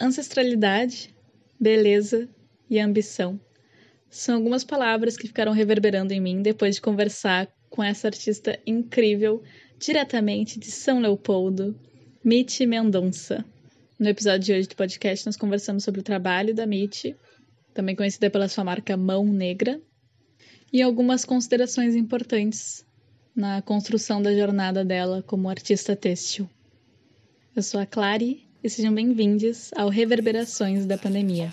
Ancestralidade, 0.00 1.14
beleza 1.58 2.28
e 2.68 2.78
ambição 2.78 3.40
são 4.16 4.36
algumas 4.36 4.64
palavras 4.64 5.16
que 5.16 5.26
ficaram 5.26 5.52
reverberando 5.52 6.12
em 6.12 6.20
mim 6.20 6.40
depois 6.40 6.76
de 6.76 6.80
conversar 6.80 7.48
com 7.68 7.82
essa 7.82 8.08
artista 8.08 8.58
incrível 8.66 9.42
diretamente 9.78 10.58
de 10.58 10.70
São 10.70 11.00
Leopoldo, 11.00 11.78
Mitty 12.24 12.64
Mendonça. 12.64 13.44
No 13.98 14.08
episódio 14.08 14.46
de 14.46 14.52
hoje 14.52 14.68
do 14.68 14.76
podcast, 14.76 15.26
nós 15.26 15.36
conversamos 15.36 15.84
sobre 15.84 16.00
o 16.00 16.04
trabalho 16.04 16.54
da 16.54 16.66
Mitty, 16.66 17.14
também 17.74 17.94
conhecida 17.94 18.30
pela 18.30 18.48
sua 18.48 18.64
marca 18.64 18.96
Mão 18.96 19.24
Negra, 19.24 19.80
e 20.72 20.80
algumas 20.80 21.24
considerações 21.24 21.94
importantes 21.94 22.84
na 23.34 23.60
construção 23.60 24.22
da 24.22 24.34
jornada 24.34 24.84
dela 24.84 25.22
como 25.22 25.48
artista 25.48 25.94
têxtil. 25.94 26.48
Eu 27.54 27.62
sou 27.62 27.80
a 27.80 27.86
Clary 27.86 28.45
e 28.62 28.68
sejam 28.68 28.94
bem-vindos 28.94 29.70
ao 29.76 29.88
Reverberações 29.88 30.86
da 30.86 30.98
Pandemia. 30.98 31.52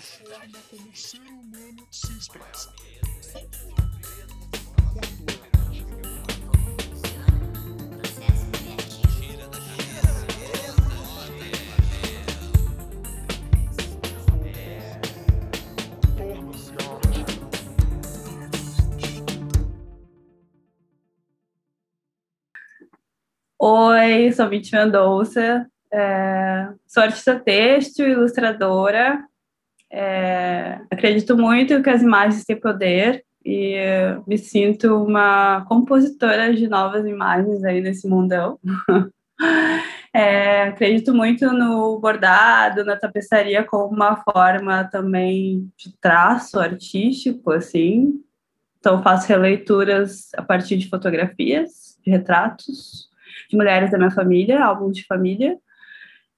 Oi, 23.58 24.32
sou 24.32 24.48
Mitty 24.48 24.72
Mendonça, 24.72 25.70
é, 25.96 26.68
sou 26.86 27.04
artista 27.04 27.38
têxtil, 27.38 28.08
ilustradora. 28.08 29.22
É, 29.92 30.80
acredito 30.90 31.36
muito 31.36 31.80
que 31.82 31.90
as 31.90 32.02
imagens 32.02 32.44
têm 32.44 32.58
poder 32.58 33.24
e 33.44 33.76
me 34.26 34.36
sinto 34.36 35.04
uma 35.04 35.64
compositora 35.66 36.52
de 36.52 36.66
novas 36.66 37.06
imagens 37.06 37.62
aí 37.62 37.80
nesse 37.80 38.08
mundão. 38.08 38.58
É, 40.16 40.68
acredito 40.68 41.12
muito 41.12 41.52
no 41.52 41.98
bordado, 41.98 42.84
na 42.84 42.96
tapeçaria 42.96 43.64
como 43.64 43.92
uma 43.92 44.14
forma 44.22 44.84
também 44.84 45.68
de 45.76 45.92
traço 46.00 46.60
artístico, 46.60 47.50
assim. 47.50 48.22
Então 48.78 49.02
faço 49.02 49.26
releituras 49.26 50.28
a 50.36 50.42
partir 50.42 50.76
de 50.76 50.88
fotografias, 50.88 51.98
de 52.00 52.12
retratos, 52.12 53.08
de 53.50 53.56
mulheres 53.56 53.90
da 53.90 53.98
minha 53.98 54.10
família, 54.12 54.64
álbum 54.64 54.92
de 54.92 55.04
família. 55.04 55.58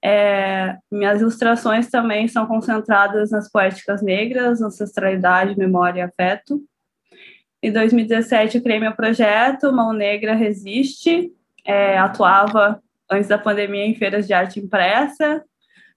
É, 0.03 0.77
minhas 0.91 1.21
ilustrações 1.21 1.89
também 1.89 2.27
são 2.27 2.45
concentradas 2.45 3.31
nas 3.31 3.49
poéticas 3.49 4.01
negras, 4.01 4.61
ancestralidade, 4.61 5.57
memória 5.57 5.99
e 5.99 6.03
afeto. 6.03 6.61
Em 7.61 7.71
2017, 7.71 8.57
eu 8.57 8.63
criei 8.63 8.79
meu 8.79 8.93
projeto, 8.93 9.73
Mão 9.73 9.91
Negra 9.91 10.35
Resiste. 10.35 11.31
É, 11.65 11.97
atuava 11.97 12.81
antes 13.11 13.27
da 13.27 13.37
pandemia 13.37 13.85
em 13.85 13.95
feiras 13.95 14.27
de 14.27 14.33
arte 14.33 14.59
impressa. 14.59 15.43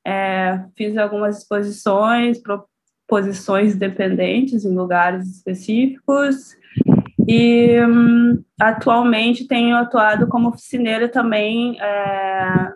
É, 0.06 0.58
fiz 0.76 0.96
algumas 0.96 1.38
exposições, 1.38 2.38
proposições 2.38 3.74
independentes 3.74 4.64
em 4.64 4.74
lugares 4.74 5.28
específicos. 5.28 6.56
E 7.28 7.78
um, 7.84 8.42
atualmente 8.58 9.46
tenho 9.46 9.76
atuado 9.76 10.26
como 10.26 10.48
oficineira 10.48 11.08
também, 11.08 11.80
é, 11.80 12.72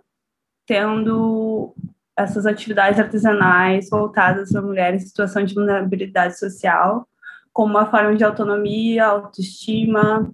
tendo 0.67 1.75
essas 2.17 2.47
atividades 2.47 2.99
artesanais 2.99 3.91
voltadas 3.91 4.53
para 4.53 4.63
mulheres 4.63 5.03
em 5.03 5.07
situação 5.07 5.45
de 5.45 5.55
vulnerabilidade 5.55 6.39
social, 6.39 7.09
como 7.53 7.71
uma 7.71 7.91
forma 7.91 8.15
de 8.17 8.25
autonomia, 8.25 9.07
autoestima, 9.07 10.33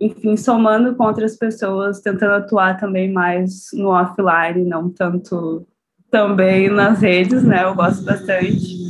enfim, 0.00 0.36
somando 0.36 0.94
com 0.94 1.04
outras 1.04 1.36
pessoas, 1.36 2.00
tentando 2.00 2.34
atuar 2.34 2.78
também 2.78 3.12
mais 3.12 3.68
no 3.72 3.88
offline, 3.88 4.64
não 4.64 4.90
tanto 4.90 5.66
também 6.10 6.70
nas 6.70 7.00
redes, 7.00 7.42
né? 7.42 7.64
Eu 7.64 7.74
gosto 7.74 8.04
bastante 8.04 8.86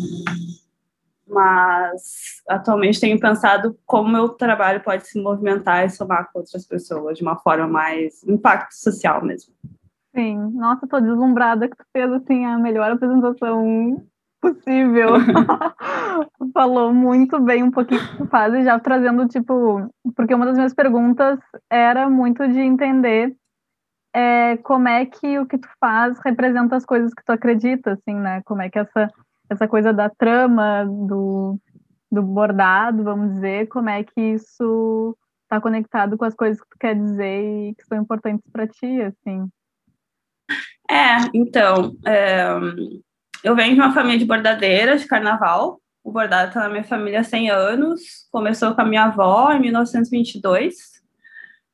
mas 1.36 2.42
atualmente 2.48 2.98
tenho 2.98 3.20
pensado 3.20 3.78
como 3.84 4.08
meu 4.08 4.30
trabalho 4.30 4.82
pode 4.82 5.06
se 5.06 5.20
movimentar 5.20 5.84
e 5.84 5.90
somar 5.90 6.30
com 6.32 6.38
outras 6.38 6.64
pessoas 6.64 7.18
de 7.18 7.22
uma 7.22 7.36
forma 7.36 7.68
mais 7.68 8.24
impacto 8.24 8.72
social 8.72 9.22
mesmo. 9.22 9.52
Sim, 10.16 10.50
nossa, 10.54 10.86
tô 10.86 10.98
deslumbrada 10.98 11.68
que 11.68 11.76
tu 11.76 11.84
fez 11.92 12.10
assim 12.10 12.44
a 12.46 12.58
melhor 12.58 12.90
apresentação 12.90 14.02
possível. 14.40 15.08
Falou 16.54 16.94
muito 16.94 17.38
bem 17.38 17.62
um 17.62 17.70
pouquinho 17.70 18.00
que 18.00 18.16
tu 18.16 18.26
faz 18.26 18.54
e 18.54 18.64
já 18.64 18.78
trazendo 18.78 19.28
tipo, 19.28 19.90
porque 20.14 20.34
uma 20.34 20.46
das 20.46 20.56
minhas 20.56 20.72
perguntas 20.72 21.38
era 21.70 22.08
muito 22.08 22.48
de 22.48 22.60
entender 22.60 23.36
é, 24.14 24.56
como 24.58 24.88
é 24.88 25.04
que 25.04 25.38
o 25.38 25.44
que 25.44 25.58
tu 25.58 25.68
faz 25.78 26.18
representa 26.24 26.76
as 26.76 26.86
coisas 26.86 27.12
que 27.12 27.22
tu 27.22 27.32
acredita, 27.32 27.92
assim, 27.92 28.14
né? 28.14 28.40
Como 28.46 28.62
é 28.62 28.70
que 28.70 28.78
essa 28.78 29.10
essa 29.50 29.68
coisa 29.68 29.92
da 29.92 30.10
trama, 30.10 30.84
do, 30.84 31.58
do 32.10 32.22
bordado, 32.22 33.04
vamos 33.04 33.34
dizer, 33.34 33.68
como 33.68 33.88
é 33.88 34.02
que 34.02 34.20
isso 34.20 35.16
está 35.42 35.60
conectado 35.60 36.16
com 36.16 36.24
as 36.24 36.34
coisas 36.34 36.60
que 36.60 36.68
tu 36.68 36.76
quer 36.80 36.96
dizer 36.96 37.68
e 37.68 37.74
que 37.74 37.84
são 37.84 37.98
importantes 37.98 38.42
para 38.50 38.66
ti, 38.66 39.00
assim. 39.02 39.48
É, 40.90 41.16
então, 41.34 41.96
é, 42.06 42.46
eu 43.42 43.54
venho 43.54 43.74
de 43.74 43.80
uma 43.80 43.92
família 43.92 44.18
de 44.18 44.24
bordadeiras 44.24 45.02
de 45.02 45.06
carnaval. 45.06 45.80
O 46.02 46.12
bordado 46.12 46.48
está 46.48 46.60
na 46.60 46.68
minha 46.68 46.84
família 46.84 47.20
há 47.20 47.24
100 47.24 47.50
anos. 47.50 48.00
Começou 48.30 48.74
com 48.74 48.80
a 48.80 48.84
minha 48.84 49.04
avó 49.04 49.52
em 49.52 49.60
1922. 49.60 50.96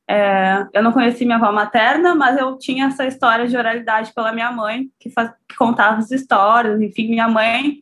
É, 0.09 0.65
eu 0.73 0.83
não 0.83 0.91
conheci 0.91 1.25
minha 1.25 1.37
avó 1.37 1.51
materna, 1.51 2.13
mas 2.13 2.37
eu 2.37 2.57
tinha 2.57 2.87
essa 2.87 3.05
história 3.05 3.47
de 3.47 3.55
oralidade 3.55 4.13
pela 4.13 4.33
minha 4.33 4.51
mãe, 4.51 4.89
que, 4.99 5.09
faz, 5.09 5.31
que 5.47 5.55
contava 5.55 5.97
as 5.97 6.11
histórias. 6.11 6.81
Enfim, 6.81 7.09
minha 7.09 7.27
mãe 7.27 7.81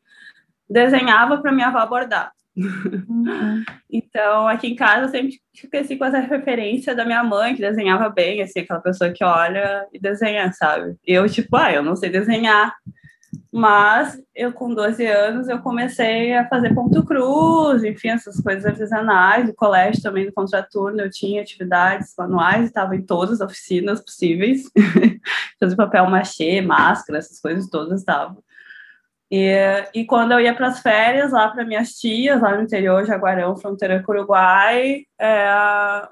desenhava 0.69 1.37
para 1.37 1.51
minha 1.51 1.67
avó 1.67 1.85
bordar. 1.85 2.31
Uhum. 2.55 3.63
então, 3.89 4.47
aqui 4.47 4.67
em 4.67 4.75
casa, 4.75 5.05
eu 5.05 5.09
sempre 5.09 5.39
cresci 5.69 5.95
com 5.95 6.05
essa 6.05 6.19
referência 6.19 6.95
da 6.95 7.05
minha 7.05 7.23
mãe, 7.23 7.55
que 7.55 7.61
desenhava 7.61 8.09
bem, 8.09 8.41
assim, 8.41 8.59
aquela 8.59 8.81
pessoa 8.81 9.11
que 9.11 9.23
olha 9.23 9.87
e 9.93 9.99
desenha, 9.99 10.51
sabe? 10.53 10.95
Eu, 11.05 11.27
tipo, 11.29 11.55
ah, 11.55 11.71
eu 11.71 11.83
não 11.83 11.95
sei 11.95 12.09
desenhar, 12.09 12.73
mas 13.51 14.17
eu, 14.35 14.53
com 14.53 14.73
12 14.73 15.05
anos, 15.05 15.49
eu 15.49 15.59
comecei 15.59 16.33
a 16.33 16.47
fazer 16.47 16.73
ponto 16.73 17.03
cruz, 17.03 17.83
enfim, 17.83 18.09
essas 18.09 18.39
coisas 18.41 18.65
artesanais. 18.65 19.45
No 19.45 19.53
colégio 19.53 20.01
também, 20.01 20.25
no 20.25 20.33
contraturno, 20.33 21.01
eu 21.01 21.09
tinha 21.09 21.41
atividades 21.41 22.13
manuais, 22.17 22.65
estava 22.65 22.95
em 22.95 23.01
todas 23.01 23.41
as 23.41 23.49
oficinas 23.49 24.01
possíveis. 24.01 24.63
Fazer 25.59 25.75
papel 25.75 26.09
machê, 26.09 26.61
máscara, 26.61 27.19
essas 27.19 27.39
coisas 27.39 27.69
todas 27.69 27.99
estavam. 27.99 28.41
E, 29.31 29.55
e 29.93 30.05
quando 30.05 30.33
eu 30.33 30.41
ia 30.41 30.53
para 30.53 30.67
as 30.67 30.81
férias, 30.81 31.31
lá 31.31 31.47
para 31.47 31.63
minhas 31.63 31.91
tias, 31.93 32.41
lá 32.41 32.53
no 32.53 32.63
interior, 32.63 33.05
Jaguarão, 33.05 33.55
fronteira 33.55 34.03
com 34.03 34.11
o 34.11 34.15
Uruguai, 34.15 35.03
é, 35.17 36.07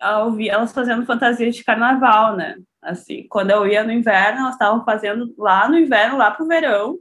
eu 0.00 0.30
vi 0.30 0.48
elas 0.48 0.72
fazendo 0.72 1.04
fantasia 1.04 1.50
de 1.50 1.64
carnaval, 1.64 2.36
né? 2.36 2.56
Assim, 2.80 3.26
quando 3.28 3.50
eu 3.50 3.66
ia 3.66 3.82
no 3.82 3.92
inverno, 3.92 4.40
elas 4.40 4.52
estavam 4.52 4.84
fazendo 4.84 5.34
lá 5.36 5.68
no 5.68 5.76
inverno, 5.76 6.16
lá 6.16 6.30
pro 6.30 6.46
verão, 6.46 6.96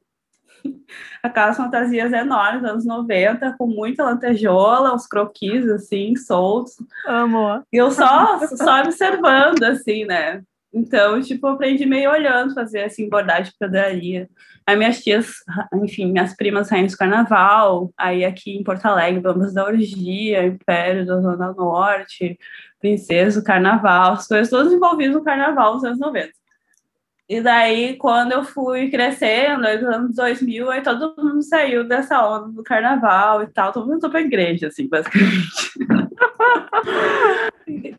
aquelas 1.22 1.56
fantasias 1.56 2.12
enormes, 2.12 2.63
anos 2.63 2.86
90, 2.86 3.56
com 3.57 3.68
muita 3.68 4.03
lantejola, 4.03 4.94
uns 4.94 5.06
croquis, 5.06 5.69
assim, 5.69 6.16
soltos. 6.16 6.75
Amor. 7.06 7.63
E 7.72 7.78
eu 7.78 7.91
só, 7.91 8.40
só 8.47 8.81
observando, 8.81 9.63
assim, 9.63 10.03
né? 10.06 10.41
Então, 10.74 11.19
tipo, 11.22 11.47
aprendi 11.47 11.85
meio 11.85 12.12
olhando 12.12 12.53
fazer, 12.53 12.84
assim, 12.84 13.09
bordagem 13.09 13.52
de 13.52 13.57
pedraria. 13.57 14.30
Aí 14.66 14.75
minhas 14.75 15.03
tias, 15.03 15.38
enfim, 15.81 16.12
minhas 16.12 16.36
primas 16.36 16.69
rainhas 16.69 16.92
do 16.92 16.98
carnaval, 16.98 17.92
aí 17.98 18.24
aqui 18.24 18.56
em 18.56 18.63
Porto 18.63 18.86
Alegre, 18.86 19.19
Bambas 19.19 19.54
da 19.54 19.66
Orgia, 19.66 20.45
Império 20.45 21.07
da 21.07 21.19
Zona 21.19 21.51
Norte, 21.54 22.38
Princesa 22.80 23.42
do 23.42 23.45
Carnaval, 23.45 24.13
as 24.13 24.27
coisas 24.27 24.50
todas 24.50 24.71
envolvidas 24.71 25.16
no 25.16 25.24
Carnaval 25.24 25.74
nos 25.74 25.83
anos 25.83 26.00
90. 26.00 26.31
E 27.27 27.42
daí, 27.42 27.95
quando 27.98 28.31
eu 28.31 28.44
fui 28.44 28.89
crescendo, 28.89 29.62
nos 29.62 29.83
anos 29.83 30.15
2000, 30.15 30.72
aí 30.72 30.81
todo 30.81 31.15
mundo 31.15 31.44
saiu 31.44 31.83
dessa 31.83 32.27
onda 32.27 32.51
do 32.51 32.63
carnaval 32.63 33.44
e 33.44 33.48
tal, 33.48 33.72
todo 33.72 33.88
mundo 33.88 34.01
foi 34.01 34.10
pra 34.10 34.22
igreja, 34.22 34.68
assim, 34.68 34.88
basicamente. 34.88 35.39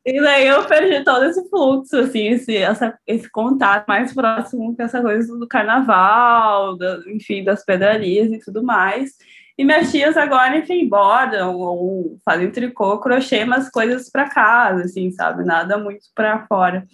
e 0.04 0.20
daí 0.20 0.46
eu 0.46 0.64
perdi 0.66 1.04
todo 1.04 1.24
esse 1.24 1.48
fluxo, 1.48 1.96
assim, 1.96 2.28
esse, 2.28 2.56
essa, 2.56 2.98
esse 3.06 3.30
contato 3.30 3.86
mais 3.86 4.12
próximo 4.12 4.74
com 4.76 4.82
essa 4.82 5.00
coisa 5.00 5.38
do 5.38 5.46
carnaval, 5.46 6.76
da, 6.76 7.00
enfim, 7.06 7.44
das 7.44 7.64
pedrarias 7.64 8.30
e 8.30 8.38
tudo 8.38 8.62
mais. 8.62 9.12
E 9.56 9.64
minhas 9.64 9.90
tias 9.90 10.16
agora, 10.16 10.56
enfim, 10.56 10.88
bordam 10.88 11.54
ou 11.54 12.18
fazem 12.24 12.50
tricô, 12.50 12.98
crochê, 12.98 13.44
mas 13.44 13.70
coisas 13.70 14.10
para 14.10 14.30
casa, 14.30 14.84
assim, 14.84 15.10
sabe? 15.10 15.44
Nada 15.44 15.76
muito 15.76 16.06
para 16.14 16.46
fora. 16.46 16.86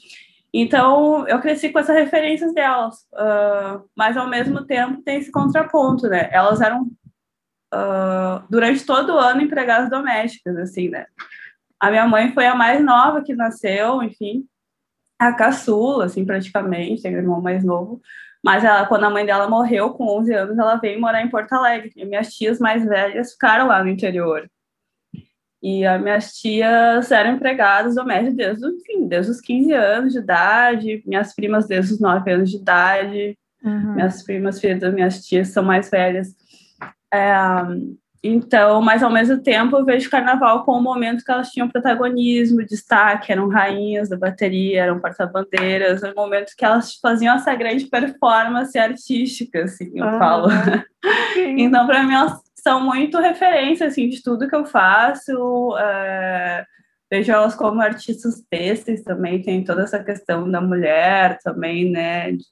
Então, 0.52 1.28
eu 1.28 1.38
cresci 1.40 1.68
com 1.68 1.78
essas 1.78 1.94
referências 1.94 2.52
delas, 2.54 2.96
uh, 3.12 3.84
mas 3.96 4.16
ao 4.16 4.26
mesmo 4.26 4.64
tempo 4.64 5.02
tem 5.02 5.18
esse 5.18 5.30
contraponto, 5.30 6.08
né? 6.08 6.28
Elas 6.32 6.60
eram, 6.60 6.82
uh, 7.74 8.42
durante 8.50 8.84
todo 8.84 9.14
o 9.14 9.18
ano, 9.18 9.42
empregadas 9.42 9.90
domésticas, 9.90 10.56
assim, 10.56 10.88
né? 10.88 11.06
A 11.78 11.90
minha 11.90 12.06
mãe 12.06 12.32
foi 12.32 12.46
a 12.46 12.54
mais 12.54 12.82
nova 12.82 13.22
que 13.22 13.34
nasceu, 13.34 14.02
enfim, 14.02 14.46
a 15.18 15.32
caçula, 15.32 16.06
assim, 16.06 16.24
praticamente, 16.24 17.02
tem 17.02 17.14
um 17.14 17.18
irmão 17.18 17.40
mais 17.40 17.64
novo, 17.64 18.00
mas 18.44 18.64
ela, 18.64 18.86
quando 18.86 19.04
a 19.04 19.10
mãe 19.10 19.24
dela 19.24 19.48
morreu, 19.48 19.90
com 19.90 20.06
11 20.18 20.32
anos, 20.32 20.58
ela 20.58 20.76
veio 20.76 21.00
morar 21.00 21.22
em 21.22 21.30
Porto 21.30 21.52
Alegre, 21.52 21.92
e 21.96 22.04
minhas 22.04 22.34
tias 22.34 22.58
mais 22.58 22.84
velhas 22.84 23.32
ficaram 23.32 23.66
lá 23.66 23.82
no 23.82 23.90
interior. 23.90 24.48
E 25.62 25.84
as 25.84 26.00
minhas 26.00 26.32
tias 26.34 27.10
eram 27.10 27.32
empregadas 27.32 27.94
domésticas 27.94 28.36
desde, 28.36 28.66
enfim, 28.66 29.08
desde 29.08 29.32
os 29.32 29.40
15 29.40 29.72
anos 29.72 30.12
de 30.12 30.18
idade, 30.18 31.02
minhas 31.06 31.34
primas 31.34 31.66
desde 31.66 31.94
os 31.94 32.00
9 32.00 32.30
anos 32.30 32.50
de 32.50 32.58
idade, 32.58 33.38
uhum. 33.64 33.94
minhas 33.94 34.22
primas, 34.22 34.60
filhas 34.60 34.80
das 34.80 34.94
minhas 34.94 35.26
tias, 35.26 35.48
são 35.48 35.64
mais 35.64 35.90
velhas. 35.90 36.36
É, 37.12 37.34
então, 38.26 38.82
mas 38.82 39.02
ao 39.02 39.10
mesmo 39.10 39.38
tempo 39.38 39.76
eu 39.76 39.84
vejo 39.84 40.08
o 40.08 40.10
carnaval 40.10 40.64
como 40.64 40.78
um 40.78 40.82
momento 40.82 41.24
que 41.24 41.30
elas 41.30 41.50
tinham 41.50 41.68
protagonismo, 41.68 42.64
destaque, 42.64 43.32
eram 43.32 43.48
rainhas 43.48 44.08
da 44.08 44.16
bateria, 44.16 44.82
eram 44.82 45.00
porta-bandeiras, 45.00 46.02
um 46.02 46.14
momento 46.14 46.54
que 46.56 46.64
elas 46.64 46.94
faziam 46.96 47.34
essa 47.36 47.54
grande 47.54 47.86
performance 47.86 48.78
artística, 48.78 49.62
assim, 49.62 49.90
eu 49.94 50.18
falo. 50.18 50.48
então, 51.56 51.86
para 51.86 52.02
mim, 52.02 52.14
elas 52.14 52.40
são 52.54 52.80
muito 52.80 53.18
referência 53.18 53.86
assim 53.86 54.08
de 54.08 54.22
tudo 54.22 54.48
que 54.48 54.56
eu 54.56 54.66
faço. 54.66 55.76
É, 55.78 56.64
vejo 57.10 57.30
elas 57.30 57.54
como 57.54 57.80
artistas 57.80 58.42
têxteis 58.50 59.02
também, 59.02 59.40
tem 59.40 59.62
toda 59.62 59.82
essa 59.82 60.02
questão 60.02 60.50
da 60.50 60.60
mulher 60.60 61.38
também, 61.44 61.90
né? 61.90 62.32
De 62.32 62.44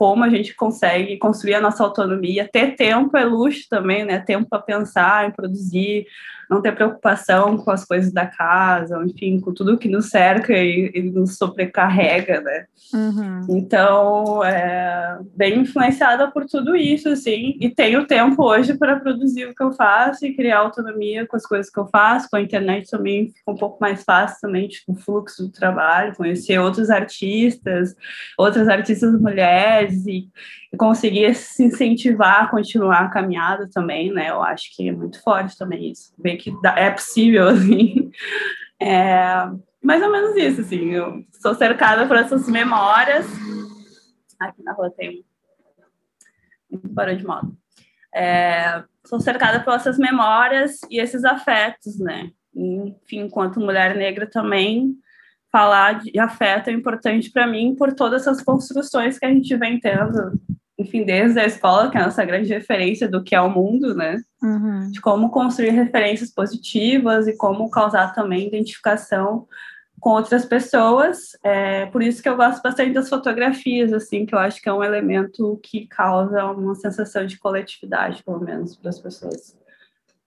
como 0.00 0.24
a 0.24 0.30
gente 0.30 0.54
consegue 0.54 1.18
construir 1.18 1.56
a 1.56 1.60
nossa 1.60 1.84
autonomia, 1.84 2.48
ter 2.50 2.74
tempo 2.74 3.18
é 3.18 3.24
luxo 3.26 3.66
também, 3.68 4.02
né? 4.02 4.18
Tempo 4.18 4.48
para 4.48 4.62
pensar, 4.62 5.28
em 5.28 5.30
produzir, 5.30 6.06
não 6.50 6.60
ter 6.60 6.74
preocupação 6.74 7.56
com 7.56 7.70
as 7.70 7.84
coisas 7.84 8.12
da 8.12 8.26
casa, 8.26 9.00
enfim, 9.06 9.38
com 9.38 9.54
tudo 9.54 9.78
que 9.78 9.88
nos 9.88 10.08
cerca 10.08 10.52
e, 10.52 10.90
e 10.92 11.02
nos 11.02 11.36
sobrecarrega, 11.36 12.40
né? 12.40 12.66
Uhum. 12.92 13.46
Então, 13.50 14.44
é, 14.44 15.18
bem 15.36 15.60
influenciada 15.60 16.28
por 16.28 16.44
tudo 16.46 16.74
isso, 16.74 17.08
assim, 17.08 17.56
e 17.60 17.70
tenho 17.70 18.04
tempo 18.04 18.42
hoje 18.42 18.76
para 18.76 18.98
produzir 18.98 19.46
o 19.46 19.54
que 19.54 19.62
eu 19.62 19.72
faço 19.72 20.26
e 20.26 20.34
criar 20.34 20.58
autonomia 20.58 21.24
com 21.24 21.36
as 21.36 21.46
coisas 21.46 21.70
que 21.70 21.78
eu 21.78 21.86
faço, 21.86 22.28
com 22.28 22.36
a 22.36 22.42
internet 22.42 22.90
também 22.90 23.28
fica 23.28 23.50
um 23.52 23.56
pouco 23.56 23.78
mais 23.80 24.02
fácil 24.02 24.38
também, 24.40 24.66
tipo, 24.66 24.92
o 24.92 24.96
fluxo 24.96 25.44
do 25.44 25.52
trabalho, 25.52 26.16
conhecer 26.16 26.58
outros 26.58 26.90
artistas, 26.90 27.94
outras 28.36 28.68
artistas 28.68 29.12
mulheres 29.20 30.04
e, 30.04 30.28
e 30.28 30.28
conseguir 30.78 31.34
se 31.34 31.64
incentivar 31.64 32.44
a 32.44 32.48
continuar 32.48 33.00
a 33.00 33.10
caminhada 33.10 33.68
também, 33.72 34.12
né? 34.12 34.30
Eu 34.30 34.42
acho 34.42 34.74
que 34.74 34.88
é 34.88 34.92
muito 34.92 35.22
forte 35.22 35.56
também 35.58 35.90
isso, 35.90 36.14
ver 36.18 36.36
que 36.36 36.52
é 36.76 36.90
possível, 36.90 37.48
assim. 37.50 38.10
É, 38.80 39.48
mais 39.82 40.02
ou 40.02 40.10
menos 40.10 40.36
isso, 40.36 40.60
assim. 40.60 40.90
Eu 40.90 41.24
sou 41.40 41.54
cercada 41.54 42.06
por 42.06 42.16
essas 42.16 42.48
memórias. 42.48 43.26
Aqui 44.38 44.62
na 44.62 44.72
rua 44.72 44.90
tem 44.96 45.24
um 46.72 46.78
barulho 46.84 47.18
de 47.18 47.26
moto. 47.26 47.52
É, 48.14 48.82
sou 49.04 49.20
cercada 49.20 49.60
por 49.60 49.74
essas 49.74 49.98
memórias 49.98 50.78
e 50.88 51.00
esses 51.00 51.24
afetos, 51.24 51.98
né? 51.98 52.30
Enfim, 52.54 53.20
enquanto 53.20 53.60
mulher 53.60 53.96
negra 53.96 54.28
também, 54.28 54.96
falar 55.50 56.00
de 56.00 56.18
afeto 56.18 56.68
é 56.68 56.72
importante 56.72 57.30
para 57.30 57.46
mim 57.46 57.74
por 57.74 57.92
todas 57.92 58.22
essas 58.22 58.42
construções 58.42 59.18
que 59.18 59.26
a 59.26 59.32
gente 59.32 59.54
vem 59.56 59.78
tendo 59.80 60.32
enfim, 60.80 61.04
desde 61.04 61.38
a 61.38 61.44
escola, 61.44 61.90
que 61.90 61.98
é 61.98 62.00
a 62.00 62.04
nossa 62.04 62.24
grande 62.24 62.48
referência 62.48 63.06
do 63.06 63.22
que 63.22 63.34
é 63.34 63.40
o 63.40 63.50
mundo, 63.50 63.94
né? 63.94 64.22
Uhum. 64.42 64.90
De 64.90 64.98
como 64.98 65.30
construir 65.30 65.70
referências 65.70 66.32
positivas 66.32 67.28
e 67.28 67.36
como 67.36 67.70
causar 67.70 68.14
também 68.14 68.46
identificação 68.46 69.46
com 70.00 70.10
outras 70.10 70.46
pessoas. 70.46 71.36
É, 71.44 71.84
por 71.86 72.02
isso 72.02 72.22
que 72.22 72.28
eu 72.30 72.36
gosto 72.36 72.62
bastante 72.62 72.94
das 72.94 73.10
fotografias, 73.10 73.92
assim, 73.92 74.24
que 74.24 74.34
eu 74.34 74.38
acho 74.38 74.62
que 74.62 74.70
é 74.70 74.72
um 74.72 74.82
elemento 74.82 75.60
que 75.62 75.86
causa 75.86 76.46
uma 76.46 76.74
sensação 76.74 77.26
de 77.26 77.38
coletividade, 77.38 78.24
pelo 78.24 78.40
menos, 78.40 78.74
para 78.74 78.88
as 78.88 78.98
pessoas 78.98 79.54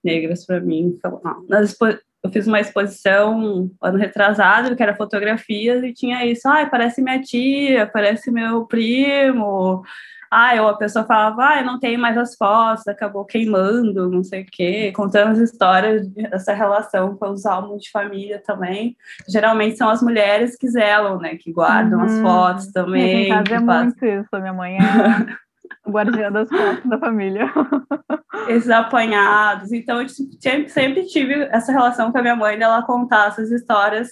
negras, 0.04 0.46
para 0.46 0.60
mim. 0.60 0.94
Então, 0.96 1.20
nas 1.50 1.76
eu 2.24 2.32
fiz 2.32 2.48
uma 2.48 2.62
exposição 2.62 3.70
ano 3.82 3.98
retrasado, 3.98 4.78
que 4.78 4.84
era 4.84 4.96
fotografias, 4.96 5.84
e 5.84 5.92
tinha 5.92 6.26
isso, 6.26 6.48
ah, 6.48 6.66
parece 6.66 7.02
minha 7.02 7.20
tia, 7.22 7.86
parece 7.86 8.32
meu 8.32 8.66
primo, 8.66 9.84
ah, 10.33 10.62
ou 10.62 10.69
a 10.69 10.77
pessoa 10.77 11.06
falava, 11.06 11.50
ah, 11.50 11.59
eu 11.59 11.65
não 11.65 11.80
tenho 11.80 12.00
mais 12.00 12.18
as 12.18 12.35
fotos, 12.35 12.88
acabou 12.88 13.24
queimando, 13.24 14.09
não 14.09 14.24
sei 14.24 14.41
o 14.41 14.45
quê, 14.45 14.91
contando 14.95 15.31
as 15.31 15.38
histórias 15.38 16.07
dessa 16.09 16.53
relação 16.53 17.15
com 17.15 17.30
os 17.30 17.45
álbuns 17.45 17.83
de 17.83 17.91
família 17.91 18.41
também. 18.44 18.97
Geralmente 19.30 19.77
são 19.77 19.89
as 19.89 20.01
mulheres 20.01 20.56
que 20.57 20.68
zelam, 20.68 21.19
né, 21.19 21.35
que 21.35 21.51
guardam 21.51 22.00
uhum. 22.00 22.06
as 22.06 22.19
fotos 22.19 22.71
também. 22.71 23.27
Em 23.27 23.30
casa 23.30 23.56
é 23.56 23.65
faz... 23.65 23.83
muito 23.85 24.06
isso, 24.06 24.41
minha 24.41 24.53
mãe 24.53 24.77
é 24.77 24.80
guardiã 25.89 26.31
das 26.31 26.50
fotos 26.50 26.89
da 26.89 26.97
família. 26.97 27.51
Esses 28.47 28.69
apanhados. 28.69 29.71
Então, 29.71 30.01
eu 30.01 30.09
sempre, 30.09 30.69
sempre 30.69 31.06
tive 31.06 31.33
essa 31.51 31.71
relação 31.71 32.12
com 32.12 32.18
a 32.18 32.21
minha 32.21 32.35
mãe, 32.35 32.57
dela 32.57 32.81
contar 32.83 33.27
essas 33.27 33.51
histórias 33.51 34.09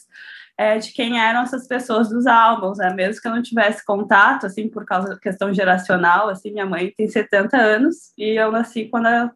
é, 0.61 0.77
de 0.77 0.93
quem 0.93 1.19
eram 1.19 1.41
essas 1.41 1.67
pessoas 1.67 2.07
dos 2.07 2.27
álbuns, 2.27 2.77
né? 2.77 2.93
Mesmo 2.93 3.19
que 3.19 3.27
eu 3.27 3.33
não 3.33 3.41
tivesse 3.41 3.83
contato, 3.83 4.45
assim, 4.45 4.69
por 4.69 4.85
causa 4.85 5.09
da 5.09 5.19
questão 5.19 5.51
geracional, 5.51 6.29
assim, 6.29 6.51
minha 6.51 6.67
mãe 6.67 6.93
tem 6.95 7.07
70 7.07 7.57
anos 7.57 8.13
e 8.15 8.39
eu 8.39 8.51
nasci 8.51 8.85
quando 8.85 9.07
ela, 9.07 9.31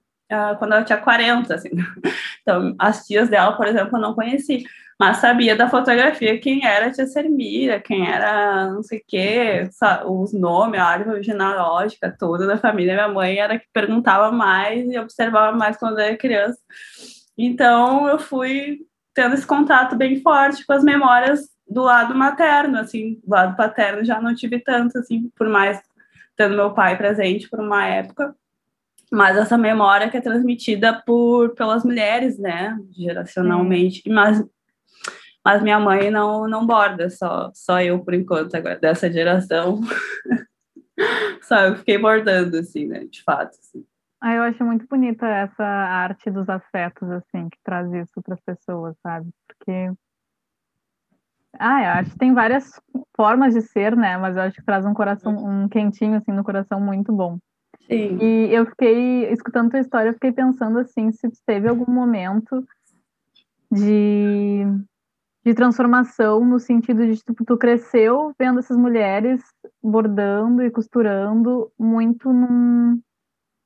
quando 0.59 0.73
ela 0.73 0.83
tinha 0.83 0.99
40, 0.99 1.55
assim. 1.55 1.69
Então, 2.47 2.75
as 2.77 3.03
tias 3.07 3.27
dela, 3.27 3.57
por 3.57 3.65
exemplo, 3.65 3.97
eu 3.97 4.01
não 4.01 4.13
conheci, 4.13 4.63
mas 4.99 5.17
sabia 5.17 5.55
da 5.55 5.67
fotografia 5.67 6.39
quem 6.39 6.63
era 6.63 6.85
a 6.85 6.91
tia 6.91 7.07
Sermira, 7.07 7.79
quem 7.79 8.07
era 8.07 8.71
não 8.71 8.83
sei 8.83 8.99
o 8.99 9.03
quê, 9.07 9.67
os 10.05 10.31
nomes, 10.31 10.79
a 10.79 10.83
árvore 10.83 11.23
genealógica 11.23 12.15
toda 12.19 12.45
da 12.45 12.55
família. 12.55 12.93
Minha 12.93 13.07
mãe 13.07 13.39
era 13.39 13.57
que 13.57 13.65
perguntava 13.73 14.31
mais 14.31 14.87
e 14.87 14.95
observava 14.99 15.57
mais 15.57 15.75
quando 15.75 15.97
eu 15.97 16.05
era 16.05 16.17
criança. 16.17 16.59
Então, 17.35 18.07
eu 18.07 18.19
fui 18.19 18.85
tendo 19.15 19.33
esse 19.33 19.47
contato 19.47 19.95
bem 19.95 20.21
forte 20.21 20.65
com 20.65 20.73
as 20.73 20.83
memórias 20.83 21.49
do 21.67 21.81
lado 21.81 22.13
materno, 22.13 22.77
assim, 22.77 23.19
do 23.23 23.31
lado 23.31 23.55
paterno 23.55 24.03
já 24.03 24.21
não 24.21 24.35
tive 24.35 24.59
tanto, 24.59 24.99
assim, 24.99 25.31
por 25.35 25.49
mais 25.49 25.81
tendo 26.35 26.55
meu 26.55 26.73
pai 26.73 26.97
presente 26.97 27.49
por 27.49 27.59
uma 27.59 27.87
época, 27.87 28.35
mas 29.11 29.37
essa 29.37 29.57
memória 29.57 30.09
que 30.09 30.17
é 30.17 30.21
transmitida 30.21 31.01
por 31.05 31.55
pelas 31.55 31.83
mulheres, 31.83 32.37
né, 32.37 32.77
geracionalmente, 32.91 34.03
hum. 34.05 34.13
mas 34.13 34.43
mas 35.43 35.61
minha 35.61 35.79
mãe 35.79 36.11
não 36.11 36.47
não 36.47 36.65
borda, 36.65 37.09
só 37.09 37.51
só 37.53 37.81
eu 37.81 38.03
por 38.03 38.13
enquanto 38.13 38.55
agora 38.55 38.77
dessa 38.77 39.11
geração. 39.11 39.79
só 41.43 41.61
eu 41.61 41.75
fiquei 41.77 41.97
bordando 41.97 42.57
assim, 42.57 42.85
né, 42.85 43.05
de 43.05 43.23
fato, 43.23 43.57
assim. 43.59 43.85
Ah, 44.27 44.33
eu 44.33 44.41
acho 44.41 44.65
muito 44.65 44.87
bonita 44.87 45.27
essa 45.27 45.63
arte 45.63 46.31
dos 46.31 46.49
afetos, 46.49 47.07
assim, 47.11 47.47
que 47.47 47.59
traz 47.63 47.93
isso 47.93 48.19
para 48.23 48.33
as 48.33 48.41
pessoas, 48.41 48.95
sabe? 49.03 49.29
Porque. 49.47 49.91
Ah, 51.59 51.83
eu 51.83 51.89
acho 51.91 52.09
que 52.09 52.17
tem 52.17 52.33
várias 52.33 52.81
formas 53.15 53.53
de 53.53 53.61
ser, 53.61 53.95
né? 53.95 54.17
Mas 54.17 54.35
eu 54.35 54.41
acho 54.41 54.55
que 54.55 54.65
traz 54.65 54.83
um 54.83 54.95
coração, 54.95 55.35
um 55.35 55.69
quentinho, 55.69 56.15
assim, 56.15 56.31
no 56.31 56.43
coração 56.43 56.81
muito 56.81 57.13
bom. 57.13 57.37
Sim. 57.85 58.17
E 58.19 58.51
eu 58.51 58.65
fiquei, 58.65 59.31
escutando 59.31 59.69
tua 59.69 59.79
história, 59.79 60.09
eu 60.09 60.15
fiquei 60.15 60.31
pensando, 60.31 60.79
assim, 60.79 61.11
se 61.11 61.29
teve 61.45 61.69
algum 61.69 61.91
momento 61.91 62.65
de, 63.71 64.63
de 65.45 65.53
transformação 65.53 66.43
no 66.43 66.59
sentido 66.59 67.05
de, 67.05 67.15
tipo, 67.17 67.45
tu 67.45 67.55
cresceu 67.57 68.33
vendo 68.39 68.57
essas 68.57 68.75
mulheres 68.75 69.43
bordando 69.83 70.63
e 70.63 70.71
costurando 70.71 71.71
muito 71.77 72.33
num 72.33 72.99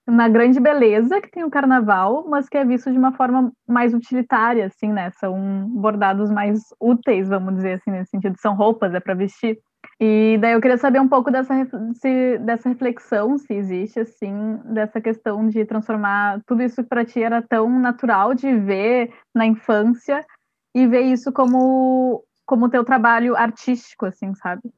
na 0.10 0.28
grande 0.28 0.60
beleza 0.60 1.22
que 1.22 1.32
tem 1.32 1.44
o 1.44 1.50
carnaval, 1.50 2.26
mas 2.28 2.50
que 2.50 2.58
é 2.58 2.66
visto 2.66 2.92
de 2.92 2.98
uma 2.98 3.12
forma 3.14 3.52
mais 3.68 3.94
utilitária, 3.94 4.66
assim, 4.66 4.92
né? 4.92 5.12
São 5.12 5.68
bordados 5.70 6.32
mais 6.32 6.62
úteis, 6.80 7.30
vamos 7.30 7.56
dizer 7.56 7.74
assim, 7.74 7.92
nesse 7.92 8.12
sentido. 8.12 8.36
São 8.40 8.56
roupas, 8.56 8.94
é 8.94 9.00
para 9.00 9.14
vestir. 9.14 9.60
E 10.00 10.38
daí 10.40 10.54
eu 10.54 10.62
queria 10.62 10.78
saber 10.78 11.00
um 11.00 11.08
pouco 11.08 11.30
dessa, 11.30 11.54
se, 11.94 12.38
dessa 12.40 12.70
reflexão, 12.70 13.38
se 13.38 13.54
existe, 13.54 14.00
assim, 14.00 14.58
dessa 14.66 15.00
questão 15.00 15.48
de 15.48 15.66
transformar 15.66 16.42
tudo 16.46 16.64
isso 16.64 16.84
para 16.84 17.06
ti 17.06 17.22
era 17.22 17.42
tão 17.42 17.70
natural 17.80 18.34
de 18.34 18.54
ver 18.56 19.14
na 19.36 19.46
infância 19.46 20.26
e 20.76 20.88
ver 20.88 21.02
isso 21.02 21.32
como 21.32 22.24
como 22.46 22.68
teu 22.68 22.84
trabalho 22.84 23.36
artístico, 23.36 24.08
assim, 24.08 24.34
sabe? 24.34 24.74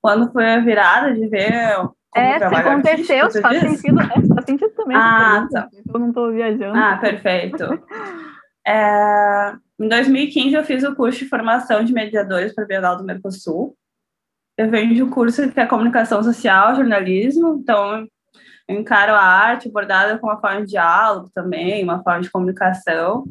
Quando 0.00 0.30
foi 0.32 0.48
a 0.48 0.60
virada 0.60 1.12
de 1.12 1.26
ver 1.26 1.90
é, 2.14 2.38
se 2.38 2.44
aconteceu, 2.44 3.30
se 3.30 3.40
faz 3.40 3.60
sentido, 3.60 4.00
é, 4.00 4.06
faz 4.06 4.44
sentido 4.46 4.70
também. 4.70 4.96
Ah, 4.96 5.46
tá. 5.50 5.68
Eu 5.92 6.00
não 6.00 6.08
estou 6.08 6.32
viajando. 6.32 6.78
Ah, 6.78 6.96
perfeito. 7.00 7.64
É, 8.70 9.54
em 9.80 9.88
2015, 9.88 10.54
eu 10.54 10.62
fiz 10.62 10.84
o 10.84 10.94
curso 10.94 11.20
de 11.20 11.24
formação 11.24 11.82
de 11.82 11.90
mediadores 11.90 12.54
para 12.54 12.64
a 12.64 12.66
Bienal 12.66 12.98
do 12.98 13.04
Mercosul. 13.04 13.74
Eu 14.58 14.68
venho 14.68 14.94
de 14.94 15.02
um 15.02 15.08
curso 15.08 15.50
que 15.50 15.58
é 15.58 15.64
comunicação 15.64 16.22
social, 16.22 16.74
jornalismo, 16.74 17.58
então 17.58 18.06
eu 18.68 18.76
encaro 18.76 19.14
a 19.14 19.22
arte 19.22 19.70
bordada 19.70 20.18
como 20.18 20.30
uma 20.30 20.40
forma 20.40 20.60
de 20.60 20.72
diálogo 20.72 21.30
também, 21.34 21.82
uma 21.82 22.02
forma 22.02 22.20
de 22.20 22.30
comunicação. 22.30 23.24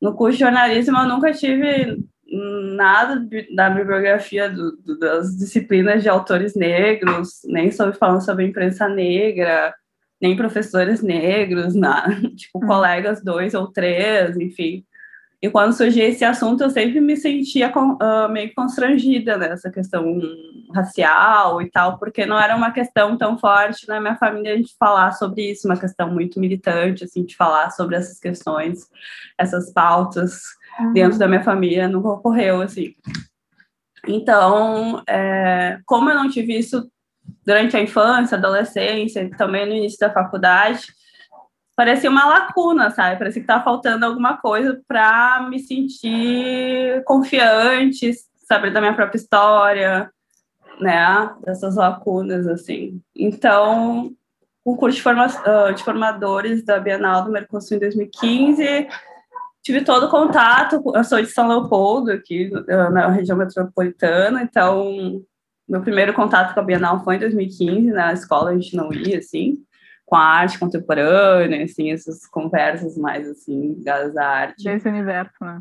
No 0.00 0.14
curso 0.14 0.38
de 0.38 0.44
jornalismo, 0.44 0.96
eu 0.96 1.06
nunca 1.06 1.34
tive 1.34 2.02
nada 2.30 3.26
da 3.54 3.70
bibliografia 3.70 4.50
do, 4.50 4.76
do, 4.78 4.98
das 4.98 5.36
disciplinas 5.36 6.02
de 6.02 6.08
autores 6.08 6.54
negros, 6.54 7.40
nem 7.44 7.70
sobre 7.70 7.96
falando 7.96 8.24
sobre 8.24 8.46
imprensa 8.46 8.88
negra, 8.88 9.74
nem 10.20 10.36
professores 10.36 11.02
negros, 11.02 11.74
nada, 11.74 12.14
tipo 12.34 12.58
hum. 12.58 12.66
colegas 12.66 13.22
dois 13.22 13.54
ou 13.54 13.68
três, 13.68 14.36
enfim. 14.36 14.84
E 15.40 15.50
quando 15.50 15.74
surgia 15.74 16.08
esse 16.08 16.24
assunto, 16.24 16.64
eu 16.64 16.70
sempre 16.70 16.98
me 16.98 17.14
sentia 17.14 17.70
uh, 17.70 18.28
meio 18.28 18.52
constrangida 18.54 19.36
nessa 19.36 19.70
questão 19.70 20.18
racial 20.74 21.60
e 21.60 21.70
tal, 21.70 21.98
porque 21.98 22.24
não 22.24 22.38
era 22.38 22.56
uma 22.56 22.72
questão 22.72 23.16
tão 23.18 23.38
forte 23.38 23.86
na 23.86 24.00
minha 24.00 24.16
família 24.16 24.60
de 24.60 24.74
falar 24.78 25.12
sobre 25.12 25.52
isso, 25.52 25.68
uma 25.68 25.78
questão 25.78 26.10
muito 26.10 26.40
militante, 26.40 27.04
assim, 27.04 27.22
de 27.22 27.36
falar 27.36 27.70
sobre 27.70 27.96
essas 27.96 28.18
questões, 28.18 28.88
essas 29.38 29.70
pautas 29.72 30.40
uhum. 30.78 30.92
dentro 30.92 31.18
da 31.18 31.28
minha 31.28 31.42
família, 31.42 31.88
nunca 31.88 32.08
ocorreu, 32.08 32.60
assim. 32.60 32.94
Então, 34.06 35.02
é, 35.08 35.78
como 35.84 36.10
eu 36.10 36.14
não 36.14 36.30
tive 36.30 36.56
isso 36.56 36.88
durante 37.44 37.76
a 37.76 37.82
infância, 37.82 38.36
adolescência 38.36 39.28
também 39.36 39.66
no 39.66 39.74
início 39.74 39.98
da 39.98 40.12
faculdade, 40.12 40.86
parecia 41.76 42.10
uma 42.10 42.24
lacuna, 42.26 42.90
sabe? 42.90 43.18
Parecia 43.18 43.40
que 43.40 43.44
estava 43.44 43.64
faltando 43.64 44.06
alguma 44.06 44.36
coisa 44.38 44.80
para 44.86 45.46
me 45.48 45.58
sentir 45.58 47.02
confiante, 47.04 48.12
saber 48.44 48.72
da 48.72 48.80
minha 48.80 48.94
própria 48.94 49.18
história, 49.18 50.10
né? 50.80 51.34
Dessas 51.44 51.76
lacunas, 51.76 52.46
assim. 52.46 53.00
Então, 53.14 54.12
o 54.64 54.76
curso 54.76 54.96
de, 54.96 55.02
forma, 55.02 55.26
ah, 55.26 55.72
de 55.72 55.84
formadores 55.84 56.64
da 56.64 56.80
Bienal 56.80 57.24
do 57.24 57.30
Mercosul 57.30 57.76
em 57.76 57.80
2015, 57.80 58.88
tive 59.66 59.82
todo 59.82 60.06
o 60.06 60.10
contato, 60.10 60.80
eu 60.94 61.02
sou 61.02 61.20
de 61.20 61.26
São 61.26 61.48
Leopoldo, 61.48 62.12
aqui 62.12 62.48
na 62.68 63.08
região 63.08 63.36
metropolitana, 63.36 64.40
então 64.40 65.20
meu 65.68 65.82
primeiro 65.82 66.14
contato 66.14 66.54
com 66.54 66.60
a 66.60 66.62
Bienal 66.62 67.02
foi 67.02 67.16
em 67.16 67.18
2015, 67.18 67.90
na 67.90 68.12
escola 68.12 68.50
a 68.50 68.54
gente 68.54 68.76
não 68.76 68.92
ia, 68.92 69.18
assim, 69.18 69.56
com 70.04 70.14
a 70.14 70.22
arte 70.22 70.56
contemporânea, 70.56 71.64
assim, 71.64 71.90
essas 71.90 72.24
conversas 72.28 72.96
mais, 72.96 73.28
assim, 73.28 73.74
ligadas 73.74 74.16
à 74.16 74.24
arte. 74.24 74.62
Desse 74.62 74.88
universo, 74.88 75.34
né? 75.40 75.60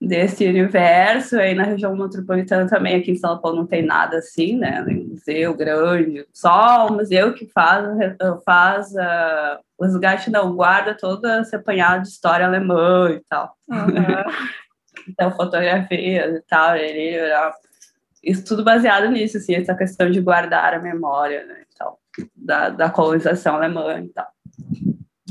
Desse 0.00 0.46
universo, 0.46 1.38
aí 1.38 1.54
na 1.54 1.62
região 1.62 1.96
metropolitana 1.96 2.68
também, 2.68 2.96
aqui 2.96 3.12
em 3.12 3.16
São 3.16 3.38
Paulo 3.38 3.58
não 3.58 3.66
tem 3.66 3.82
nada 3.82 4.18
assim, 4.18 4.56
né, 4.56 4.82
nem 4.86 5.04
museu 5.06 5.54
grande, 5.54 6.26
só 6.32 6.88
o 6.88 6.92
museu 6.92 7.32
que 7.32 7.46
faz, 7.46 7.86
faz 8.44 8.90
uh, 8.90 9.62
os 9.78 9.94
lugares 9.94 10.26
não 10.26 10.54
guarda 10.54 10.94
todo 10.94 11.26
esse 11.26 11.56
apanhado 11.56 12.02
de 12.02 12.08
história 12.08 12.44
alemã 12.44 13.12
e 13.12 13.20
tal. 13.28 13.56
Uhum. 13.68 13.78
então, 15.08 15.30
fotografias 15.30 16.36
e 16.36 16.42
tal, 16.42 16.76
ele, 16.76 17.16
isso 18.22 18.44
tudo 18.44 18.62
baseado 18.62 19.08
nisso, 19.10 19.38
assim, 19.38 19.54
essa 19.54 19.74
questão 19.74 20.10
de 20.10 20.20
guardar 20.20 20.74
a 20.74 20.80
memória, 20.80 21.46
né, 21.46 21.62
e 21.62 21.78
tal 21.78 21.98
da, 22.36 22.70
da 22.70 22.90
colonização 22.90 23.56
alemã 23.56 24.00
e 24.00 24.08
tal. 24.08 24.26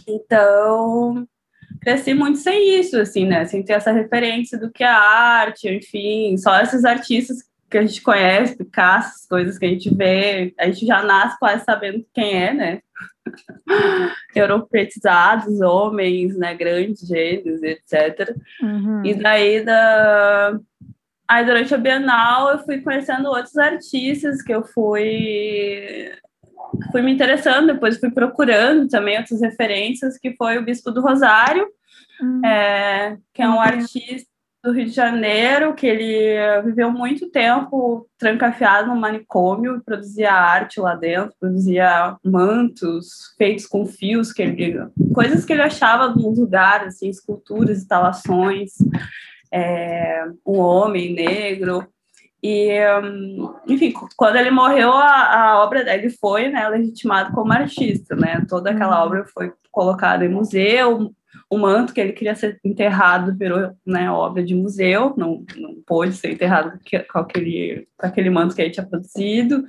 Então, 0.07 1.27
cresci 1.83 2.13
muito 2.13 2.39
sem 2.39 2.79
isso, 2.79 2.97
assim, 2.99 3.25
né? 3.25 3.45
Sem 3.45 3.63
ter 3.63 3.73
essa 3.73 3.91
referência 3.91 4.57
do 4.57 4.71
que 4.71 4.83
é 4.83 4.87
arte, 4.87 5.69
enfim, 5.69 6.37
só 6.37 6.59
esses 6.61 6.85
artistas 6.85 7.37
que 7.69 7.77
a 7.77 7.81
gente 7.81 8.01
conhece, 8.01 8.55
Picasso, 8.55 9.27
coisas 9.27 9.57
que 9.57 9.65
a 9.65 9.69
gente 9.69 9.93
vê, 9.93 10.53
a 10.59 10.67
gente 10.67 10.85
já 10.85 11.01
nasce 11.01 11.37
quase 11.39 11.63
sabendo 11.63 12.05
quem 12.13 12.43
é, 12.43 12.53
né? 12.53 12.79
Europeitizados, 14.35 15.59
homens, 15.61 16.37
né? 16.37 16.53
Grandes 16.53 17.07
gênios, 17.07 17.61
etc. 17.63 18.35
Uhum. 18.61 19.03
E 19.03 19.15
daí, 19.15 19.65
da... 19.65 20.59
aí 21.27 21.45
durante 21.45 21.73
a 21.73 21.77
Bienal, 21.77 22.51
eu 22.51 22.59
fui 22.59 22.79
conhecendo 22.81 23.27
outros 23.27 23.57
artistas 23.57 24.41
que 24.41 24.53
eu 24.53 24.63
fui 24.63 26.11
fui 26.91 27.01
me 27.01 27.13
interessando, 27.13 27.73
depois 27.73 27.99
fui 27.99 28.11
procurando 28.11 28.87
também 28.87 29.17
outras 29.17 29.41
referências, 29.41 30.17
que 30.17 30.35
foi 30.35 30.57
o 30.57 30.63
Bispo 30.63 30.91
do 30.91 31.01
Rosário, 31.01 31.67
hum. 32.21 32.45
é, 32.45 33.17
que 33.33 33.41
é 33.41 33.47
um 33.47 33.59
artista 33.59 34.31
do 34.63 34.71
Rio 34.71 34.85
de 34.85 34.91
Janeiro, 34.91 35.73
que 35.73 35.85
ele 35.85 36.61
viveu 36.63 36.89
muito 36.89 37.29
tempo 37.29 38.07
trancafiado 38.17 38.87
no 38.87 38.95
manicômio, 38.95 39.81
produzia 39.85 40.31
arte 40.31 40.79
lá 40.79 40.95
dentro, 40.95 41.35
produzia 41.37 42.15
mantos 42.23 43.35
feitos 43.37 43.67
com 43.67 43.85
fios, 43.85 44.31
que 44.31 44.41
ele, 44.41 44.87
coisas 45.13 45.43
que 45.43 45.51
ele 45.51 45.61
achava 45.61 46.07
nos 46.07 46.39
lugares, 46.39 46.95
assim, 46.95 47.09
esculturas, 47.09 47.79
instalações, 47.79 48.71
é, 49.51 50.25
um 50.45 50.59
homem 50.59 51.13
negro, 51.13 51.85
e, 52.43 52.77
enfim, 53.69 53.93
quando 54.17 54.35
ele 54.35 54.51
morreu, 54.51 54.91
a, 54.91 55.51
a 55.51 55.63
obra 55.63 55.85
dele 55.85 56.09
foi 56.09 56.49
né, 56.49 56.67
legitimada 56.67 57.31
como 57.31 57.53
artista, 57.53 58.17
né? 58.17 58.45
Toda 58.49 58.71
aquela 58.71 58.99
uhum. 58.99 59.05
obra 59.05 59.25
foi 59.33 59.53
colocada 59.71 60.25
em 60.25 60.29
museu, 60.29 61.15
o 61.49 61.57
manto 61.57 61.93
que 61.93 62.01
ele 62.01 62.11
queria 62.11 62.35
ser 62.35 62.59
enterrado 62.63 63.33
virou 63.37 63.71
né, 63.85 64.11
obra 64.11 64.43
de 64.43 64.53
museu, 64.53 65.13
não, 65.15 65.45
não 65.55 65.75
pôde 65.85 66.13
ser 66.13 66.33
enterrado 66.33 66.77
com 67.09 67.19
aquele, 67.19 67.87
com 67.97 68.07
aquele 68.07 68.29
manto 68.29 68.55
que 68.55 68.61
ele 68.61 68.71
tinha 68.71 68.85
produzido. 68.85 69.65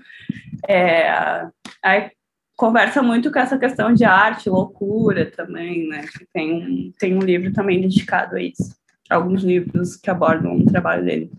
É, 0.69 1.47
aí 1.83 2.11
conversa 2.57 3.03
muito 3.03 3.31
com 3.31 3.39
essa 3.39 3.57
questão 3.57 3.95
de 3.95 4.05
arte, 4.05 4.51
loucura 4.51 5.31
também, 5.31 5.87
né? 5.89 6.05
Tem 6.33 6.93
tem 6.99 7.15
um 7.15 7.21
livro 7.21 7.53
também 7.53 7.81
dedicado 7.81 8.35
a 8.35 8.43
isso, 8.43 8.75
alguns 9.09 9.45
livros 9.45 9.97
que 9.97 10.11
abordam 10.11 10.57
o 10.57 10.67
trabalho 10.67 11.05
dele. 11.05 11.31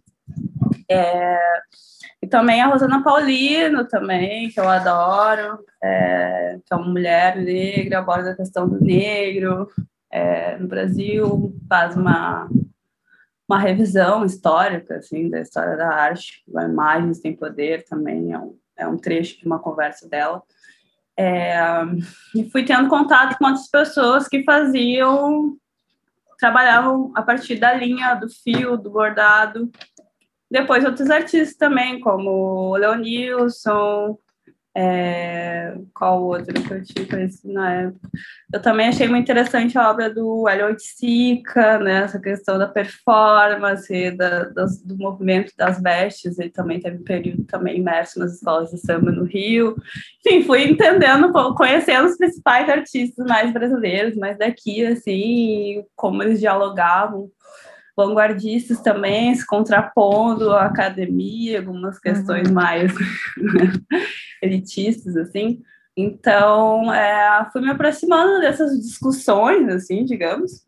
É, 0.90 1.40
e 2.22 2.28
também 2.28 2.62
a 2.62 2.68
Rosana 2.68 3.04
Paulino, 3.04 3.88
também, 3.88 4.50
que 4.50 4.60
eu 4.60 4.68
adoro, 4.68 5.60
é, 5.84 6.60
que 6.66 6.74
é 6.74 6.76
uma 6.76 6.88
mulher 6.88 7.38
negra, 7.38 8.00
aborda 8.00 8.32
a 8.32 8.36
questão 8.36 8.68
do 8.68 8.84
negro 8.84 9.70
é, 10.12 10.58
no 10.58 10.68
Brasil, 10.68 11.56
faz 11.68 11.96
uma, 11.96 12.50
uma 13.48 13.60
revisão 13.60 14.26
histórica, 14.26 14.96
assim, 14.96 15.30
da 15.30 15.40
história 15.42 15.78
da 15.78 15.88
arte, 15.88 16.44
a 16.56 16.64
Imagens 16.64 17.20
Tem 17.20 17.36
Poder 17.36 17.84
também, 17.86 18.34
é 18.34 18.40
um, 18.40 18.58
é 18.78 18.88
um 18.88 18.98
trecho 18.98 19.40
de 19.40 19.46
uma 19.46 19.60
conversa 19.60 20.08
dela. 20.08 20.42
É, 21.18 21.58
e 22.36 22.50
fui 22.50 22.66
tendo 22.66 22.90
contato 22.90 23.38
com 23.38 23.46
outras 23.46 23.70
pessoas 23.70 24.28
que 24.28 24.44
faziam, 24.44 25.56
trabalhavam 26.38 27.12
a 27.16 27.22
partir 27.22 27.58
da 27.58 27.74
linha, 27.74 28.16
do 28.16 28.28
fio, 28.30 28.78
do 28.78 28.90
bordado, 28.90 29.72
depois 30.50 30.86
outros 30.86 31.10
artistas 31.10 31.56
também, 31.56 32.00
como 32.00 32.76
Leonilson, 32.78 34.18
é, 34.78 35.74
qual 35.94 36.22
outro 36.22 36.54
que 36.54 36.74
eu 36.74 36.84
tinha 36.84 37.08
conhecido 37.08 37.54
na 37.54 37.74
época. 37.74 38.10
Eu 38.54 38.62
também 38.62 38.90
achei 38.90 39.08
muito 39.08 39.24
interessante 39.24 39.78
a 39.78 39.90
obra 39.90 40.14
do 40.14 40.48
Hélio 40.50 40.76
Sica, 40.78 41.80
né, 41.80 42.04
essa 42.04 42.20
questão 42.20 42.60
da 42.60 42.68
performance, 42.68 44.12
da, 44.12 44.44
do 44.44 44.98
movimento 44.98 45.54
das 45.58 45.82
vestes, 45.82 46.38
ele 46.38 46.50
também 46.50 46.82
teve 46.82 46.98
um 46.98 47.04
período 47.06 47.46
também 47.46 47.78
imerso 47.78 48.20
nas 48.20 48.34
escolas 48.34 48.70
de 48.70 48.78
samba 48.78 49.14
no 49.14 49.24
Rio. 49.24 49.78
Enfim, 50.26 50.44
fui 50.44 50.66
entendendo, 50.66 51.32
conhecendo 51.56 52.10
os 52.10 52.18
principais 52.18 52.68
artistas 52.70 53.26
mais 53.26 53.54
brasileiros, 53.54 54.18
mais 54.18 54.38
daqui, 54.38 54.86
assim, 54.86 55.86
como 55.96 56.22
eles 56.22 56.42
dialogavam 56.42 57.32
vanguardistas 57.96 58.82
também, 58.82 59.34
se 59.34 59.46
contrapondo 59.46 60.52
à 60.52 60.66
academia, 60.66 61.60
algumas 61.60 61.98
questões 62.00 62.50
uhum. 62.50 62.54
mais 62.54 62.92
elitistas, 64.42 65.16
assim. 65.16 65.62
Então, 65.98 66.94
é, 66.94 67.48
fui 67.54 67.62
me 67.62 67.70
aproximando 67.70 68.42
dessas 68.42 68.78
discussões, 68.82 69.70
assim, 69.70 70.04
digamos, 70.04 70.66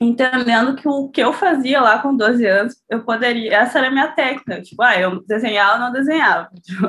entendendo 0.00 0.76
que 0.76 0.86
o 0.86 1.08
que 1.08 1.22
eu 1.22 1.32
fazia 1.32 1.80
lá 1.80 1.98
com 2.00 2.14
12 2.14 2.46
anos, 2.46 2.74
eu 2.88 3.02
poderia, 3.02 3.56
essa 3.56 3.78
era 3.78 3.88
a 3.88 3.90
minha 3.90 4.08
técnica, 4.08 4.60
tipo, 4.60 4.82
ah, 4.82 4.98
eu 4.98 5.22
desenhava 5.26 5.74
ou 5.74 5.80
não 5.80 5.92
desenhava, 5.92 6.50
tipo, 6.62 6.86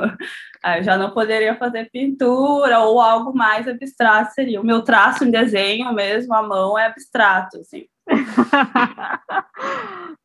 ah, 0.62 0.78
eu 0.78 0.84
já 0.84 0.98
não 0.98 1.10
poderia 1.10 1.56
fazer 1.56 1.88
pintura 1.90 2.80
ou 2.80 3.00
algo 3.00 3.34
mais 3.34 3.66
abstrato 3.66 4.34
seria. 4.34 4.60
O 4.60 4.66
meu 4.66 4.82
traço 4.82 5.24
em 5.24 5.30
desenho 5.30 5.92
mesmo, 5.94 6.34
a 6.34 6.42
mão 6.42 6.78
é 6.78 6.86
abstrato, 6.86 7.58
assim. 7.60 7.86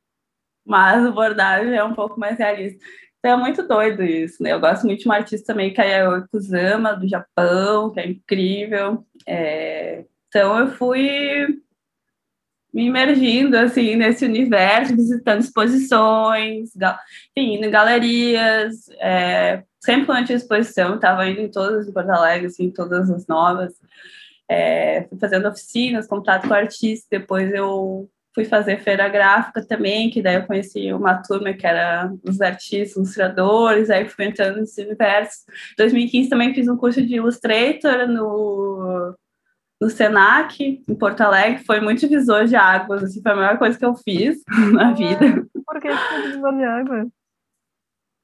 Mas 0.65 1.05
o 1.05 1.11
bordado 1.11 1.69
é 1.69 1.83
um 1.83 1.93
pouco 1.93 2.19
mais 2.19 2.37
realista. 2.37 2.83
Então 3.19 3.33
é 3.33 3.37
muito 3.37 3.67
doido 3.67 4.03
isso, 4.03 4.41
né? 4.41 4.51
Eu 4.51 4.59
gosto 4.59 4.85
muito 4.85 4.99
de 4.99 5.05
uma 5.05 5.15
artista 5.15 5.53
também 5.53 5.73
que 5.73 5.81
é 5.81 6.01
a 6.01 6.21
Kusama, 6.27 6.93
do 6.93 7.07
Japão, 7.07 7.91
que 7.91 7.99
é 7.99 8.07
incrível. 8.07 9.05
É... 9.27 10.05
Então 10.27 10.59
eu 10.59 10.71
fui 10.71 11.61
me 12.73 12.85
imergindo 12.85 13.55
assim 13.55 13.95
nesse 13.95 14.25
universo, 14.25 14.95
visitando 14.95 15.41
exposições, 15.41 16.71
enfim, 16.75 17.55
indo 17.55 17.65
em 17.65 17.71
galerias, 17.71 18.89
é, 18.99 19.63
sempre 19.79 20.07
quando 20.07 20.19
eu 20.19 20.25
tinha 20.25 20.37
exposição, 20.37 20.95
estava 20.95 21.29
indo 21.29 21.41
em 21.41 21.51
todas 21.51 21.87
em 21.87 21.93
Porto 21.93 22.09
Alegre, 22.09 22.47
assim, 22.47 22.71
todas 22.71 23.11
as 23.11 23.27
novas, 23.27 23.73
é, 24.53 25.07
fui 25.09 25.17
fazendo 25.17 25.47
oficinas, 25.47 26.05
contato 26.05 26.47
com 26.47 26.53
artistas, 26.53 27.07
depois 27.09 27.51
eu 27.51 28.07
fui 28.35 28.45
fazer 28.45 28.79
feira 28.79 29.07
gráfica 29.09 29.65
também, 29.65 30.09
que 30.09 30.21
daí 30.21 30.35
eu 30.35 30.45
conheci 30.45 30.91
uma 30.93 31.15
turma 31.21 31.53
que 31.53 31.65
era 31.65 32.11
os 32.23 32.39
artistas, 32.41 32.95
ilustradores, 32.95 33.89
aí 33.89 34.07
fui 34.07 34.25
entrando 34.25 34.59
nesse 34.59 34.83
universo. 34.83 35.43
Em 35.73 35.75
2015 35.77 36.29
também 36.29 36.53
fiz 36.53 36.67
um 36.67 36.77
curso 36.77 37.01
de 37.05 37.15
Illustrator 37.15 38.07
no, 38.07 39.15
no 39.81 39.89
Senac, 39.89 40.83
em 40.87 40.95
Porto 40.95 41.21
Alegre, 41.21 41.63
foi 41.63 41.79
muito 41.79 42.07
visor 42.07 42.45
de 42.45 42.55
águas, 42.55 43.03
assim, 43.03 43.21
foi 43.21 43.31
a 43.31 43.35
melhor 43.35 43.57
coisa 43.57 43.77
que 43.77 43.85
eu 43.85 43.95
fiz 43.95 44.41
na 44.73 44.93
vida. 44.93 45.45
Por 45.65 45.79
que 45.79 45.89
visor 46.31 46.55
de 46.55 46.63
águas? 46.63 47.07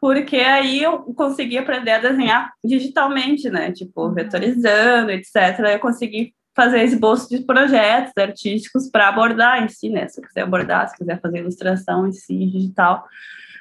Porque 0.01 0.37
aí 0.37 0.81
eu 0.81 0.99
consegui 1.13 1.57
aprender 1.57 1.91
a 1.91 1.99
desenhar 1.99 2.51
digitalmente, 2.63 3.49
né? 3.49 3.71
Tipo, 3.71 4.07
uhum. 4.07 4.13
vetorizando, 4.13 5.11
etc. 5.11 5.59
Eu 5.71 5.79
consegui 5.79 6.33
fazer 6.55 6.83
esboço 6.83 7.29
de 7.29 7.43
projetos 7.45 8.13
artísticos 8.17 8.89
para 8.89 9.07
abordar 9.09 9.63
em 9.63 9.69
si, 9.69 9.89
né? 9.89 10.07
Se 10.07 10.19
eu 10.19 10.25
quiser 10.25 10.41
abordar, 10.41 10.87
se 10.89 10.97
quiser 10.97 11.19
fazer 11.21 11.39
ilustração 11.39 12.07
em 12.07 12.11
si, 12.11 12.37
digital. 12.47 13.05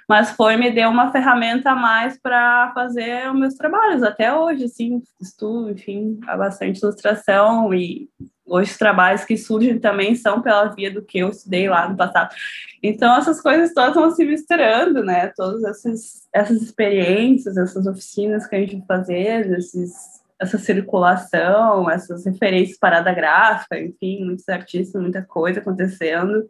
Mas 0.09 0.31
foi, 0.31 0.57
me 0.57 0.71
deu 0.71 0.89
uma 0.89 1.13
ferramenta 1.13 1.73
a 1.73 1.77
mais 1.77 2.19
para 2.19 2.73
fazer 2.73 3.31
os 3.31 3.39
meus 3.39 3.55
trabalhos. 3.55 4.03
Até 4.03 4.35
hoje, 4.35 4.65
assim, 4.65 5.03
estudo, 5.21 5.71
enfim, 5.71 6.19
há 6.27 6.37
bastante 6.37 6.79
ilustração 6.79 7.75
e 7.75 8.09
hoje 8.49 8.71
os 8.71 8.79
trabalhos 8.79 9.25
que 9.25 9.37
surgem 9.37 9.79
também 9.79 10.15
são 10.15 10.43
pela 10.43 10.67
via 10.69 10.93
do 10.93 11.03
que 11.03 11.19
eu 11.19 11.31
estudei 11.31 11.69
lá 11.69 11.89
no 11.89 11.97
passado. 11.97 12.35
Então, 12.83 13.17
essas 13.17 13.41
coisas 13.41 13.75
todas 13.75 13.95
vão 13.95 14.11
se 14.11 14.25
misturando, 14.25 15.05
né? 15.05 15.33
Todas 15.37 15.63
essas, 15.65 16.29
essas 16.33 16.63
experiências, 16.63 17.57
essas 17.57 17.87
oficinas 17.87 18.47
que 18.47 18.57
a 18.57 18.61
gente 18.61 18.77
vai 18.79 18.99
fazer, 18.99 19.51
esses 19.59 20.19
essa 20.41 20.57
circulação, 20.57 21.91
essas 21.91 22.25
referências 22.25 22.79
parada 22.79 23.13
gráfica, 23.13 23.79
enfim, 23.79 24.25
muitos 24.25 24.49
artistas, 24.49 25.03
muita 25.03 25.23
coisa 25.23 25.59
acontecendo. 25.59 26.49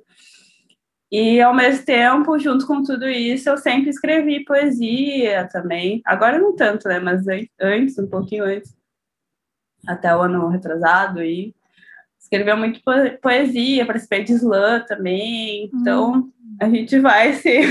E, 1.10 1.40
ao 1.40 1.54
mesmo 1.54 1.86
tempo, 1.86 2.38
junto 2.38 2.66
com 2.66 2.82
tudo 2.82 3.08
isso, 3.08 3.48
eu 3.48 3.56
sempre 3.56 3.88
escrevi 3.88 4.44
poesia 4.44 5.48
também. 5.50 6.02
Agora 6.04 6.38
não 6.38 6.54
tanto, 6.54 6.86
né? 6.86 7.00
Mas 7.00 7.24
antes, 7.58 7.98
um 7.98 8.06
pouquinho 8.06 8.44
antes, 8.44 8.76
até 9.86 10.14
o 10.14 10.20
ano 10.20 10.48
retrasado, 10.48 11.22
e 11.22 11.54
escrevia 12.28 12.54
muito 12.54 12.80
poesia, 13.22 13.86
participei 13.86 14.22
de 14.22 14.34
slam 14.34 14.84
também. 14.86 15.70
Então, 15.72 16.12
hum. 16.14 16.32
a 16.60 16.68
gente 16.68 16.98
vai 17.00 17.32
se 17.32 17.60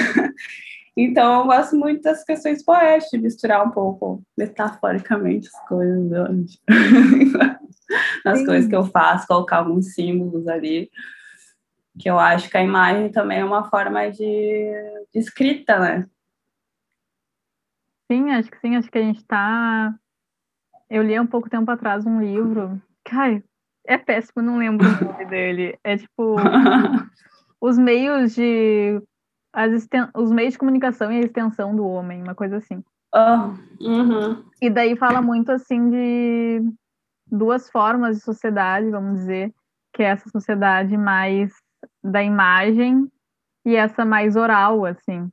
Então, 1.00 1.42
eu 1.42 1.46
gosto 1.46 1.76
muito 1.76 2.02
das 2.02 2.24
questões 2.24 2.66
poéticas, 2.66 3.12
de 3.12 3.20
misturar 3.20 3.64
um 3.64 3.70
pouco, 3.70 4.24
metaforicamente, 4.36 5.48
as 5.48 5.68
coisas, 5.68 6.60
nas 8.26 8.40
Sim. 8.40 8.46
coisas 8.48 8.68
que 8.68 8.76
eu 8.76 8.84
faço, 8.84 9.28
colocar 9.28 9.58
alguns 9.58 9.94
símbolos 9.94 10.48
ali, 10.48 10.90
que 12.00 12.10
eu 12.10 12.18
acho 12.18 12.50
que 12.50 12.58
a 12.58 12.64
imagem 12.64 13.12
também 13.12 13.42
é 13.42 13.46
uma 13.46 13.70
forma 13.70 14.10
de, 14.10 14.72
de 15.14 15.20
escrita, 15.20 15.78
né? 15.78 16.10
Sim, 18.12 18.32
acho 18.32 18.50
que 18.50 18.60
sim, 18.60 18.76
acho 18.76 18.90
que 18.90 18.98
a 18.98 19.04
gente 19.04 19.20
está. 19.20 19.94
Eu 20.90 21.04
li 21.04 21.16
há 21.16 21.22
um 21.22 21.28
pouco 21.28 21.48
tempo 21.48 21.70
atrás 21.70 22.08
um 22.08 22.20
livro. 22.20 22.82
Cara, 23.04 23.44
é 23.88 23.98
péssimo, 23.98 24.44
não 24.44 24.58
lembro 24.58 24.86
o 24.88 25.06
nome 25.06 25.26
dele. 25.26 25.80
É 25.84 25.98
tipo. 25.98 26.36
os 27.60 27.78
meios 27.78 28.36
de 28.36 29.02
os 30.14 30.32
meios 30.32 30.54
de 30.54 30.60
comunicação 30.60 31.12
e 31.12 31.18
a 31.18 31.22
extensão 31.22 31.76
do 31.76 31.88
homem, 31.88 32.22
uma 32.22 32.36
coisa 32.36 32.58
assim. 32.58 32.84
Oh, 33.16 33.84
uhum. 33.84 34.44
E 34.62 34.70
daí 34.70 34.96
fala 34.96 35.20
muito 35.20 35.52
assim 35.52 35.90
de 35.90 36.62
duas 37.26 37.70
formas 37.72 38.18
de 38.18 38.24
sociedade, 38.24 38.92
vamos 38.92 39.20
dizer, 39.20 39.52
que 39.94 40.04
é 40.04 40.08
essa 40.08 40.30
sociedade 40.30 40.96
mais 40.96 41.52
da 42.04 42.22
imagem 42.22 43.10
e 43.66 43.76
essa 43.76 44.06
mais 44.06 44.36
oral, 44.36 44.86
assim. 44.86 45.28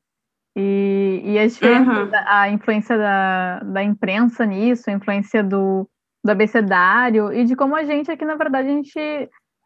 E, 0.57 1.21
e 1.25 1.39
a, 1.39 1.43
uhum. 1.43 2.11
a 2.27 2.49
influência 2.49 2.97
da, 2.97 3.61
da 3.61 3.83
imprensa 3.83 4.47
nisso, 4.47 4.89
a 4.89 4.93
influência 4.93 5.43
do, 5.43 5.87
do 6.25 6.31
abecedário 6.31 7.33
e 7.33 7.45
de 7.45 7.55
como 7.55 7.77
a 7.77 7.85
gente 7.85 8.11
aqui, 8.11 8.25
na 8.25 8.35
verdade, 8.35 8.69
a 8.69 8.71
gente 8.71 8.99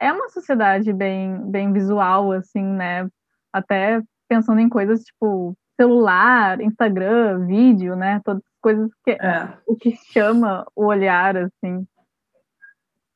é 0.00 0.12
uma 0.12 0.28
sociedade 0.28 0.92
bem, 0.92 1.38
bem 1.50 1.72
visual, 1.72 2.32
assim, 2.32 2.62
né? 2.62 3.08
Até 3.52 4.02
pensando 4.28 4.60
em 4.60 4.68
coisas 4.68 5.02
tipo 5.04 5.56
celular, 5.80 6.60
Instagram, 6.60 7.46
vídeo, 7.46 7.94
né? 7.94 8.20
Todas 8.24 8.42
as 8.42 8.60
coisas 8.60 8.90
que 9.04 9.12
é. 9.12 9.56
o 9.66 9.76
que 9.76 9.96
chama 10.12 10.66
o 10.74 10.86
olhar, 10.86 11.36
assim. 11.36 11.86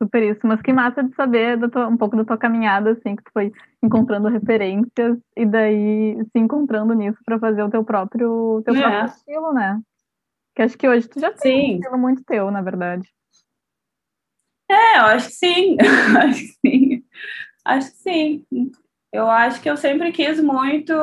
Super 0.00 0.22
isso. 0.22 0.40
Mas 0.44 0.62
que 0.62 0.72
massa 0.72 1.02
de 1.02 1.12
saber 1.14 1.58
tua, 1.70 1.88
um 1.88 1.96
pouco 1.96 2.16
da 2.16 2.24
tua 2.24 2.38
caminhada, 2.38 2.92
assim, 2.92 3.16
que 3.16 3.24
tu 3.24 3.30
foi 3.32 3.52
encontrando 3.82 4.28
referências 4.28 5.18
e 5.36 5.44
daí 5.44 6.16
se 6.30 6.38
encontrando 6.38 6.94
nisso 6.94 7.18
para 7.24 7.38
fazer 7.38 7.62
o 7.64 7.70
teu 7.70 7.84
próprio, 7.84 8.62
teu 8.64 8.74
é. 8.74 8.80
próprio 8.80 9.06
estilo, 9.06 9.52
né? 9.52 9.80
Que 10.54 10.62
acho 10.62 10.78
que 10.78 10.88
hoje 10.88 11.08
tu 11.08 11.18
já 11.18 11.32
tem 11.32 11.66
sim. 11.66 11.72
um 11.72 11.76
estilo 11.78 11.98
muito 11.98 12.24
teu, 12.24 12.50
na 12.50 12.62
verdade. 12.62 13.08
É, 14.72 14.98
eu 14.98 15.02
acho 15.02 15.28
que 15.28 15.34
sim. 15.34 15.76
acho 16.18 16.40
que 16.40 16.68
sim. 16.68 17.04
Acho 17.64 17.90
que 17.90 17.96
sim. 17.98 18.44
Eu 19.12 19.30
acho 19.30 19.60
que 19.60 19.68
eu 19.68 19.76
sempre 19.76 20.10
quis 20.10 20.40
muito, 20.40 20.94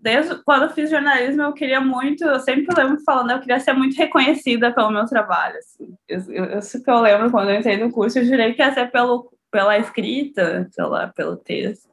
desde 0.00 0.36
quando 0.44 0.62
eu 0.62 0.70
fiz 0.70 0.88
jornalismo, 0.88 1.42
eu 1.42 1.52
queria 1.52 1.80
muito, 1.80 2.22
eu 2.22 2.38
sempre 2.38 2.72
lembro 2.72 3.02
falando, 3.04 3.32
eu 3.32 3.40
queria 3.40 3.58
ser 3.58 3.72
muito 3.72 3.96
reconhecida 3.96 4.72
pelo 4.72 4.92
meu 4.92 5.04
trabalho. 5.06 5.58
Assim. 5.58 5.92
Eu, 6.08 6.58
isso 6.58 6.80
que 6.80 6.88
eu 6.88 7.00
lembro 7.00 7.32
quando 7.32 7.50
eu 7.50 7.56
entrei 7.56 7.76
no 7.76 7.90
curso, 7.90 8.20
eu 8.20 8.24
jurei 8.24 8.54
que 8.54 8.62
ia 8.62 8.72
ser 8.72 8.92
pelo, 8.92 9.28
pela 9.50 9.76
escrita, 9.76 10.68
sei 10.70 10.84
lá, 10.84 11.08
pelo 11.08 11.36
texto. 11.36 11.88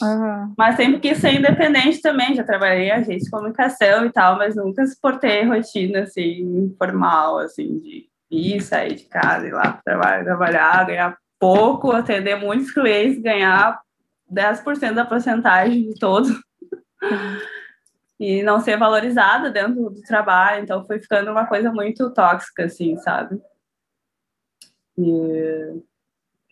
Uhum. 0.00 0.54
Mas 0.56 0.76
sempre 0.76 1.00
quis 1.00 1.18
ser 1.18 1.34
independente 1.34 2.00
também, 2.00 2.34
já 2.34 2.42
trabalhei 2.42 2.88
em 2.88 2.92
agência 2.92 3.18
de 3.18 3.30
comunicação 3.30 4.06
e 4.06 4.10
tal, 4.10 4.38
mas 4.38 4.56
nunca 4.56 4.86
suportei 4.86 5.44
rotina 5.44 6.00
assim, 6.00 6.74
formal, 6.78 7.38
assim, 7.38 7.78
de 7.80 8.08
ir, 8.30 8.60
sair 8.60 8.94
de 8.94 9.04
casa, 9.04 9.46
ir 9.46 9.52
lá 9.52 9.80
trabalhar, 9.84 10.24
trabalhar, 10.24 10.86
ganhar 10.86 11.18
pouco, 11.38 11.92
atender 11.92 12.36
muitos 12.36 12.72
clientes, 12.72 13.22
ganhar 13.22 13.78
10% 14.32 14.94
da 14.94 15.04
porcentagem 15.04 15.88
de 15.88 15.98
todo. 15.98 16.28
e 18.18 18.42
não 18.42 18.60
ser 18.60 18.78
valorizada 18.78 19.50
dentro 19.50 19.90
do 19.90 20.02
trabalho, 20.02 20.62
então 20.62 20.84
foi 20.86 20.98
ficando 20.98 21.30
uma 21.30 21.46
coisa 21.46 21.70
muito 21.70 22.10
tóxica, 22.12 22.64
assim, 22.64 22.96
sabe? 22.96 23.38
E 24.98 25.82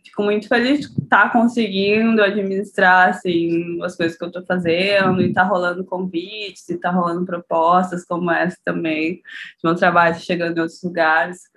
fico 0.05 0.23
muito 0.23 0.47
feliz 0.47 0.81
de 0.81 1.03
estar 1.03 1.33
conseguindo 1.33 2.23
administrar, 2.23 3.09
assim, 3.09 3.83
as 3.83 3.97
coisas 3.97 4.17
que 4.17 4.23
eu 4.23 4.29
estou 4.29 4.45
fazendo, 4.45 5.23
e 5.23 5.33
tá 5.33 5.43
rolando 5.43 5.85
convites, 5.85 6.69
e 6.69 6.79
tá 6.79 6.91
rolando 6.91 7.25
propostas 7.25 8.05
como 8.05 8.31
essa 8.31 8.59
também, 8.63 9.15
de 9.15 9.23
meu 9.65 9.75
trabalho 9.75 10.17
chegando 10.17 10.59
em 10.59 10.61
outros 10.61 10.83
lugares. 10.83 11.54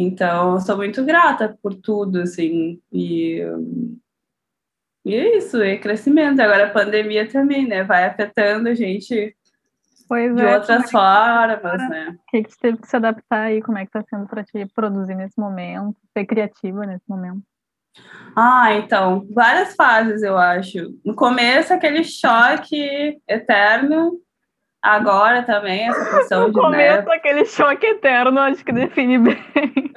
Então, 0.00 0.54
eu 0.54 0.60
sou 0.60 0.76
muito 0.76 1.04
grata 1.04 1.58
por 1.62 1.74
tudo, 1.74 2.20
assim, 2.20 2.80
e 2.92 3.42
e 5.04 5.14
é 5.14 5.38
isso, 5.38 5.56
é 5.62 5.78
crescimento. 5.78 6.40
Agora 6.40 6.66
a 6.66 6.70
pandemia 6.70 7.26
também, 7.26 7.66
né? 7.66 7.82
Vai 7.82 8.04
afetando 8.04 8.68
a 8.68 8.74
gente 8.74 9.34
pois 10.08 10.34
de 10.34 10.42
é, 10.42 10.54
outras 10.54 10.84
é 10.84 10.88
formas, 10.88 11.88
né? 11.88 12.16
O 12.18 12.30
que, 12.30 12.42
que 12.42 12.50
você 12.50 12.58
teve 12.60 12.78
que 12.78 12.88
se 12.88 12.96
adaptar 12.96 13.42
aí? 13.44 13.62
Como 13.62 13.78
é 13.78 13.86
que 13.86 13.88
está 13.88 14.02
sendo 14.08 14.26
para 14.26 14.42
te 14.42 14.66
produzir 14.74 15.14
nesse 15.14 15.38
momento? 15.38 15.96
Ser 16.16 16.26
criativa 16.26 16.84
nesse 16.86 17.04
momento? 17.08 17.42
Ah, 18.36 18.74
então, 18.74 19.26
várias 19.30 19.74
fases, 19.74 20.22
eu 20.22 20.36
acho. 20.36 20.94
No 21.04 21.14
começo, 21.14 21.72
aquele 21.72 22.04
choque 22.04 23.18
eterno. 23.26 24.18
Agora 24.82 25.42
também, 25.42 25.88
essa 25.88 26.38
no 26.38 26.46
de. 26.46 26.52
Começo, 26.52 27.08
né? 27.08 27.14
aquele 27.14 27.44
choque 27.44 27.84
eterno, 27.84 28.38
acho 28.38 28.64
que 28.64 28.72
define 28.72 29.18
bem. 29.18 29.36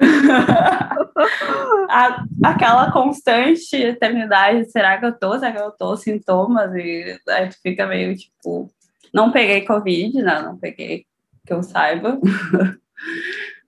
a, 1.88 2.24
aquela 2.44 2.90
constante 2.90 3.76
eternidade, 3.76 4.70
será 4.70 4.98
que 4.98 5.06
eu 5.06 5.12
tô? 5.12 5.38
Será 5.38 5.52
que 5.52 5.58
eu 5.58 5.70
tô? 5.70 5.96
Sintomas, 5.96 6.74
e 6.74 7.16
aí 7.28 7.48
tu 7.48 7.56
fica 7.62 7.86
meio 7.86 8.16
tipo. 8.16 8.68
Não 9.14 9.30
peguei 9.30 9.64
Covid, 9.64 10.20
não, 10.20 10.42
não 10.42 10.58
peguei, 10.58 11.04
que 11.46 11.52
eu 11.52 11.62
saiba. 11.62 12.18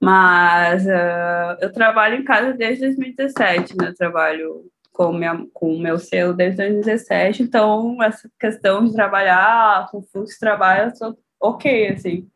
Mas 0.01 0.85
uh, 0.85 1.57
eu 1.61 1.73
trabalho 1.73 2.17
em 2.17 2.25
casa 2.25 2.53
desde 2.53 2.87
2017, 2.87 3.77
né? 3.77 3.89
Eu 3.89 3.95
trabalho 3.95 4.65
com, 4.95 5.13
minha, 5.13 5.47
com 5.53 5.75
o 5.75 5.79
meu 5.79 5.99
selo 5.99 6.33
desde 6.33 6.57
2017, 6.57 7.43
então 7.43 8.03
essa 8.03 8.31
questão 8.41 8.83
de 8.87 8.95
trabalhar 8.95 9.91
com 9.91 10.03
fluxo 10.03 10.33
de 10.33 10.41
trabalho, 10.41 10.91
eu 10.91 10.97
sou 10.97 11.19
ok, 11.39 11.89
assim 11.89 12.27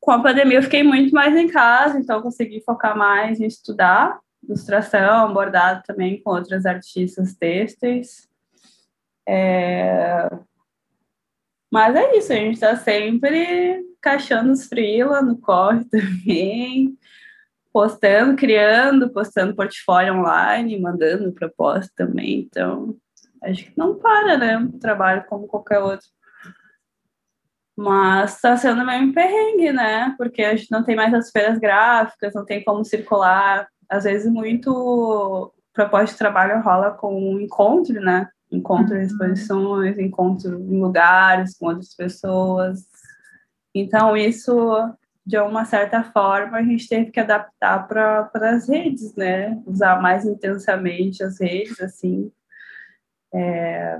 com 0.00 0.10
a 0.10 0.22
pandemia 0.22 0.58
eu 0.58 0.62
fiquei 0.62 0.82
muito 0.82 1.14
mais 1.14 1.34
em 1.34 1.48
casa, 1.48 1.98
então 1.98 2.20
consegui 2.20 2.60
focar 2.60 2.94
mais 2.94 3.40
em 3.40 3.46
estudar 3.46 4.20
ilustração, 4.44 5.32
bordado 5.32 5.82
também 5.86 6.22
com 6.22 6.30
outras 6.30 6.66
artistas 6.66 7.34
têxteis. 7.34 8.28
É... 9.26 10.28
Mas 11.72 11.96
é 11.96 12.16
isso, 12.16 12.32
a 12.32 12.36
gente 12.36 12.54
está 12.54 12.76
sempre 12.76 13.82
caixando 14.00 14.52
os 14.52 14.66
freela 14.66 15.22
no 15.22 15.38
corre 15.38 15.84
também, 15.88 16.96
postando, 17.74 18.36
criando, 18.36 19.10
postando 19.10 19.56
portfólio 19.56 20.14
online, 20.14 20.80
mandando 20.80 21.32
proposta 21.32 21.92
também. 21.96 22.42
Então, 22.42 22.96
acho 23.42 23.64
que 23.64 23.72
não 23.76 23.96
para, 23.96 24.38
né? 24.38 24.56
Um 24.56 24.78
trabalho 24.78 25.24
como 25.28 25.48
qualquer 25.48 25.80
outro. 25.80 26.06
Mas 27.76 28.36
está 28.36 28.56
sendo 28.56 28.86
meio 28.86 29.02
um 29.02 29.12
perrengue, 29.12 29.72
né? 29.72 30.14
Porque 30.16 30.40
a 30.42 30.54
gente 30.54 30.70
não 30.70 30.84
tem 30.84 30.94
mais 30.94 31.12
as 31.12 31.32
feiras 31.32 31.58
gráficas, 31.58 32.32
não 32.32 32.44
tem 32.44 32.62
como 32.62 32.84
circular. 32.84 33.66
Às 33.88 34.04
vezes, 34.04 34.30
muito 34.30 35.52
proposta 35.72 36.12
de 36.12 36.18
trabalho 36.18 36.62
rola 36.62 36.92
com 36.92 37.12
um 37.12 37.40
encontro, 37.40 38.00
né? 38.00 38.28
Encontro 38.52 38.94
em 38.94 38.98
uhum. 38.98 39.04
exposições, 39.04 39.98
encontro 39.98 40.60
em 40.60 40.80
lugares 40.80 41.58
com 41.58 41.66
outras 41.66 41.92
pessoas. 41.96 42.86
Então, 43.74 44.16
isso, 44.16 44.54
de 45.26 45.38
uma 45.38 45.64
certa 45.64 46.02
forma, 46.02 46.58
a 46.58 46.62
gente 46.62 46.88
teve 46.88 47.10
que 47.10 47.18
adaptar 47.18 47.88
para 47.88 48.30
as 48.34 48.68
redes, 48.68 49.14
né? 49.14 49.60
Usar 49.66 50.00
mais 50.00 50.26
intensamente 50.26 51.22
as 51.22 51.40
redes, 51.40 51.80
assim. 51.80 52.30
É, 53.32 53.98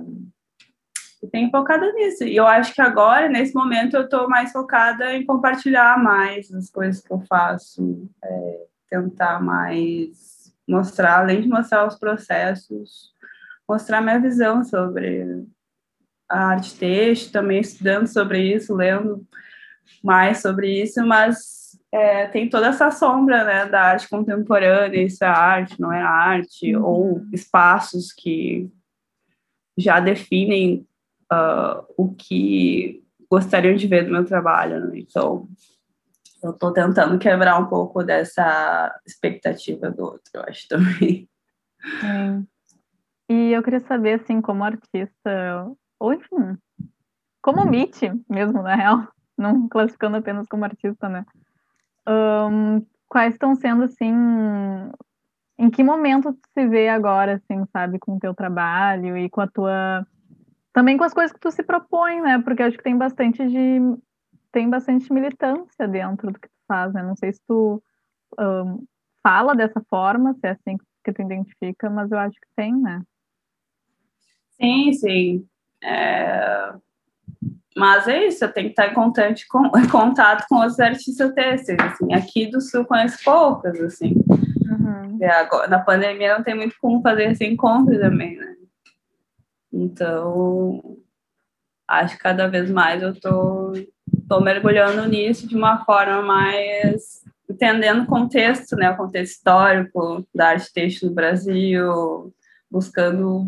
e 1.23 1.27
tenho 1.27 1.51
focado 1.51 1.91
nisso. 1.95 2.25
E 2.25 2.37
eu 2.37 2.47
acho 2.47 2.75
que 2.75 2.83
agora, 2.83 3.29
nesse 3.29 3.55
momento, 3.55 3.97
eu 3.97 4.03
estou 4.03 4.29
mais 4.29 4.53
focada 4.53 5.15
em 5.15 5.25
compartilhar 5.25 5.99
mais 6.03 6.53
as 6.53 6.69
coisas 6.71 7.03
que 7.03 7.11
eu 7.11 7.21
faço, 7.21 8.07
é, 8.23 8.67
tentar 8.91 9.43
mais 9.43 10.55
mostrar, 10.69 11.21
além 11.21 11.41
de 11.41 11.49
mostrar 11.49 11.87
os 11.87 11.99
processos, 11.99 13.13
mostrar 13.69 14.03
minha 14.03 14.21
visão 14.21 14.63
sobre 14.63 15.47
a 16.29 16.49
arte 16.49 16.77
texto, 16.79 17.33
também 17.33 17.61
estudando 17.61 18.07
sobre 18.07 18.55
isso, 18.55 18.75
lendo 18.75 19.27
mais 20.03 20.43
sobre 20.43 20.83
isso, 20.83 21.05
mas 21.07 21.79
é, 21.93 22.27
tem 22.27 22.49
toda 22.49 22.67
essa 22.69 22.91
sombra 22.91 23.45
né, 23.45 23.67
da 23.67 23.81
arte 23.83 24.09
contemporânea, 24.09 25.03
isso 25.03 25.23
é 25.23 25.29
arte, 25.29 25.81
não 25.81 25.93
é 25.93 26.03
arte, 26.03 26.75
uhum. 26.75 26.85
ou 26.85 27.27
espaços 27.33 28.13
que 28.13 28.71
já 29.79 30.01
definem 30.01 30.87
uh, 31.33 31.85
o 31.97 32.15
que 32.15 33.03
gostariam 33.31 33.77
de 33.77 33.87
ver 33.87 34.05
do 34.05 34.13
meu 34.13 34.25
trabalho. 34.25 34.89
Né? 34.89 34.99
Então, 34.99 35.49
eu 36.43 36.51
estou 36.51 36.73
tentando 36.73 37.19
quebrar 37.19 37.59
um 37.59 37.67
pouco 37.67 38.03
dessa 38.03 38.95
expectativa 39.07 39.91
do 39.91 40.03
outro, 40.03 40.31
eu 40.35 40.43
acho 40.43 40.69
também. 40.69 41.29
Sim. 42.01 42.47
E 43.31 43.53
eu 43.53 43.63
queria 43.63 43.81
saber, 43.81 44.21
assim, 44.21 44.41
como 44.41 44.65
artista, 44.65 45.73
ou 45.99 46.13
enfim, 46.13 46.59
como 47.41 47.65
Meet 47.65 48.03
mesmo, 48.29 48.63
na 48.63 48.75
real, 48.75 49.14
não 49.37 49.69
classificando 49.69 50.17
apenas 50.17 50.47
como 50.49 50.65
artista, 50.65 51.09
né? 51.09 51.25
Um, 52.07 52.85
quais 53.09 53.35
estão 53.35 53.55
sendo, 53.55 53.85
assim, 53.85 54.13
em 55.59 55.71
que 55.71 55.83
momento 55.83 56.33
tu 56.33 56.49
se 56.53 56.67
vê 56.67 56.89
agora, 56.89 57.35
assim, 57.35 57.65
sabe, 57.73 57.99
com 57.99 58.17
o 58.17 58.21
teu 58.21 58.35
trabalho 58.35 59.17
e 59.17 59.31
com 59.31 59.41
a 59.41 59.47
tua 59.47 60.07
também 60.73 60.99
com 60.99 61.05
as 61.05 61.15
coisas 61.15 61.33
que 61.33 61.39
tu 61.39 61.53
se 61.53 61.63
propõe, 61.63 62.21
né? 62.21 62.41
Porque 62.41 62.63
acho 62.63 62.77
que 62.77 62.83
tem 62.83 62.99
bastante 62.99 63.47
de 63.49 63.79
tem 64.51 64.69
bastante 64.69 65.13
militância 65.13 65.87
dentro 65.87 66.33
do 66.33 66.39
que 66.39 66.49
tu 66.49 66.55
faz, 66.67 66.93
né? 66.93 67.03
Não 67.03 67.15
sei 67.17 67.33
se 67.33 67.41
tu 67.47 67.83
um, 68.39 68.85
fala 69.23 69.55
dessa 69.55 69.81
forma, 69.89 70.35
se 70.35 70.47
é 70.47 70.51
assim 70.51 70.77
que 71.05 71.13
tu 71.13 71.23
identifica, 71.23 71.89
mas 71.89 72.11
eu 72.11 72.19
acho 72.19 72.35
que 72.35 72.49
tem, 72.57 72.75
né? 72.75 73.03
Sim, 74.51 74.93
sim. 74.93 75.49
É... 75.83 76.75
Mas 77.77 78.07
é 78.07 78.27
isso, 78.27 78.45
eu 78.45 78.53
tenho 78.53 78.69
que 78.69 78.73
estar 78.73 78.89
em 78.89 78.95
contato 78.95 79.43
com, 79.49 79.67
em 79.77 79.89
contato 79.89 80.47
com 80.49 80.65
os 80.65 80.79
artistas 80.79 81.33
têxteis, 81.33 81.79
assim. 81.81 82.15
Aqui 82.15 82.47
do 82.51 82.61
Sul 82.61 82.85
conheço 82.85 83.19
poucas, 83.25 83.81
assim. 83.81 84.15
Uhum. 84.31 85.19
Agora, 85.23 85.69
na 85.69 85.81
pandemia 85.81 86.37
não 86.37 86.45
tem 86.45 86.55
muito 86.55 86.77
como 86.81 87.03
fazer 87.03 87.31
esse 87.31 87.45
encontro 87.45 87.99
também, 87.99 88.37
né? 88.37 88.55
Então, 89.73 90.99
acho 91.89 92.17
que 92.17 92.23
cada 92.23 92.47
vez 92.47 92.71
mais 92.71 93.03
eu 93.03 93.19
tô, 93.19 93.73
tô 94.29 94.41
mergulhando 94.41 95.09
nisso 95.09 95.49
de 95.49 95.57
uma 95.57 95.85
forma 95.85 96.23
mais 96.23 97.25
entendendo 97.51 98.03
o 98.03 98.07
contexto, 98.07 98.77
né, 98.77 98.91
o 98.91 98.97
contexto 98.97 99.35
histórico 99.35 100.27
da 100.35 100.51
arte 100.51 100.73
texto 100.73 101.07
no 101.07 101.13
Brasil, 101.13 102.33
buscando 102.71 103.47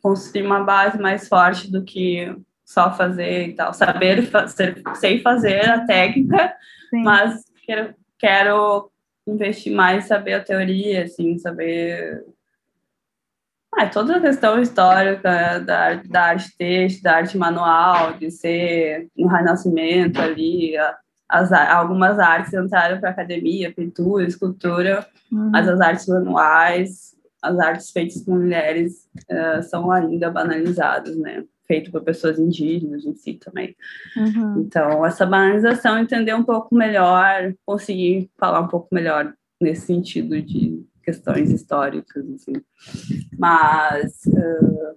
construir 0.00 0.44
uma 0.44 0.62
base 0.62 0.98
mais 0.98 1.28
forte 1.28 1.70
do 1.70 1.82
que 1.84 2.36
só 2.72 2.92
fazer 2.92 3.48
e 3.48 3.52
tal, 3.54 3.74
saber 3.74 4.22
fazer, 4.30 4.82
sei 4.94 5.20
fazer 5.20 5.68
a 5.68 5.86
técnica, 5.86 6.54
Sim. 6.90 7.02
mas 7.02 7.44
quero, 7.64 7.94
quero 8.18 8.90
investir 9.26 9.72
mais 9.72 10.06
saber 10.06 10.34
a 10.34 10.42
teoria, 10.42 11.04
assim, 11.04 11.38
saber 11.38 12.24
ah, 13.74 13.86
toda 13.86 14.16
a 14.16 14.20
questão 14.20 14.60
histórica 14.60 15.60
da, 15.60 15.94
da 15.94 16.22
arte 16.22 16.56
texto, 16.56 17.02
da 17.02 17.16
arte 17.16 17.38
manual, 17.38 18.14
de 18.14 18.30
ser 18.30 19.08
no 19.16 19.28
Renascimento 19.28 20.20
ali, 20.20 20.74
as, 21.28 21.52
algumas 21.52 22.18
artes 22.18 22.52
entraram 22.52 23.00
para 23.00 23.10
a 23.10 23.12
academia, 23.12 23.72
pintura, 23.72 24.26
escultura, 24.26 25.06
uhum. 25.30 25.50
mas 25.50 25.68
as 25.68 25.80
artes 25.80 26.06
manuais, 26.06 27.16
as 27.42 27.58
artes 27.58 27.90
feitas 27.90 28.22
por 28.22 28.38
mulheres 28.38 29.08
uh, 29.30 29.62
são 29.62 29.90
ainda 29.90 30.30
banalizadas, 30.30 31.16
né? 31.16 31.44
Feito 31.66 31.90
por 31.90 32.02
pessoas 32.02 32.38
indígenas 32.38 33.04
em 33.04 33.14
si 33.14 33.34
também. 33.34 33.76
Uhum. 34.16 34.60
Então, 34.60 35.04
essa 35.06 35.24
banalização, 35.24 35.98
entender 35.98 36.34
um 36.34 36.42
pouco 36.42 36.74
melhor, 36.74 37.54
conseguir 37.64 38.30
falar 38.38 38.60
um 38.60 38.68
pouco 38.68 38.88
melhor 38.92 39.32
nesse 39.60 39.86
sentido 39.86 40.40
de 40.42 40.84
questões 41.02 41.50
históricas, 41.50 42.24
assim. 42.30 42.52
Mas 43.38 44.20
uh, 44.26 44.96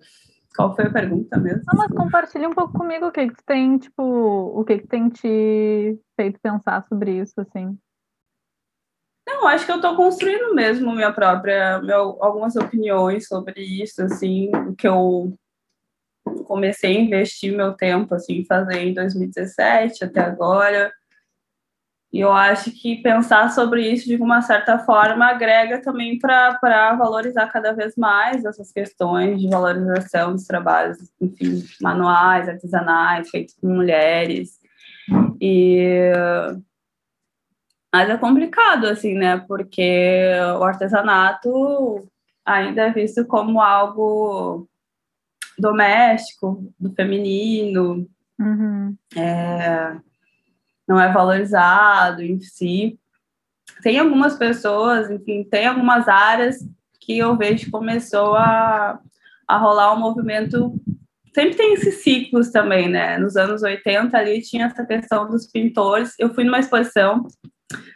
qual 0.56 0.76
foi 0.76 0.86
a 0.86 0.92
pergunta 0.92 1.38
mesmo? 1.38 1.64
Não, 1.68 1.78
mas 1.78 1.92
compartilha 1.92 2.48
um 2.48 2.54
pouco 2.54 2.74
comigo 2.74 3.08
o 3.08 3.12
que 3.12 3.28
que 3.28 3.44
tem, 3.46 3.78
tipo, 3.78 4.04
o 4.04 4.64
que 4.64 4.80
que 4.80 4.88
tem 4.88 5.10
te 5.10 6.00
feito 6.16 6.40
pensar 6.42 6.86
sobre 6.88 7.20
isso, 7.20 7.34
assim. 7.40 7.78
Não, 9.28 9.48
acho 9.48 9.66
que 9.66 9.72
eu 9.72 9.78
estou 9.78 9.96
construindo 9.96 10.54
mesmo 10.54 10.94
minha 10.94 11.12
própria, 11.12 11.82
meu, 11.82 12.24
algumas 12.24 12.56
opiniões 12.56 13.28
sobre 13.28 13.60
isso, 13.60 14.04
assim, 14.04 14.52
que 14.78 14.88
eu 14.88 15.36
comecei 16.44 16.98
a 16.98 17.02
investir 17.02 17.56
meu 17.56 17.74
tempo, 17.74 18.14
assim, 18.16 18.46
fazer 18.46 18.80
em 18.80 18.94
2017 18.94 20.04
até 20.04 20.22
agora. 20.22 20.92
E 22.12 22.22
eu 22.22 22.32
acho 22.32 22.72
que 22.72 23.02
pensar 23.02 23.52
sobre 23.52 23.90
isso 23.92 24.08
de 24.08 24.16
uma 24.16 24.42
certa 24.42 24.80
forma 24.80 25.26
agrega 25.26 25.82
também 25.82 26.18
para 26.18 26.94
valorizar 26.94 27.48
cada 27.48 27.74
vez 27.74 27.94
mais 27.98 28.46
essas 28.46 28.72
questões 28.72 29.40
de 29.42 29.50
valorização 29.50 30.32
dos 30.32 30.46
trabalhos, 30.46 30.98
enfim, 31.20 31.62
manuais, 31.82 32.48
artesanais, 32.48 33.30
feitos 33.30 33.56
por 33.56 33.70
mulheres. 33.70 34.60
E 35.42 36.12
mas 37.94 38.10
é 38.10 38.18
complicado 38.18 38.88
assim, 38.88 39.14
né? 39.14 39.38
Porque 39.48 40.32
o 40.60 40.64
artesanato 40.64 42.06
ainda 42.46 42.84
é 42.84 42.92
visto 42.92 43.26
como 43.26 43.62
algo 43.62 44.68
doméstico, 45.58 46.72
do 46.80 46.94
feminino. 46.94 48.08
Uhum. 48.40 48.96
É, 49.16 49.96
não 50.88 51.00
é 51.00 51.12
valorizado 51.12 52.22
em 52.22 52.40
si. 52.40 53.00
Tem 53.82 54.00
algumas 54.00 54.36
pessoas, 54.36 55.10
enfim, 55.10 55.44
tem 55.44 55.68
algumas 55.68 56.08
áreas 56.08 56.58
que 57.00 57.18
eu 57.18 57.36
vejo 57.38 57.66
que 57.66 57.72
começou 57.72 58.36
a, 58.36 59.00
a 59.48 59.58
rolar 59.58 59.94
um 59.94 60.00
movimento. 60.00 60.74
Sempre 61.34 61.56
tem 61.56 61.74
esses 61.74 62.04
ciclos 62.04 62.50
também, 62.50 62.88
né? 62.88 63.18
Nos 63.18 63.36
anos 63.36 63.62
80 63.62 64.18
ali 64.18 64.42
tinha 64.42 64.68
essa 64.68 64.86
questão 64.86 65.30
dos 65.30 65.48
pintores. 65.48 66.14
Eu 66.18 66.34
fui 66.34 66.44
numa 66.44 66.60
exposição, 66.60 67.28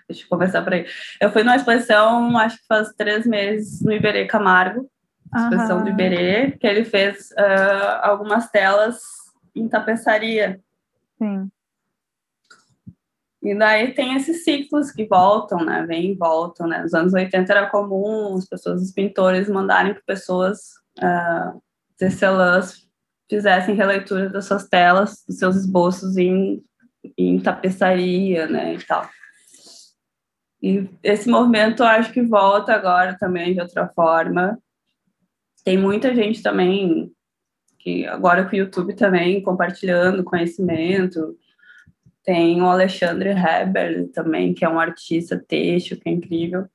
deixa 0.08 0.24
eu 0.24 0.30
começar 0.30 0.62
por 0.62 0.74
aí. 0.74 0.86
Eu 1.22 1.32
fui 1.32 1.43
numa 1.43 1.56
exposição, 1.56 2.38
acho 2.38 2.58
que 2.58 2.67
faz 2.67 2.89
três 2.98 3.26
meses, 3.26 3.82
no 3.82 3.91
Iberê 3.91 4.26
Camargo, 4.26 4.89
exposição 5.35 5.77
uhum. 5.77 5.83
do 5.83 5.89
Iberê, 5.89 6.51
que 6.51 6.65
ele 6.65 6.85
fez 6.85 7.31
uh, 7.31 7.99
algumas 8.01 8.49
telas 8.49 8.99
em 9.55 9.67
tapeçaria. 9.67 10.59
Sim. 11.17 11.49
E 13.41 13.55
daí 13.57 13.93
tem 13.93 14.15
esses 14.15 14.43
ciclos 14.43 14.91
que 14.91 15.05
voltam, 15.05 15.63
né? 15.63 15.85
Vêm 15.85 16.11
e 16.11 16.15
voltam, 16.15 16.67
né? 16.67 16.81
Nos 16.81 16.93
anos 16.93 17.13
80 17.13 17.51
era 17.51 17.69
comum 17.69 18.35
as 18.35 18.45
pessoas, 18.45 18.81
os 18.81 18.91
pintores, 18.91 19.47
mandarem 19.47 19.93
para 19.93 20.03
pessoas 20.05 20.59
uh, 20.97 21.61
tecelãs 21.97 22.87
fizessem 23.29 23.75
releitura 23.75 24.29
das 24.29 24.45
suas 24.45 24.67
telas, 24.67 25.23
dos 25.27 25.37
seus 25.37 25.55
esboços 25.55 26.17
em, 26.17 26.63
em 27.17 27.39
tapeçaria, 27.39 28.47
né? 28.47 28.73
E 28.73 28.85
tal. 28.85 29.07
E 30.61 30.89
esse 31.01 31.29
movimento 31.29 31.83
eu 31.83 31.87
acho 31.87 32.11
que 32.11 32.21
volta 32.21 32.73
agora 32.73 33.15
também 33.17 33.53
de 33.53 33.61
outra 33.61 33.87
forma. 33.87 34.59
Tem 35.63 35.78
muita 35.78 36.13
gente 36.15 36.41
também 36.41 37.12
que 37.80 38.06
agora 38.06 38.43
com 38.43 38.56
o 38.56 38.60
YouTube 38.60 38.93
também, 38.93 39.41
compartilhando 39.41 40.24
conhecimento. 40.24 41.38
Tem 42.24 42.62
o 42.62 42.65
Alexandre 42.65 43.30
Heber 43.30 44.10
também, 44.12 44.54
que 44.54 44.65
é 44.65 44.69
um 44.69 44.80
artista 44.80 45.41
têxtil, 45.48 45.98
que 46.00 46.10
é 46.10 46.12
incrível. 46.12 46.67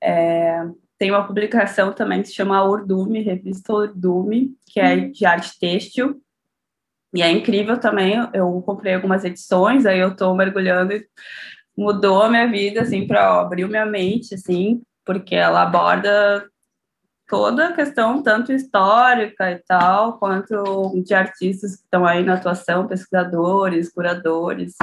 É, 0.00 0.62
tem 0.98 1.10
uma 1.10 1.26
publicação 1.26 1.92
também 1.92 2.22
que 2.22 2.28
se 2.28 2.34
chama 2.34 2.64
Urdume, 2.64 3.22
revista 3.22 3.72
Urdume, 3.72 4.54
que 4.66 4.78
é 4.78 4.96
de 4.96 5.24
arte 5.24 5.58
têxtil. 5.58 6.20
E 7.14 7.22
é 7.22 7.30
incrível 7.30 7.78
também, 7.78 8.14
eu 8.34 8.60
comprei 8.62 8.94
algumas 8.94 9.24
edições, 9.24 9.86
aí 9.86 9.98
eu 9.98 10.10
estou 10.10 10.34
mergulhando 10.34 10.92
e 10.92 11.06
mudou 11.76 12.22
a 12.22 12.28
minha 12.28 12.46
vida, 12.46 12.82
assim, 12.82 13.06
para 13.06 13.40
abrir 13.40 13.66
minha 13.66 13.86
mente, 13.86 14.34
assim, 14.34 14.82
porque 15.04 15.34
ela 15.34 15.62
aborda 15.62 16.46
toda 17.28 17.68
a 17.68 17.72
questão, 17.72 18.22
tanto 18.22 18.52
histórica 18.52 19.50
e 19.50 19.58
tal, 19.66 20.18
quanto 20.18 20.92
de 21.04 21.14
artistas 21.14 21.76
que 21.76 21.82
estão 21.82 22.06
aí 22.06 22.24
na 22.24 22.34
atuação, 22.34 22.86
pesquisadores, 22.86 23.92
curadores 23.92 24.74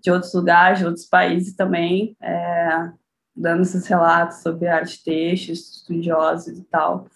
de 0.00 0.10
outros 0.10 0.32
lugares, 0.32 0.78
de 0.78 0.86
outros 0.86 1.06
países 1.06 1.54
também, 1.54 2.16
é, 2.22 2.90
dando 3.36 3.62
esses 3.62 3.86
relatos 3.86 4.38
sobre 4.38 4.68
arte 4.68 5.02
texto, 5.02 5.50
estudiosos 5.52 6.58
e 6.58 6.64
tal. 6.64 7.06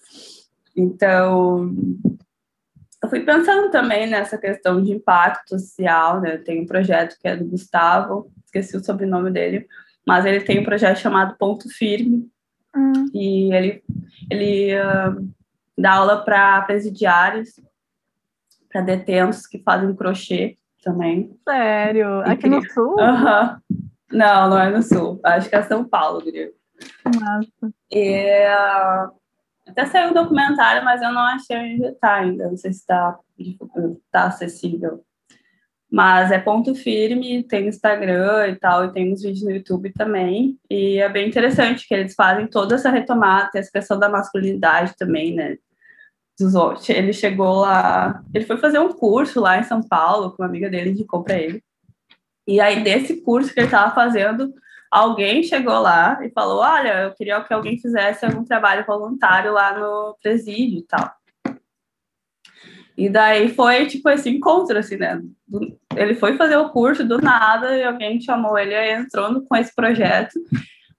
Então, 0.76 1.72
eu 3.02 3.08
fui 3.08 3.20
pensando 3.20 3.70
também 3.70 4.08
nessa 4.08 4.36
questão 4.38 4.82
de 4.82 4.92
impacto 4.92 5.58
social, 5.58 6.20
né? 6.20 6.38
Tem 6.38 6.62
um 6.62 6.66
projeto 6.66 7.16
que 7.20 7.28
é 7.28 7.36
do 7.36 7.44
Gustavo, 7.44 8.30
esqueci 8.44 8.76
o 8.76 8.84
sobrenome 8.84 9.30
dele, 9.30 9.66
mas 10.06 10.24
ele 10.24 10.40
tem 10.40 10.60
um 10.60 10.64
projeto 10.64 10.98
chamado 10.98 11.36
Ponto 11.38 11.68
Firme, 11.68 12.28
hum. 12.74 13.06
e 13.12 13.52
ele, 13.54 13.84
ele 14.30 14.74
uh, 14.74 15.28
dá 15.76 15.94
aula 15.94 16.24
para 16.24 16.62
presidiários, 16.62 17.60
para 18.70 18.82
detentos 18.82 19.46
que 19.46 19.58
fazem 19.58 19.94
crochê 19.94 20.56
também. 20.82 21.30
Sério? 21.48 22.20
Aqui 22.20 22.48
no 22.48 22.62
Sul? 22.70 22.96
Uhum. 22.98 23.78
Não, 24.12 24.50
não 24.50 24.58
é 24.58 24.70
no 24.70 24.82
Sul. 24.82 25.20
Acho 25.24 25.48
que 25.48 25.56
é 25.56 25.62
São 25.62 25.84
Paulo, 25.84 26.22
diria. 26.22 26.52
Nossa. 27.04 27.74
E, 27.90 28.46
uh, 28.46 29.10
até 29.66 29.86
saiu 29.86 30.10
um 30.10 30.14
documentário, 30.14 30.84
mas 30.84 31.00
eu 31.02 31.12
não 31.12 31.22
achei 31.22 31.56
onde 31.56 31.86
está 31.86 32.14
ainda. 32.16 32.48
Não 32.48 32.56
sei 32.56 32.72
se 32.72 32.80
está 32.80 33.18
tá 34.10 34.24
acessível. 34.24 35.04
Mas 35.94 36.32
é 36.32 36.40
ponto 36.40 36.74
firme, 36.74 37.44
tem 37.44 37.68
Instagram 37.68 38.48
e 38.48 38.56
tal, 38.56 38.84
e 38.84 38.92
tem 38.92 39.12
uns 39.12 39.22
vídeos 39.22 39.44
no 39.44 39.52
YouTube 39.52 39.92
também. 39.92 40.58
E 40.68 40.98
é 40.98 41.08
bem 41.08 41.28
interessante 41.28 41.86
que 41.86 41.94
eles 41.94 42.16
fazem 42.16 42.48
toda 42.48 42.74
essa 42.74 42.90
retomada, 42.90 43.52
tem 43.52 43.60
essa 43.60 43.70
questão 43.70 43.96
da 43.96 44.08
masculinidade 44.08 44.96
também, 44.96 45.36
né? 45.36 45.56
Ele 46.88 47.12
chegou 47.12 47.60
lá, 47.60 48.24
ele 48.34 48.44
foi 48.44 48.56
fazer 48.56 48.80
um 48.80 48.92
curso 48.92 49.40
lá 49.40 49.56
em 49.56 49.62
São 49.62 49.80
Paulo, 49.84 50.32
com 50.32 50.42
uma 50.42 50.48
amiga 50.48 50.68
dele 50.68 50.90
indicou 50.90 51.22
para 51.22 51.38
ele. 51.38 51.62
E 52.44 52.60
aí, 52.60 52.82
desse 52.82 53.22
curso 53.22 53.54
que 53.54 53.60
ele 53.60 53.68
estava 53.68 53.94
fazendo, 53.94 54.52
alguém 54.90 55.44
chegou 55.44 55.78
lá 55.78 56.18
e 56.24 56.30
falou: 56.30 56.58
Olha, 56.58 57.02
eu 57.04 57.14
queria 57.14 57.40
que 57.40 57.54
alguém 57.54 57.78
fizesse 57.78 58.26
algum 58.26 58.42
trabalho 58.42 58.84
voluntário 58.84 59.52
lá 59.52 59.78
no 59.78 60.16
presídio 60.20 60.80
e 60.80 60.86
tal. 60.88 61.08
E 62.96 63.08
daí 63.08 63.48
foi 63.48 63.86
tipo 63.86 64.08
esse 64.08 64.30
encontro, 64.30 64.78
assim, 64.78 64.96
né? 64.96 65.20
Ele 65.96 66.14
foi 66.14 66.36
fazer 66.36 66.56
o 66.56 66.70
curso 66.70 67.04
do 67.04 67.18
nada 67.18 67.76
e 67.76 67.82
alguém 67.82 68.20
chamou 68.20 68.56
ele 68.56 68.74
entrou 68.92 69.42
com 69.42 69.56
esse 69.56 69.74
projeto. 69.74 70.38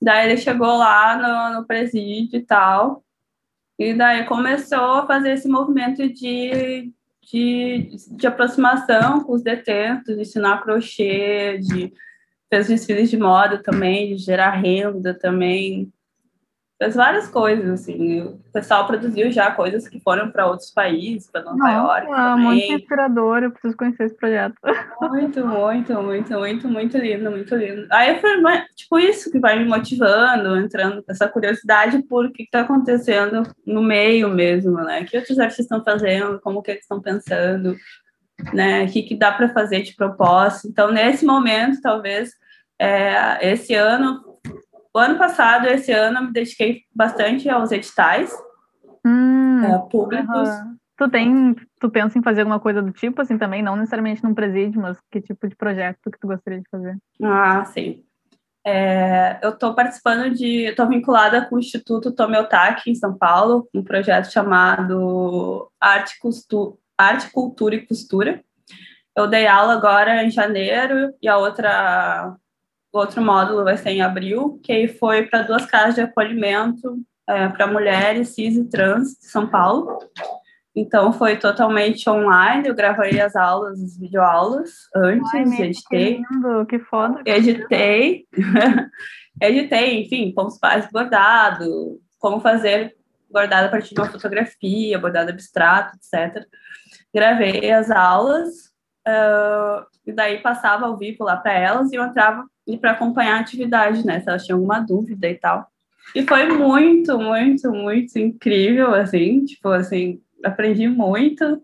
Daí 0.02 0.30
ele 0.30 0.38
chegou 0.38 0.78
lá 0.78 1.52
no, 1.52 1.60
no 1.60 1.68
presídio 1.68 2.38
e 2.38 2.46
tal. 2.46 3.04
E 3.80 3.94
daí 3.94 4.26
começou 4.26 4.78
a 4.78 5.08
fazer 5.08 5.32
esse 5.32 5.48
movimento 5.48 6.08
de, 6.10 6.92
de, 7.22 7.90
de 8.12 8.28
aproximação 8.28 9.22
com 9.22 9.34
os 9.34 9.42
detentos, 9.42 10.16
de 10.16 10.22
ensinar 10.22 10.64
crochê, 10.64 11.58
de 11.60 11.94
fez 12.50 12.68
desfiles 12.68 13.10
de 13.10 13.18
moda 13.18 13.62
também, 13.62 14.16
de 14.16 14.24
gerar 14.24 14.52
renda 14.52 15.14
também, 15.14 15.92
fez 16.78 16.96
várias 16.96 17.28
coisas, 17.28 17.70
assim. 17.70 18.22
O 18.22 18.40
pessoal 18.52 18.86
produziu 18.86 19.32
já 19.32 19.52
coisas 19.52 19.88
que 19.88 20.00
foram 20.00 20.30
para 20.30 20.46
outros 20.46 20.72
países, 20.72 21.30
para 21.30 21.44
Nova 21.44 21.72
York. 21.72 22.08
É 22.12 22.36
muito 22.36 22.74
inspirador, 22.74 23.44
eu 23.44 23.52
preciso 23.52 23.78
conhecer 23.78 24.06
esse 24.06 24.16
projeto. 24.16 24.56
Muito, 25.02 25.46
muito, 25.46 25.94
muito, 26.02 26.34
muito, 26.34 26.68
muito 26.68 26.98
lindo, 26.98 27.32
muito 27.32 27.56
lindo. 27.56 27.88
Aí 27.92 28.20
foi 28.20 28.32
tipo 28.76 29.00
isso 29.00 29.32
que 29.32 29.40
vai 29.40 29.58
me 29.58 29.66
motivando, 29.66 30.58
entrando 30.58 31.04
essa 31.08 31.28
curiosidade 31.28 32.04
por 32.04 32.26
o 32.26 32.32
que 32.32 32.44
está 32.44 32.62
acontecendo 32.62 33.44
no 33.66 33.82
meio 33.82 34.30
mesmo, 34.30 34.76
né? 34.82 35.02
O 35.02 35.06
que 35.06 35.18
outros 35.18 35.40
artistas 35.40 35.66
estão 35.66 35.84
fazendo, 35.84 36.40
como 36.42 36.62
que 36.62 36.72
eles 36.72 36.82
estão 36.82 37.02
pensando, 37.02 37.76
né? 38.54 38.84
O 38.84 38.88
que, 38.88 39.04
que 39.04 39.16
dá 39.16 39.32
para 39.32 39.50
fazer 39.50 39.82
de 39.82 39.96
propósito. 39.96 40.68
Então, 40.68 40.92
nesse 40.92 41.26
momento, 41.26 41.82
talvez, 41.82 42.32
é, 42.78 43.52
esse 43.52 43.74
ano 43.74 44.35
o 44.96 44.98
ano 44.98 45.18
passado, 45.18 45.68
esse 45.68 45.92
ano, 45.92 46.20
eu 46.20 46.24
me 46.24 46.32
dediquei 46.32 46.84
bastante 46.96 47.50
aos 47.50 47.70
editais 47.70 48.32
hum, 49.06 49.62
é, 49.62 49.78
públicos. 49.90 50.50
Uhum. 50.50 50.78
Tu 50.98 51.10
tem, 51.10 51.56
tu 51.82 51.90
pensa 51.90 52.18
em 52.18 52.24
fazer 52.24 52.42
alguma 52.42 52.62
coisa 52.62 52.82
do 52.82 52.94
tipo 52.94 53.22
assim 53.22 53.38
também, 53.38 53.62
não 53.62 53.76
necessariamente 53.76 54.24
num 54.24 54.34
presídio, 54.34 54.82
mas 54.82 54.98
que 55.12 55.20
tipo 55.20 55.50
de 55.50 55.56
projeto 55.58 56.10
que 56.10 56.18
tu 56.18 56.28
gostaria 56.28 56.62
de 56.62 56.70
fazer? 56.72 56.98
Ah, 57.22 57.66
sim. 57.66 58.06
É, 58.66 59.38
eu 59.44 59.50
estou 59.50 59.76
participando 59.76 60.34
de, 60.34 60.70
estou 60.70 60.88
vinculada 60.88 61.46
com 61.46 61.58
o 61.58 61.60
Instituto 61.60 62.14
Tomeotaki 62.14 62.90
em 62.90 62.96
São 62.96 63.18
Paulo, 63.18 63.68
um 63.76 63.84
projeto 63.84 64.32
chamado 64.32 65.70
Arte, 65.78 66.18
Costu, 66.20 66.80
Arte, 66.98 67.30
Cultura 67.32 67.76
e 67.76 67.86
Costura. 67.86 68.42
Eu 69.14 69.28
dei 69.28 69.46
aula 69.46 69.74
agora 69.74 70.24
em 70.24 70.32
janeiro 70.32 71.14
e 71.22 71.28
a 71.28 71.38
outra 71.38 72.38
o 72.96 73.00
outro 73.00 73.22
módulo 73.22 73.66
vai 73.66 73.76
ser 73.76 73.90
em 73.90 74.02
abril, 74.02 74.58
que 74.64 74.88
foi 74.88 75.24
para 75.24 75.42
duas 75.42 75.66
casas 75.66 75.96
de 75.96 76.02
acolhimento 76.02 76.98
é, 77.28 77.50
para 77.50 77.68
mulheres 77.68 78.30
cis 78.30 78.56
e 78.56 78.64
trans 78.70 79.18
de 79.20 79.26
São 79.26 79.48
Paulo. 79.48 80.00
Então 80.74 81.12
foi 81.12 81.36
totalmente 81.36 82.10
online, 82.10 82.70
eu 82.70 82.74
gravei 82.74 83.20
as 83.20 83.36
aulas, 83.36 83.82
as 83.82 83.98
videoaulas 83.98 84.72
antes, 84.96 85.30
Ai, 85.34 85.42
editei. 85.42 86.24
Que 86.24 86.34
lindo, 86.34 86.66
que 86.68 86.80
foda. 86.80 87.22
Editei. 87.26 88.26
editei, 89.42 90.02
enfim, 90.02 90.34
como 90.34 90.50
faz 90.52 90.90
bordado, 90.90 92.00
como 92.18 92.40
fazer 92.40 92.96
bordado 93.30 93.68
a 93.68 93.72
partir 93.72 93.94
de 93.94 94.00
uma 94.00 94.10
fotografia, 94.10 94.98
bordado 94.98 95.32
abstrato, 95.32 95.98
etc. 95.98 96.46
Gravei 97.14 97.70
as 97.72 97.92
aulas, 97.92 98.74
uh, 99.08 99.86
e 100.06 100.12
daí 100.12 100.40
passava 100.40 100.86
ao 100.86 100.98
vivo 100.98 101.24
lá 101.24 101.38
para 101.38 101.54
elas 101.54 101.92
e 101.92 101.96
eu 101.96 102.04
entrava 102.04 102.46
para 102.80 102.92
acompanhar 102.92 103.38
a 103.38 103.40
atividade, 103.40 104.06
né? 104.06 104.20
Se 104.20 104.30
elas 104.30 104.46
tinham 104.46 104.58
alguma 104.58 104.80
dúvida 104.80 105.30
e 105.30 105.36
tal. 105.36 105.68
E 106.14 106.26
foi 106.26 106.48
muito, 106.48 107.18
muito, 107.18 107.72
muito 107.72 108.18
incrível, 108.20 108.94
assim, 108.94 109.44
tipo, 109.46 109.70
assim, 109.70 110.22
aprendi 110.44 110.88
muito. 110.88 111.62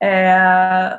É... 0.00 0.98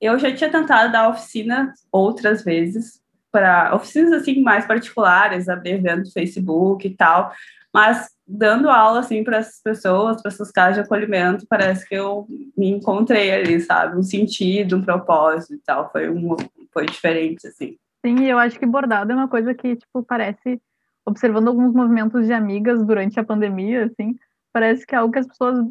Eu 0.00 0.18
já 0.18 0.34
tinha 0.34 0.50
tentado 0.50 0.90
dar 0.90 1.08
oficina 1.08 1.74
outras 1.92 2.42
vezes, 2.42 3.00
para 3.30 3.74
oficinas, 3.74 4.12
assim, 4.12 4.42
mais 4.42 4.66
particulares, 4.66 5.48
abrir 5.48 5.72
evento 5.72 6.06
no 6.06 6.12
Facebook 6.12 6.86
e 6.86 6.96
tal, 6.96 7.32
mas 7.72 8.10
dando 8.26 8.68
aula, 8.68 9.00
assim, 9.00 9.24
para 9.24 9.38
essas 9.38 9.60
pessoas, 9.62 10.20
para 10.20 10.30
essas 10.30 10.50
casas 10.50 10.74
de 10.74 10.80
acolhimento, 10.80 11.46
parece 11.48 11.88
que 11.88 11.94
eu 11.94 12.26
me 12.56 12.70
encontrei 12.70 13.32
ali, 13.32 13.60
sabe? 13.60 13.96
Um 13.96 14.02
sentido, 14.02 14.76
um 14.76 14.82
propósito 14.82 15.54
e 15.54 15.58
tal, 15.58 15.90
foi, 15.90 16.08
um, 16.10 16.36
foi 16.72 16.86
diferente, 16.86 17.46
assim. 17.46 17.76
Sim, 18.04 18.24
eu 18.24 18.38
acho 18.38 18.58
que 18.58 18.66
bordado 18.66 19.12
é 19.12 19.14
uma 19.14 19.28
coisa 19.28 19.54
que, 19.54 19.76
tipo, 19.76 20.02
parece, 20.02 20.60
observando 21.04 21.48
alguns 21.48 21.72
movimentos 21.72 22.26
de 22.26 22.32
amigas 22.32 22.84
durante 22.84 23.18
a 23.18 23.24
pandemia, 23.24 23.86
assim, 23.86 24.16
parece 24.52 24.86
que 24.86 24.94
é 24.94 24.98
algo 24.98 25.12
que 25.12 25.18
as 25.18 25.26
pessoas 25.26 25.64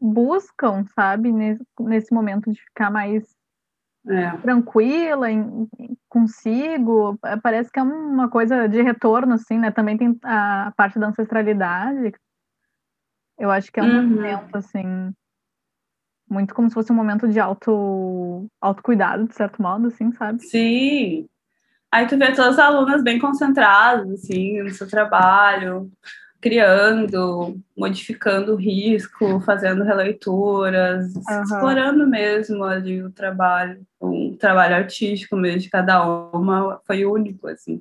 buscam, 0.00 0.84
sabe, 0.94 1.32
nesse, 1.32 1.62
nesse 1.80 2.12
momento 2.14 2.50
de 2.50 2.60
ficar 2.60 2.90
mais 2.90 3.24
é. 4.08 4.36
tranquila 4.38 5.30
em, 5.30 5.68
consigo. 6.08 7.18
É, 7.24 7.36
parece 7.36 7.70
que 7.70 7.78
é 7.78 7.82
uma 7.82 8.28
coisa 8.28 8.68
de 8.68 8.82
retorno, 8.82 9.34
assim, 9.34 9.58
né? 9.58 9.70
Também 9.70 9.96
tem 9.96 10.18
a 10.24 10.72
parte 10.76 10.98
da 10.98 11.08
ancestralidade. 11.08 12.12
Eu 13.38 13.50
acho 13.50 13.72
que 13.72 13.80
é 13.80 13.82
um 13.82 13.86
uhum. 13.86 14.08
movimento, 14.08 14.56
assim, 14.56 15.12
muito 16.28 16.54
como 16.54 16.68
se 16.68 16.74
fosse 16.74 16.92
um 16.92 16.96
momento 16.96 17.28
de 17.28 17.40
auto, 17.40 18.46
autocuidado, 18.60 19.26
de 19.26 19.34
certo 19.34 19.60
modo, 19.60 19.88
assim, 19.88 20.12
sabe? 20.12 20.42
Sim, 20.42 21.26
Aí 21.92 22.06
tu 22.06 22.16
vê 22.16 22.28
todas 22.28 22.58
as 22.58 22.58
alunas 22.58 23.02
bem 23.02 23.18
concentradas, 23.18 24.10
assim, 24.10 24.62
no 24.62 24.70
seu 24.70 24.88
trabalho, 24.88 25.92
criando, 26.42 27.56
modificando 27.78 28.52
o 28.52 28.56
risco, 28.56 29.40
fazendo 29.40 29.84
releituras, 29.84 31.14
uhum. 31.14 31.42
explorando 31.44 32.06
mesmo 32.06 32.64
ali 32.64 33.00
o 33.00 33.10
trabalho, 33.10 33.80
um 34.00 34.36
trabalho 34.36 34.74
artístico 34.74 35.36
mesmo 35.36 35.60
de 35.60 35.70
cada 35.70 36.04
uma, 36.04 36.80
foi 36.84 37.06
único, 37.06 37.46
assim, 37.46 37.80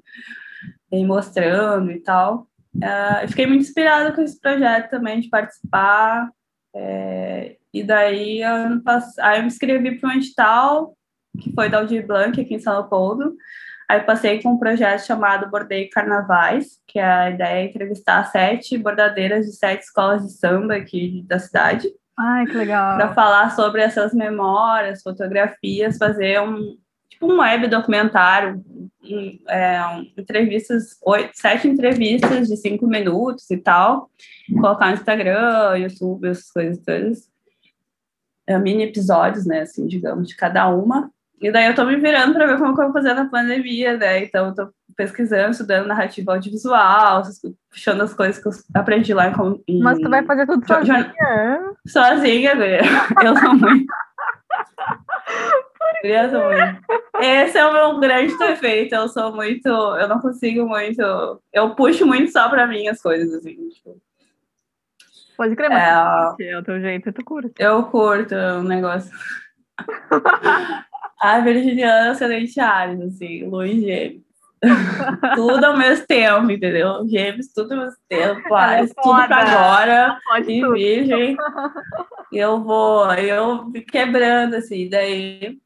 e 0.91 1.03
mostrando 1.03 1.91
e 1.91 1.99
tal. 1.99 2.47
Uh, 2.75 3.27
fiquei 3.27 3.47
muito 3.47 3.61
inspirada 3.61 4.13
com 4.13 4.21
esse 4.21 4.39
projeto 4.39 4.91
também, 4.91 5.19
de 5.19 5.27
participar, 5.27 6.29
é, 6.73 7.57
E 7.73 7.83
daí, 7.83 8.43
ano 8.43 8.81
pass... 8.81 9.17
aí 9.19 9.39
eu 9.39 9.41
me 9.41 9.47
inscrevi 9.47 9.97
para 9.97 10.09
um 10.09 10.13
edital, 10.13 10.95
que 11.39 11.51
foi 11.51 11.67
da 11.67 11.79
Aldir 11.79 12.05
Blanc, 12.05 12.39
aqui 12.39 12.53
em 12.53 12.59
São 12.59 12.73
Leopoldo. 12.73 13.35
Aí 13.91 13.99
passei 14.03 14.41
com 14.41 14.51
um 14.51 14.57
projeto 14.57 15.05
chamado 15.05 15.49
Bordei 15.49 15.89
Carnavais, 15.89 16.79
que 16.87 16.97
é 16.97 17.03
a 17.03 17.29
ideia 17.29 17.59
é 17.59 17.65
entrevistar 17.65 18.23
sete 18.23 18.77
bordadeiras 18.77 19.45
de 19.45 19.51
sete 19.51 19.81
escolas 19.81 20.25
de 20.25 20.31
samba 20.31 20.75
aqui 20.75 21.25
da 21.27 21.37
cidade. 21.37 21.89
Ai, 22.17 22.45
que 22.45 22.53
legal. 22.53 22.95
Para 22.95 23.13
falar 23.13 23.53
sobre 23.53 23.81
essas 23.81 24.13
memórias, 24.13 25.03
fotografias, 25.03 25.97
fazer 25.97 26.39
um, 26.39 26.77
tipo 27.09 27.29
um 27.29 27.39
web 27.39 27.67
documentário, 27.67 28.63
um, 29.03 29.39
é, 29.49 29.85
um, 29.87 30.09
entrevistas, 30.17 30.97
oito, 31.03 31.31
sete 31.33 31.67
entrevistas 31.67 32.47
de 32.47 32.55
cinco 32.55 32.87
minutos 32.87 33.51
e 33.51 33.57
tal, 33.57 34.09
colocar 34.53 34.87
no 34.87 34.93
Instagram, 34.93 35.75
YouTube, 35.75 36.29
essas 36.29 36.49
coisas 36.49 36.77
todas. 36.77 37.29
É, 38.47 38.57
mini 38.57 38.83
episódios, 38.83 39.45
né, 39.45 39.63
assim, 39.63 39.85
digamos, 39.85 40.29
de 40.29 40.35
cada 40.37 40.69
uma. 40.69 41.11
E 41.41 41.51
daí 41.51 41.65
eu 41.65 41.73
tô 41.73 41.83
me 41.85 41.95
virando 41.95 42.33
para 42.33 42.45
ver 42.45 42.59
como 42.59 42.75
que 42.75 42.81
eu 42.81 42.85
vou 42.85 42.93
fazer 42.93 43.15
na 43.15 43.25
pandemia, 43.25 43.97
né? 43.97 44.23
Então 44.23 44.47
eu 44.47 44.55
tô 44.55 44.69
pesquisando, 44.95 45.51
estudando 45.51 45.87
narrativa 45.87 46.33
audiovisual, 46.33 47.23
puxando 47.67 48.01
as 48.01 48.13
coisas 48.13 48.37
que 48.37 48.47
eu 48.47 48.51
aprendi 48.75 49.11
lá 49.11 49.27
em. 49.27 49.81
Mas 49.81 49.97
tu 49.97 50.07
vai 50.07 50.23
fazer 50.23 50.45
tudo 50.45 50.65
sozinha? 50.67 51.13
Sozinha, 51.87 52.53
Guria. 52.53 52.81
Eu 53.23 53.35
sou 53.37 53.55
muito. 53.55 53.93
Eu 56.03 56.29
sou 56.29 56.43
muito. 56.43 56.81
Esse 57.19 57.57
é 57.57 57.65
o 57.65 57.73
meu 57.73 57.99
grande 57.99 58.37
defeito. 58.37 58.93
Eu 58.93 59.09
sou 59.09 59.33
muito. 59.33 59.67
Eu 59.67 60.07
não 60.07 60.19
consigo 60.19 60.67
muito. 60.67 61.01
Eu 61.51 61.73
puxo 61.73 62.05
muito 62.05 62.31
só 62.31 62.49
pra 62.49 62.67
mim 62.67 62.87
as 62.87 63.01
coisas, 63.01 63.33
assim. 63.33 63.69
Tipo. 63.69 63.99
Pode 65.35 65.55
crer, 65.55 65.69
mas 65.69 66.39
é, 66.39 66.51
é 66.51 66.59
o 66.59 66.63
teu 66.63 66.79
jeito, 66.79 67.11
tu 67.11 67.25
curte. 67.25 67.51
Eu 67.57 67.83
curto 67.85 68.35
o 68.35 68.61
negócio. 68.61 69.11
A 71.21 71.39
Virginiana 71.39 72.11
Ascendente 72.11 72.59
Ares, 72.59 72.99
assim, 72.99 73.45
Luiz 73.45 73.79
Gêmeos. 73.79 74.23
tudo 75.35 75.63
ao 75.63 75.77
mesmo 75.77 76.05
tempo, 76.05 76.51
entendeu? 76.51 77.07
Gêmeos, 77.07 77.47
tudo 77.47 77.73
ao 77.73 77.81
mesmo 77.81 77.99
tempo, 78.09 78.53
Ares, 78.53 78.91
é 78.91 79.01
tudo 79.01 79.27
pra 79.27 79.37
agora, 79.37 80.19
e 80.47 80.67
Virgem. 80.67 81.37
eu 82.33 82.63
vou, 82.63 83.11
eu 83.13 83.71
quebrando, 83.91 84.55
assim, 84.55 84.89
daí 84.89 85.59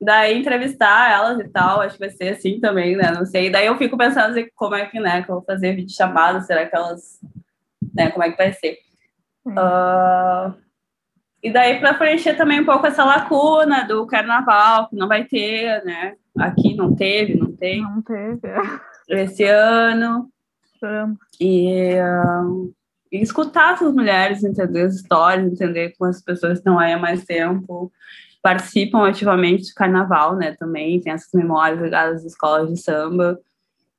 daí 0.00 0.38
entrevistar 0.38 1.12
elas 1.12 1.38
e 1.40 1.48
tal, 1.48 1.82
acho 1.82 1.94
que 1.94 2.00
vai 2.00 2.10
ser 2.10 2.30
assim 2.30 2.58
também, 2.58 2.96
né? 2.96 3.10
Não 3.10 3.26
sei. 3.26 3.50
Daí 3.50 3.66
eu 3.66 3.76
fico 3.76 3.98
pensando 3.98 4.30
assim, 4.30 4.48
como 4.56 4.74
é 4.74 4.86
que, 4.86 4.98
né, 4.98 5.22
que 5.22 5.30
eu 5.30 5.36
vou 5.36 5.44
fazer 5.44 5.74
vídeo 5.74 5.94
chamado, 5.94 6.44
será 6.46 6.64
que 6.64 6.74
elas, 6.74 7.20
né, 7.94 8.10
como 8.10 8.24
é 8.24 8.30
que 8.30 8.38
vai 8.38 8.52
ser? 8.54 8.78
Uh, 9.46 10.54
e 11.42 11.50
daí 11.50 11.80
para 11.80 11.94
preencher 11.94 12.34
também 12.34 12.60
um 12.60 12.64
pouco 12.64 12.86
essa 12.86 13.04
lacuna 13.04 13.84
do 13.84 14.06
carnaval, 14.06 14.88
que 14.88 14.96
não 14.96 15.08
vai 15.08 15.24
ter, 15.24 15.82
né? 15.84 16.14
Aqui 16.38 16.74
não 16.74 16.94
teve, 16.94 17.36
não 17.36 17.52
tem. 17.52 17.82
Não 17.82 18.02
teve. 18.02 18.40
Esse 19.08 19.44
ano. 19.44 20.28
E, 21.40 21.94
uh, 22.00 22.72
e, 23.12 23.22
escutar 23.22 23.74
essas 23.74 23.92
mulheres, 23.92 24.42
entender 24.42 24.82
as 24.82 24.94
histórias, 24.94 25.52
entender 25.52 25.94
como 25.98 26.10
as 26.10 26.22
pessoas 26.22 26.58
estão 26.58 26.78
aí 26.78 26.92
há 26.92 26.98
mais 26.98 27.24
tempo, 27.24 27.92
participam 28.42 29.06
ativamente 29.06 29.68
do 29.68 29.74
carnaval, 29.74 30.36
né? 30.36 30.54
Também 30.58 31.00
tem 31.00 31.12
essas 31.12 31.32
memórias 31.34 31.80
ligadas 31.80 32.20
às 32.20 32.24
escolas 32.24 32.70
de 32.70 32.80
samba 32.80 33.38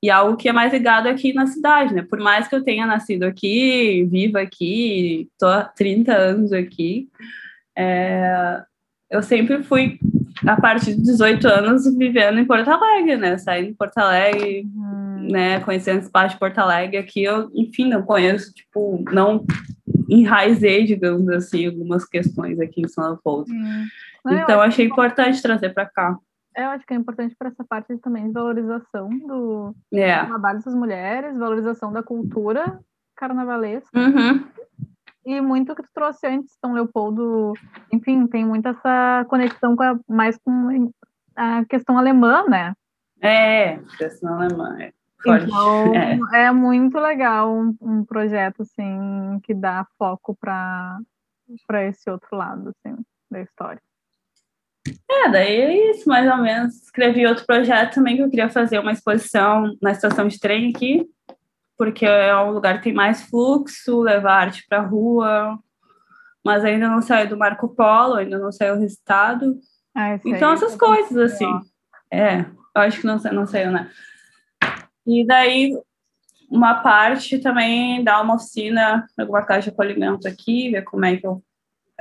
e 0.02 0.10
algo 0.10 0.36
que 0.36 0.50
é 0.50 0.54
mais 0.54 0.74
ligado 0.74 1.08
aqui 1.08 1.32
na 1.34 1.46
cidade, 1.46 1.94
né? 1.94 2.02
Por 2.02 2.20
mais 2.20 2.48
que 2.48 2.56
eu 2.56 2.64
tenha 2.64 2.88
nascido 2.88 3.24
aqui, 3.24 4.04
viva 4.10 4.42
aqui, 4.42 5.30
tô 5.38 5.46
há 5.46 5.64
30 5.64 6.14
anos 6.14 6.52
aqui, 6.52 7.08
é, 7.78 8.64
eu 9.12 9.22
sempre 9.22 9.62
fui, 9.62 10.00
a 10.48 10.60
partir 10.60 10.96
de 10.96 11.02
18 11.02 11.46
anos, 11.48 11.98
vivendo 11.98 12.40
em 12.40 12.46
Porto 12.46 12.70
Alegre, 12.70 13.18
né? 13.18 13.38
Saindo 13.38 13.68
de 13.68 13.74
Porto 13.74 13.98
Alegre, 13.98 14.66
uhum. 14.74 15.28
né? 15.30 15.60
Conhecendo 15.60 16.02
espaço 16.02 16.36
de 16.36 16.40
Porto 16.40 16.58
Alegre. 16.60 16.98
Aqui 16.98 17.24
eu, 17.24 17.52
enfim, 17.54 17.90
não 17.90 18.02
conheço, 18.02 18.54
tipo, 18.54 19.04
não 19.12 19.46
enraizei, 20.10 20.86
digamos 20.86 21.28
assim, 21.30 21.68
algumas 21.68 22.06
questões 22.06 22.60
aqui 22.60 22.82
em 22.82 22.88
São 22.88 23.06
Leopoldo. 23.06 23.52
Uhum. 23.52 23.88
Então, 24.30 24.62
achei 24.62 24.86
importante 24.86 25.42
trazer 25.42 25.74
para 25.74 25.86
cá. 25.86 26.18
Eu 26.56 26.70
acho 26.70 26.86
que 26.86 26.94
é 26.94 26.98
importante 26.98 27.36
para 27.38 27.48
essa 27.48 27.64
parte 27.64 27.98
também 28.00 28.28
de 28.28 28.34
valorização 28.34 29.10
do, 29.10 29.76
é. 29.94 30.26
trabalho 30.26 30.58
dessas 30.58 30.76
mulheres, 30.76 31.38
valorização 31.38 31.94
da 31.94 32.04
cultura 32.04 32.80
carnavalesca. 33.16 33.98
Uhum. 33.98 34.46
E 35.26 35.40
muito 35.40 35.76
que 35.76 35.84
tu 35.84 35.90
trouxe 35.94 36.28
antes, 36.28 36.58
São 36.60 36.74
Leopoldo, 36.74 37.54
enfim, 37.92 38.26
tem 38.28 38.44
muito 38.44 38.68
essa 38.68 39.26
conexão 39.30 39.76
com 39.76 39.84
a, 39.84 40.00
mais 40.10 40.38
com 40.38 40.92
a 41.36 41.64
questão 41.66 41.98
alemã, 41.98 42.44
né? 42.48 42.74
É, 43.22 43.78
questão 43.98 44.34
alemã, 44.34 44.76
é. 44.80 44.92
Então, 45.20 45.94
é. 45.96 46.46
é. 46.46 46.52
muito 46.52 46.98
legal 46.98 47.56
um, 47.56 47.76
um, 47.80 48.04
projeto, 48.04 48.64
assim, 48.64 49.40
que 49.44 49.54
dá 49.54 49.86
foco 49.98 50.36
para 50.36 50.98
esse 51.84 52.10
outro 52.10 52.36
lado, 52.36 52.70
assim, 52.70 52.98
da 53.30 53.42
história. 53.42 53.82
É, 55.10 55.30
daí 55.30 55.62
é 55.62 55.92
isso, 55.92 56.08
mais 56.10 56.30
ou 56.30 56.38
menos. 56.38 56.76
Escrevi 56.84 57.26
outro 57.26 57.46
projeto 57.46 57.96
também 57.96 58.16
que 58.16 58.24
eu 58.24 58.30
queria 58.30 58.50
fazer 58.50 58.80
uma 58.80 58.92
exposição 58.92 59.76
na 59.82 59.92
estação 59.92 60.28
de 60.28 60.40
trem 60.40 60.72
aqui, 60.76 61.08
porque 61.78 62.06
é 62.06 62.36
um 62.38 62.52
lugar 62.52 62.78
que 62.78 62.86
tem 62.86 62.94
mais 62.94 63.24
fluxo, 63.24 64.02
levar 64.02 64.42
arte 64.42 64.66
para 64.68 64.82
rua, 64.82 65.60
mas 66.44 66.66
ainda 66.66 66.88
não 66.88 67.02
saiu 67.02 67.30
do 67.30 67.38
Marco 67.38 67.70
Polo, 67.70 68.16
ainda 68.16 68.40
não 68.40 68.52
saiu 68.52 68.76
o 68.76 68.80
resultado. 68.80 69.60
Ah, 69.96 70.20
então, 70.26 70.54
essas 70.54 70.76
coisas, 70.76 71.16
assim. 71.18 71.48
É, 72.12 72.42
eu 72.76 72.82
acho 72.82 73.02
que 73.02 73.08
não, 73.08 73.18
não 73.32 73.46
saiu, 73.46 73.72
né? 73.72 73.90
E 75.06 75.26
daí, 75.26 75.78
uma 76.50 76.76
parte 76.76 77.40
também 77.40 78.04
dá 78.04 78.22
uma 78.22 78.36
oficina, 78.36 79.06
alguma 79.18 79.44
caixa 79.44 79.70
de 79.70 79.70
acolhimento 79.70 80.28
aqui, 80.28 80.70
ver 80.70 80.84
como 80.84 81.06
é 81.06 81.18
que 81.18 81.26
eu, 81.26 81.44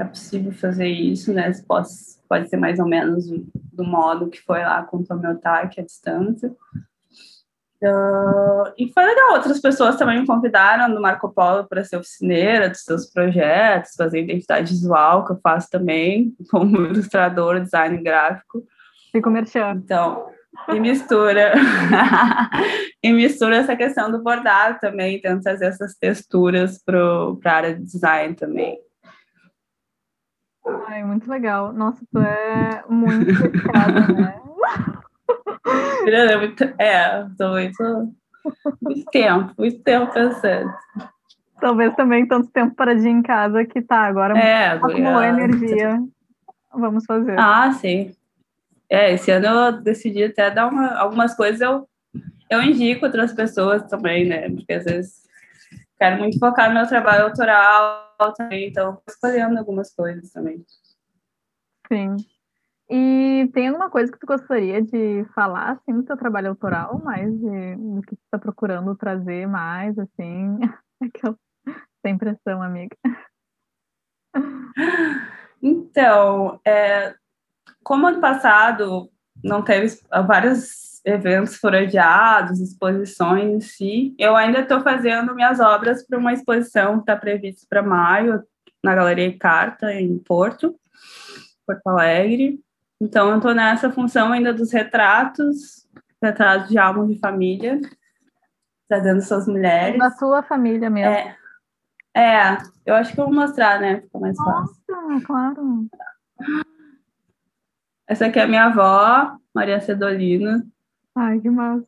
é 0.01 0.05
possível 0.05 0.53
fazer 0.53 0.89
isso, 0.89 1.33
né? 1.33 1.53
Pode, 1.67 1.89
pode 2.29 2.49
ser 2.49 2.57
mais 2.57 2.79
ou 2.79 2.87
menos 2.87 3.27
do 3.29 3.85
modo 3.85 4.29
que 4.29 4.41
foi 4.41 4.61
lá 4.61 4.83
com 4.83 4.99
o 4.99 5.05
Tomiotaque 5.05 5.81
à 5.81 5.85
distância. 5.85 6.55
Uh, 7.83 8.73
e 8.77 8.93
foi 8.93 9.05
legal, 9.05 9.33
outras 9.33 9.59
pessoas 9.59 9.97
também 9.97 10.21
me 10.21 10.27
convidaram 10.27 10.95
do 10.95 11.01
Marco 11.01 11.33
Polo 11.33 11.67
para 11.67 11.83
ser 11.83 11.97
oficineira 11.97 12.69
dos 12.69 12.83
seus 12.83 13.07
projetos, 13.07 13.95
fazer 13.97 14.21
identidade 14.21 14.71
visual, 14.71 15.25
que 15.25 15.33
eu 15.33 15.41
faço 15.43 15.71
também, 15.71 16.35
como 16.51 16.77
ilustrador, 16.77 17.61
design 17.61 18.03
gráfico. 18.03 18.63
E 19.15 19.21
comercial. 19.21 19.75
Então, 19.75 20.31
e 20.69 20.79
mistura. 20.79 21.53
e 23.03 23.13
mistura 23.13 23.57
essa 23.57 23.75
questão 23.75 24.11
do 24.11 24.23
bordado 24.23 24.79
também, 24.79 25.21
tento 25.21 25.43
trazer 25.43 25.67
essas 25.67 25.95
texturas 25.95 26.79
para 26.85 27.03
a 27.45 27.53
área 27.53 27.75
de 27.75 27.83
design 27.83 28.35
também. 28.35 28.79
Ai, 30.89 31.05
muito 31.05 31.31
legal. 31.31 31.73
Nossa, 31.73 32.05
tu 32.13 32.19
é 32.19 32.83
muito 32.89 33.27
dedicada, 33.27 34.13
né? 34.13 34.41
É, 36.07 36.37
muito, 36.37 36.65
é, 36.79 37.27
tô 37.37 37.51
muito, 37.51 38.15
muito 38.81 39.05
tempo, 39.11 39.55
muito 39.59 39.83
tempo 39.83 40.13
pensando. 40.13 40.73
Talvez 41.61 41.95
também 41.95 42.27
tanto 42.27 42.51
tempo 42.51 42.75
paradinho 42.75 43.19
em 43.19 43.23
casa 43.23 43.65
que 43.65 43.83
tá, 43.83 44.07
agora 44.07 44.37
é, 44.39 44.69
acumulou 44.69 45.23
energia. 45.23 46.03
Vamos 46.73 47.05
fazer. 47.05 47.39
Ah, 47.39 47.71
sim. 47.73 48.13
É, 48.89 49.13
esse 49.13 49.31
ano 49.31 49.47
eu 49.47 49.73
decidi 49.83 50.25
até 50.25 50.51
dar 50.51 50.69
uma, 50.69 50.95
algumas 50.97 51.35
coisas 51.35 51.61
eu, 51.61 51.87
eu 52.49 52.63
indico 52.63 53.05
outras 53.05 53.33
pessoas 53.33 53.83
também, 53.85 54.27
né? 54.27 54.49
Porque 54.51 54.73
às 54.73 54.85
vezes 54.85 55.30
quero 56.01 56.19
muito 56.19 56.39
focar 56.39 56.69
no 56.69 56.77
meu 56.77 56.89
trabalho 56.89 57.25
autoral 57.25 58.35
também, 58.35 58.69
então 58.69 59.03
escolhendo 59.07 59.59
algumas 59.59 59.95
coisas 59.95 60.33
também. 60.33 60.65
Sim. 61.87 62.17
E 62.89 63.49
tem 63.53 63.69
alguma 63.69 63.91
coisa 63.91 64.11
que 64.11 64.19
tu 64.19 64.27
gostaria 64.27 64.83
de 64.83 65.25
falar, 65.35 65.73
assim, 65.73 65.93
do 65.93 66.03
teu 66.03 66.17
trabalho 66.17 66.49
autoral, 66.49 67.01
mais 67.05 67.31
de, 67.31 67.77
do 67.77 68.01
que 68.03 68.17
tu 68.17 68.23
está 68.25 68.39
procurando 68.39 68.97
trazer 68.97 69.47
mais, 69.47 69.97
assim? 69.99 70.59
Aquela... 71.01 71.37
Sem 72.05 72.17
pressão, 72.17 72.63
amiga. 72.63 72.97
Então, 75.63 76.59
é, 76.67 77.15
como 77.85 78.07
ano 78.07 78.21
passado 78.23 79.11
não 79.45 79.63
teve 79.63 80.01
vários 80.27 80.90
eventos 81.05 81.57
foram 81.57 81.79
adiados, 81.79 82.61
exposições 82.61 83.45
em 83.45 83.61
si, 83.61 84.15
eu 84.19 84.37
ainda 84.37 84.61
estou 84.61 84.81
fazendo 84.81 85.35
minhas 85.35 85.61
obras 85.61 86.07
para 86.07 86.19
uma 86.19 86.33
exposição 86.33 86.95
que 86.95 87.01
está 87.01 87.17
prevista 87.17 87.67
para 87.69 87.83
maio 87.83 88.43
na 88.83 88.95
Galeria 88.95 89.37
Carta, 89.39 89.93
em 89.93 90.19
Porto, 90.19 90.75
Porto 91.67 91.87
Alegre. 91.89 92.61
Então, 93.01 93.31
eu 93.31 93.37
estou 93.37 93.55
nessa 93.55 93.91
função 93.91 94.33
ainda 94.33 94.53
dos 94.53 94.73
retratos, 94.73 95.87
retratos 96.23 96.69
de 96.69 96.79
álbum 96.79 97.07
de 97.07 97.19
família, 97.19 97.81
trazendo 98.89 99.23
suas 99.23 99.47
mulheres. 99.47 99.99
Da 99.99 100.11
sua 100.11 100.43
família 100.43 100.91
mesmo. 100.91 101.11
É, 101.11 101.37
é, 102.15 102.59
eu 102.85 102.95
acho 102.95 103.15
que 103.15 103.21
eu 103.21 103.27
vou 103.27 103.35
mostrar, 103.35 103.81
né? 103.81 104.01
Fica 104.01 104.19
mais 104.19 104.37
Nossa, 104.37 104.75
fácil. 104.87 105.27
Claro. 105.27 105.87
Essa 108.07 108.27
aqui 108.27 108.39
é 108.39 108.43
a 108.43 108.49
minha 108.49 108.65
avó, 108.65 109.37
Maria 109.55 109.81
Cedolina. 109.81 110.67
Ai, 111.15 111.41
que 111.41 111.51
massa. 111.51 111.87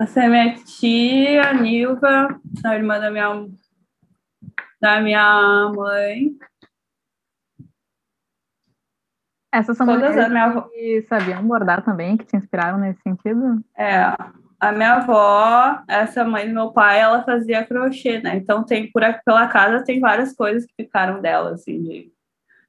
Essa 0.00 0.24
é 0.24 0.28
minha 0.28 0.54
tia, 0.54 1.52
Nilva, 1.52 2.40
a 2.64 2.74
irmã 2.74 2.98
da 2.98 3.10
minha, 3.10 3.48
da 4.80 5.00
minha 5.00 5.72
mãe. 5.74 6.36
Essas 9.52 9.76
são 9.76 9.86
Todas 9.86 10.00
mulheres 10.00 10.24
as 10.24 10.30
minha 10.30 10.44
avó. 10.44 10.62
que 10.62 11.02
sabiam 11.02 11.46
bordar 11.46 11.84
também, 11.84 12.16
que 12.16 12.24
te 12.24 12.36
inspiraram 12.36 12.78
nesse 12.78 13.00
sentido? 13.02 13.62
É, 13.76 14.16
a 14.58 14.72
minha 14.72 14.94
avó, 14.94 15.82
essa 15.86 16.24
mãe 16.24 16.48
do 16.48 16.54
meu 16.54 16.72
pai, 16.72 16.98
ela 16.98 17.22
fazia 17.22 17.64
crochê, 17.64 18.18
né? 18.20 18.36
Então 18.36 18.64
tem 18.64 18.90
por 18.90 19.04
aqui 19.04 19.20
pela 19.24 19.46
casa 19.48 19.84
tem 19.84 20.00
várias 20.00 20.34
coisas 20.34 20.64
que 20.64 20.84
ficaram 20.84 21.20
dela, 21.20 21.50
assim, 21.50 21.82
de 21.82 22.12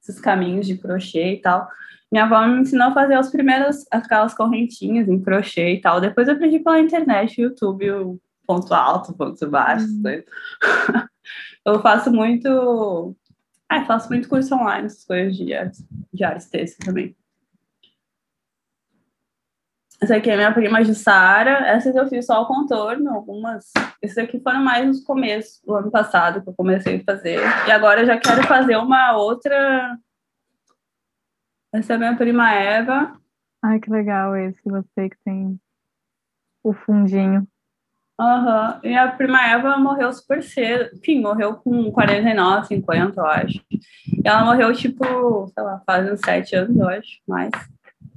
esses 0.02 0.20
caminhos 0.20 0.66
de 0.66 0.76
crochê 0.76 1.32
e 1.32 1.40
tal. 1.40 1.66
Minha 2.14 2.26
avó 2.26 2.46
me 2.46 2.60
ensinou 2.60 2.86
a 2.86 2.94
fazer 2.94 3.14
as 3.14 3.28
primeiras, 3.28 3.84
aquelas 3.90 4.32
correntinhas 4.32 5.08
em 5.08 5.20
crochê 5.20 5.72
e 5.72 5.80
tal. 5.80 6.00
Depois 6.00 6.28
eu 6.28 6.34
aprendi 6.34 6.60
pela 6.60 6.78
internet, 6.78 7.40
YouTube, 7.40 7.90
o 7.90 8.20
ponto 8.46 8.72
alto, 8.72 9.12
ponto 9.14 9.50
baixo. 9.50 9.84
Hum. 9.84 10.00
coisas. 10.00 10.24
eu 11.66 11.82
faço 11.82 12.12
muito. 12.12 13.16
Ah, 13.68 13.84
faço 13.84 14.08
muito 14.10 14.28
curso 14.28 14.54
online, 14.54 14.86
essas 14.86 15.04
coisas 15.04 15.36
de 15.36 15.52
artes, 15.52 15.84
de 16.12 16.22
artes 16.22 16.76
também. 16.78 17.16
Essa 20.00 20.14
aqui 20.14 20.30
é 20.30 20.36
minha 20.36 20.54
prima 20.54 20.84
Jussara. 20.84 21.66
Essas 21.66 21.96
eu 21.96 22.06
fiz 22.06 22.26
só 22.26 22.42
o 22.42 22.46
contorno, 22.46 23.10
algumas. 23.10 23.72
Esses 24.00 24.18
aqui 24.18 24.38
foram 24.38 24.62
mais 24.62 24.86
nos 24.86 25.00
começos 25.02 25.60
do 25.66 25.74
ano 25.74 25.90
passado 25.90 26.40
que 26.44 26.48
eu 26.48 26.54
comecei 26.54 27.00
a 27.00 27.12
fazer. 27.12 27.40
E 27.66 27.72
agora 27.72 28.02
eu 28.02 28.06
já 28.06 28.16
quero 28.16 28.46
fazer 28.46 28.76
uma 28.76 29.16
outra. 29.16 29.98
Essa 31.74 31.94
é 31.94 31.96
a 31.96 31.98
minha 31.98 32.16
prima 32.16 32.52
Eva. 32.52 33.16
Ai, 33.60 33.80
que 33.80 33.90
legal 33.90 34.36
esse, 34.36 34.60
você 34.64 35.10
que 35.10 35.16
tem 35.24 35.58
o 36.62 36.72
fundinho. 36.72 37.48
Aham. 38.18 38.78
E 38.84 38.94
a 38.94 39.10
prima 39.10 39.44
Eva 39.44 39.76
morreu 39.76 40.12
super 40.12 40.40
cedo. 40.40 40.96
Enfim, 40.96 41.20
morreu 41.20 41.56
com 41.56 41.90
49, 41.90 42.68
50, 42.68 43.20
eu 43.20 43.26
acho. 43.26 43.60
E 43.72 44.22
ela 44.24 44.44
morreu, 44.44 44.72
tipo, 44.72 45.48
sei 45.48 45.64
lá, 45.64 45.82
faz 45.84 46.12
uns 46.12 46.20
sete 46.20 46.54
anos, 46.54 46.76
eu 46.76 46.88
acho, 46.88 47.18
mais. 47.26 47.50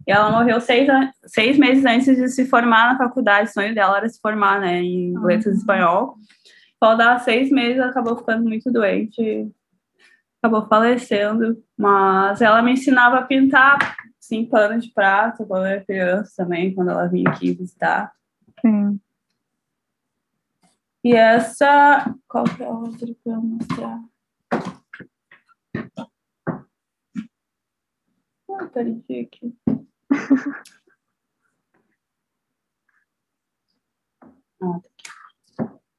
E 0.07 0.11
ela 0.11 0.29
morreu 0.29 0.61
seis, 0.61 0.87
seis 1.25 1.57
meses 1.57 1.83
antes 1.83 2.15
de 2.15 2.29
se 2.29 2.45
formar 2.45 2.93
na 2.93 2.97
faculdade. 2.99 3.49
O 3.49 3.53
sonho 3.53 3.73
dela 3.73 3.97
era 3.97 4.07
se 4.07 4.21
formar, 4.21 4.61
né, 4.61 4.83
em 4.83 5.17
letras 5.17 5.55
de 5.55 5.61
espanhol. 5.61 6.15
Faltava 6.79 7.17
seis 7.23 7.49
meses, 7.49 7.79
ela 7.79 7.89
acabou 7.89 8.15
ficando 8.15 8.47
muito 8.47 8.71
doente. 8.71 9.51
Acabou 10.41 10.67
falecendo. 10.67 11.63
Mas 11.77 12.41
ela 12.41 12.61
me 12.61 12.73
ensinava 12.73 13.19
a 13.19 13.23
pintar, 13.23 13.95
assim, 14.19 14.45
pano 14.45 14.79
de 14.79 14.91
prata, 14.91 15.45
quando 15.45 15.65
eu 15.65 15.71
era 15.71 15.85
criança 15.85 16.33
também, 16.37 16.73
quando 16.73 16.91
ela 16.91 17.07
vinha 17.07 17.29
aqui 17.29 17.53
visitar. 17.53 18.11
Sim. 18.61 18.99
E 21.03 21.13
essa. 21.13 22.13
Qual 22.27 22.43
que 22.43 22.63
é 22.63 22.65
a 22.65 22.69
outra 22.69 23.07
que 23.07 23.29
eu 23.29 23.35
vou 23.35 23.41
mostrar? 23.41 23.99
Ah, 28.49 28.65
perdi 28.73 29.19
aqui. 29.19 29.55
Ah, 34.59 34.79
tá 34.81 34.89
aqui. 34.89 35.16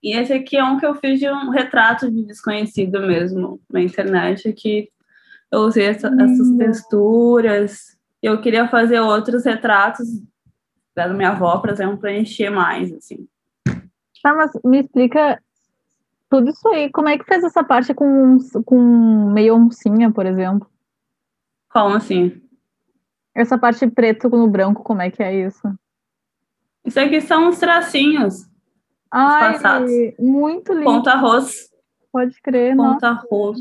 E 0.03 0.17
esse 0.17 0.33
aqui 0.33 0.57
é 0.57 0.65
um 0.65 0.79
que 0.79 0.87
eu 0.87 0.95
fiz 0.95 1.19
de 1.19 1.29
um 1.29 1.51
retrato 1.51 2.11
de 2.11 2.25
desconhecido 2.25 3.01
mesmo 3.01 3.61
na 3.71 3.81
internet, 3.83 4.53
que 4.53 4.89
eu 5.51 5.61
usei 5.61 5.87
essa- 5.87 6.09
essas 6.21 6.51
texturas. 6.57 7.97
Eu 8.23 8.41
queria 8.41 8.69
fazer 8.69 9.01
outros 9.01 9.45
retratos 9.45 10.09
da 10.95 11.09
minha 11.09 11.31
avó, 11.31 11.59
por 11.59 11.71
exemplo, 11.71 11.99
para 11.99 12.13
encher 12.17 12.51
mais, 12.51 12.93
assim. 12.93 13.27
Tá, 14.23 14.35
mas 14.35 14.51
me 14.65 14.81
explica 14.81 15.41
tudo 16.29 16.51
isso 16.51 16.69
aí. 16.69 16.91
Como 16.91 17.09
é 17.09 17.17
que 17.17 17.25
fez 17.25 17.43
essa 17.45 17.63
parte 17.65 17.95
com, 17.95 18.37
com 18.65 19.31
meio 19.33 19.55
oncinha, 19.57 20.11
por 20.13 20.27
exemplo? 20.27 20.69
Como 21.71 21.95
assim? 21.97 22.41
Essa 23.35 23.57
parte 23.57 23.87
preto 23.89 24.29
no 24.29 24.49
branco, 24.49 24.83
como 24.83 25.01
é 25.03 25.11
que 25.11 25.23
é 25.23 25.47
isso? 25.47 25.63
Isso 26.85 26.99
aqui 26.99 27.21
são 27.21 27.49
uns 27.49 27.59
tracinhos. 27.59 28.48
Ai, 29.11 29.53
passados. 29.55 29.91
muito 30.19 30.73
lindo. 30.73 30.85
Ponto 30.85 31.09
arroz. 31.09 31.71
Pode 32.13 32.41
crer, 32.43 32.75
nossa. 32.75 32.93
Ponto 32.95 33.05
arroz. 33.05 33.59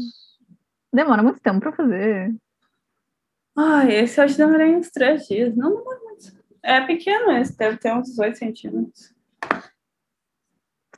Demora 0.93 1.23
muito 1.23 1.39
tempo 1.41 1.59
pra 1.59 1.71
fazer. 1.71 2.35
Ai, 3.55 3.91
esse 3.95 4.19
eu 4.19 4.25
acho 4.25 4.35
que 4.35 4.43
demorei 4.43 4.75
uns 4.75 4.89
três 4.89 5.27
dias. 5.27 5.55
Não 5.55 5.75
demora 5.75 5.99
muito. 5.99 6.37
É 6.63 6.81
pequeno 6.81 7.31
esse, 7.31 7.57
deve 7.57 7.77
ter 7.77 7.93
uns 7.93 8.07
18 8.07 8.37
centímetros. 8.37 9.15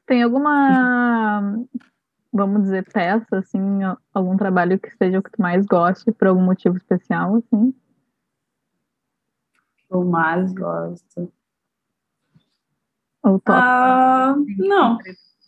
Tem 0.05 0.23
alguma, 0.23 1.63
vamos 2.33 2.63
dizer, 2.63 2.91
peça, 2.91 3.37
assim, 3.37 3.61
algum 4.13 4.35
trabalho 4.35 4.79
que 4.79 4.89
seja 4.97 5.19
o 5.19 5.23
que 5.23 5.31
tu 5.31 5.41
mais 5.41 5.65
goste 5.65 6.11
por 6.11 6.27
algum 6.27 6.41
motivo 6.41 6.75
especial, 6.77 7.35
assim? 7.35 7.73
Eu 9.89 10.03
mais 10.03 10.51
gosto. 10.51 11.31
Ou 13.29 13.39
top? 13.39 13.57
Ah, 13.61 14.35
não, 14.57 14.97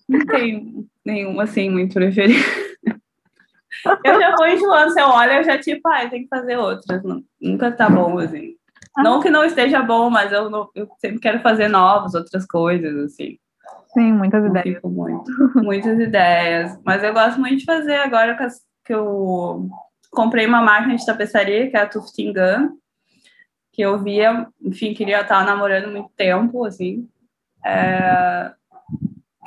não 0.08 0.26
tenho 0.28 0.86
nenhum 1.06 1.40
assim 1.40 1.70
muito 1.70 1.94
preferido. 1.94 2.40
Eu 4.06 4.20
já 4.20 4.36
vou 4.36 4.48
enjoando, 4.48 4.92
você 4.92 5.02
olha, 5.02 5.38
eu 5.40 5.44
já 5.44 5.58
tipo, 5.58 5.88
ai, 5.88 6.10
tem 6.10 6.24
que 6.24 6.28
fazer 6.28 6.58
outras. 6.58 7.02
Nunca 7.42 7.72
tá 7.72 7.90
bom, 7.90 8.20
assim. 8.20 8.56
Não 8.98 9.22
que 9.22 9.30
não 9.30 9.44
esteja 9.46 9.82
bom, 9.82 10.10
mas 10.10 10.32
eu, 10.32 10.50
não- 10.50 10.70
eu 10.76 10.88
sempre 11.00 11.20
quero 11.20 11.40
fazer 11.40 11.68
novas, 11.68 12.14
outras 12.14 12.46
coisas, 12.46 12.96
assim. 13.06 13.38
Sim, 13.94 14.12
muitas 14.14 14.44
Não 14.44 14.50
ideias. 14.52 14.82
muito. 14.84 15.32
Muitas 15.56 16.00
ideias. 16.00 16.78
Mas 16.86 17.02
eu 17.04 17.14
gosto 17.14 17.40
muito 17.40 17.58
de 17.60 17.66
fazer 17.66 17.96
agora 17.96 18.38
que 18.86 18.94
eu 18.94 19.68
comprei 20.12 20.46
uma 20.46 20.62
máquina 20.62 20.96
de 20.96 21.06
tapeçaria, 21.06 21.70
que 21.72 21.78
é 21.78 21.82
a 21.82 21.88
Tufting 21.88 22.34
Gun, 22.34 22.78
que 23.72 23.82
eu 23.82 23.98
via, 23.98 24.48
enfim, 24.62 24.94
queria 24.94 25.22
estar 25.22 25.44
namorando 25.46 25.90
muito 25.92 26.12
tempo, 26.16 26.66
assim. 26.66 27.08
É, 27.66 28.52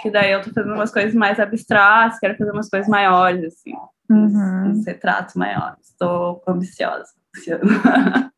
que 0.01 0.11
daí 0.11 0.33
eu 0.33 0.43
tô 0.43 0.51
fazendo 0.53 0.75
umas 0.75 0.91
coisas 0.93 1.15
mais 1.15 1.39
abstratas, 1.41 2.19
quero 2.19 2.37
fazer 2.37 2.51
umas 2.51 2.69
coisas 2.69 2.89
maiores, 2.89 3.45
assim. 3.45 3.75
Uns, 4.11 4.35
Uhum. 4.35 4.71
uns 4.71 4.87
retratos 4.87 5.35
maiores. 5.35 5.89
Estou 5.89 6.43
ambiciosa. 6.47 7.13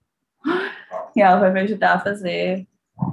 e 1.16 1.20
ela 1.20 1.40
vai 1.40 1.50
me 1.52 1.60
ajudar 1.60 1.94
a 1.94 2.00
fazer. 2.00 2.66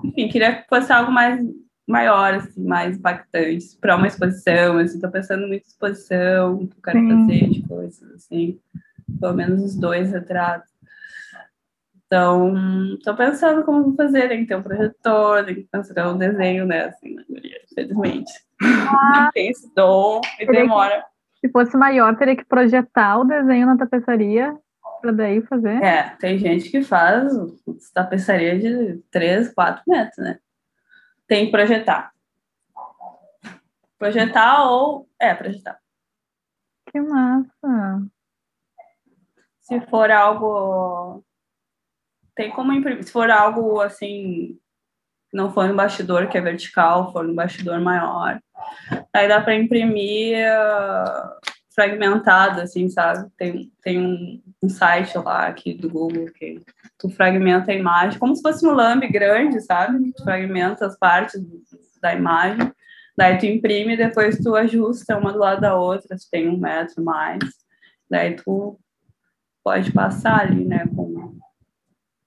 Enfim, 0.03 0.30
queria 0.30 0.61
que 0.61 0.68
fosse 0.70 0.91
algo 0.93 1.11
mais 1.11 1.41
maior, 1.88 2.36
assim, 2.36 2.64
mais 2.64 2.97
impactante 2.97 3.78
para 3.80 3.95
uma 3.95 4.07
exposição. 4.07 4.78
Assim, 4.78 4.99
tô 4.99 5.09
pensando 5.09 5.47
muito 5.47 5.64
em 5.64 5.68
exposição, 5.68 6.68
que 6.68 6.78
eu 6.78 6.82
quero 6.84 6.99
Sim. 6.99 7.09
fazer 7.09 7.49
de 7.49 7.61
coisas, 7.64 8.11
assim, 8.11 8.59
pelo 9.20 9.34
menos 9.34 9.61
uns 9.61 9.76
dois 9.76 10.11
retratos. 10.11 10.72
Então, 12.14 12.53
tô 13.03 13.16
pensando 13.16 13.64
como 13.64 13.95
fazer, 13.95 14.28
tem 14.30 14.41
que 14.41 14.45
ter 14.49 14.55
um 14.55 14.61
projetor, 14.61 15.43
tem 15.45 15.55
que 15.55 15.64
pensar 15.64 16.09
um 16.09 16.16
desenho, 16.20 16.64
né, 16.64 16.86
assim, 16.86 17.16
na 17.16 17.24
guria, 17.28 17.57
infelizmente. 17.64 18.32
Não 18.61 19.32
tem 19.32 19.49
esse 19.49 19.74
dom 19.74 20.22
e 20.39 20.45
Teria 20.45 20.61
que- 20.61 20.61
demora. 20.61 21.05
Se 21.41 21.49
fosse 21.49 21.76
maior, 21.76 22.16
teria 22.16 22.36
que 22.36 22.45
projetar 22.45 23.18
o 23.18 23.26
desenho 23.26 23.66
na 23.66 23.76
tapeçaria 23.78 24.55
para 25.01 25.11
daí 25.11 25.41
fazer. 25.41 25.84
É, 25.84 26.16
tem 26.20 26.38
gente 26.38 26.70
que 26.70 26.84
faz 26.84 27.34
tapeçaria 27.95 28.59
de 28.59 29.01
3, 29.09 29.51
4 29.51 29.82
metros, 29.88 30.18
né? 30.24 30.38
Tem 31.28 31.45
que 31.47 31.51
projetar. 31.51 32.11
Projetar 33.97 34.70
ou. 34.70 35.09
É, 35.20 35.34
projetar. 35.34 35.80
Que 36.91 37.01
massa. 37.01 38.03
Se 39.61 39.82
for 39.88 40.11
algo. 40.11 41.26
Tem 42.36 42.49
como 42.51 42.73
imprimir. 42.73 43.03
Se 43.03 43.11
for 43.11 43.29
algo 43.29 43.79
assim. 43.81 44.57
Não 45.31 45.51
for 45.51 45.67
no 45.67 45.75
bastidor, 45.75 46.27
que 46.27 46.38
é 46.38 46.41
vertical, 46.41 47.11
for 47.11 47.23
no 47.23 47.34
bastidor 47.34 47.81
maior. 47.81 48.39
Aí 49.11 49.27
dá 49.27 49.41
para 49.41 49.55
imprimir 49.55 50.38
ah, 50.47 51.38
fragmentado, 51.73 52.61
assim, 52.61 52.88
sabe? 52.89 53.29
Tem, 53.38 53.71
tem 53.81 53.99
um, 53.99 54.41
um 54.61 54.69
site 54.69 55.17
lá 55.17 55.47
aqui 55.47 55.73
do 55.73 55.89
Google 55.89 56.25
que 56.34 56.61
tu 56.97 57.09
fragmenta 57.09 57.71
a 57.71 57.75
imagem, 57.75 58.19
como 58.19 58.36
se 58.36 58.41
fosse 58.41 58.65
um 58.65 58.71
lambe 58.71 59.07
grande, 59.07 59.59
sabe? 59.61 60.13
Tu 60.13 60.23
fragmenta 60.23 60.86
as 60.86 60.97
partes 60.97 61.41
da 62.01 62.13
imagem, 62.13 62.71
daí 63.17 63.38
tu 63.38 63.45
imprime 63.45 63.93
e 63.93 63.97
depois 63.97 64.38
tu 64.38 64.55
ajusta 64.55 65.17
uma 65.17 65.34
do 65.34 65.39
lado 65.39 65.61
da 65.61 65.75
outra, 65.75 66.17
se 66.17 66.29
tem 66.29 66.47
um 66.47 66.57
metro 66.57 67.03
mais. 67.03 67.43
Daí 68.09 68.36
tu 68.36 68.79
pode 69.63 69.91
passar 69.91 70.41
ali, 70.41 70.65
né, 70.65 70.86
com, 70.95 71.38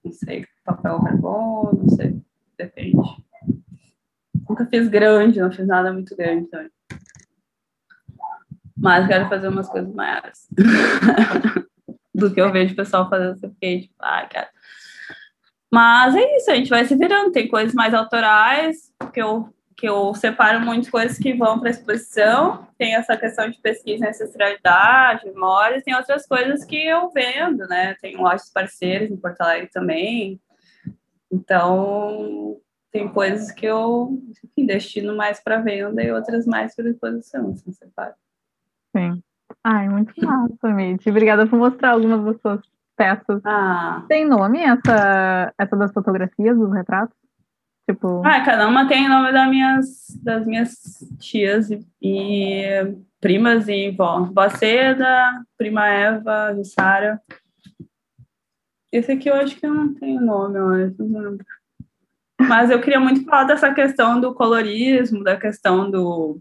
não 0.07 0.13
sei, 0.13 0.47
papel 0.65 1.01
carbono, 1.01 1.81
não 1.83 1.89
sei, 1.91 2.21
depende. 2.59 2.97
Nunca 4.49 4.67
fiz 4.67 4.89
grande, 4.89 5.41
não 5.41 5.53
fiz 5.53 5.67
nada 5.67 5.93
muito 5.93 6.17
grande 6.17 6.49
também. 6.49 6.71
Mas 8.77 9.07
quero 9.07 9.29
fazer 9.29 9.49
umas 9.49 9.69
coisas 9.69 9.93
maiores. 9.95 10.49
do 12.17 12.33
que 12.33 12.41
eu 12.41 12.51
vejo 12.51 12.73
o 12.73 12.77
pessoal 12.77 13.09
fazendo. 13.11 13.39
Eu 13.43 13.51
fiquei 13.51 13.83
tipo, 13.83 13.95
ah, 14.01 14.27
cara. 14.27 14.49
Mas 15.71 16.15
é 16.15 16.37
isso, 16.37 16.51
a 16.51 16.55
gente 16.55 16.71
vai 16.71 16.85
se 16.85 16.97
virando. 16.97 17.33
Tem 17.33 17.47
coisas 17.47 17.75
mais 17.75 17.93
autorais, 17.93 18.91
que 19.13 19.21
eu, 19.21 19.53
que 19.77 19.87
eu 19.87 20.15
separo 20.15 20.61
muitas 20.61 20.89
coisas 20.89 21.19
que 21.19 21.35
vão 21.35 21.59
para 21.59 21.69
a 21.69 21.71
exposição. 21.71 22.67
Tem 22.79 22.95
essa 22.95 23.17
questão 23.17 23.51
de 23.51 23.59
pesquisa 23.59 24.07
em 24.07 24.09
ancestralidade, 24.09 25.27
memórias. 25.27 25.83
Tem 25.83 25.95
outras 25.95 26.27
coisas 26.27 26.65
que 26.65 26.87
eu 26.87 27.11
vendo, 27.11 27.67
né? 27.69 27.95
Tem 28.01 28.17
lojas 28.17 28.51
parceiros 28.51 29.11
em 29.11 29.17
Porto 29.17 29.43
Alegre 29.43 29.69
também. 29.69 30.41
Então, 31.31 32.57
tem 32.91 33.09
coisas 33.09 33.53
que 33.53 33.67
eu 33.67 34.19
enfim, 34.43 34.67
destino 34.67 35.15
mais 35.15 35.43
para 35.43 35.61
venda 35.61 36.03
e 36.03 36.11
outras 36.11 36.47
mais 36.47 36.75
para 36.75 36.89
exposição, 36.89 37.51
assim, 37.51 37.71
separo. 37.73 38.15
Sim. 38.97 39.23
Ai, 39.63 39.89
muito 39.89 40.15
massa, 40.25 40.69
Mitch. 40.69 41.07
Obrigada 41.07 41.47
por 41.47 41.59
mostrar 41.59 41.91
algumas 41.91 42.25
das 42.25 42.41
suas 42.41 42.61
peças. 42.97 43.43
Ah. 43.45 44.05
Tem 44.09 44.25
nome 44.25 44.61
essa, 44.63 45.53
essa 45.59 45.77
das 45.77 45.93
fotografias, 45.93 46.57
dos 46.57 46.73
retratos? 46.73 47.26
Tipo... 47.89 48.21
Ah, 48.27 48.45
cada 48.45 48.67
uma 48.67 48.89
tem 48.89 49.09
nome 49.09 49.33
das 49.33 49.49
minhas, 49.49 50.21
das 50.23 50.47
minhas 50.47 50.73
tias 51.21 51.71
e, 51.71 51.87
e 52.03 52.97
primas 53.21 53.69
e 53.69 53.93
vó. 53.93 54.29
Seda, 54.59 55.45
prima 55.57 55.87
Eva, 55.87 56.53
Jussara. 56.55 57.21
Esse 58.91 59.13
aqui 59.13 59.31
eu 59.31 59.35
acho 59.35 59.57
que 59.57 59.67
eu 59.67 59.73
não 59.73 59.95
tenho 59.95 60.21
nome, 60.21 60.59
eu 60.59 60.95
não 60.99 61.21
lembro. 61.21 61.47
Mas 62.41 62.71
eu 62.71 62.81
queria 62.81 63.01
muito 63.01 63.25
falar 63.25 63.45
dessa 63.45 63.73
questão 63.73 64.21
do 64.21 64.35
colorismo, 64.35 65.23
da 65.23 65.37
questão 65.37 65.91
do. 65.91 66.41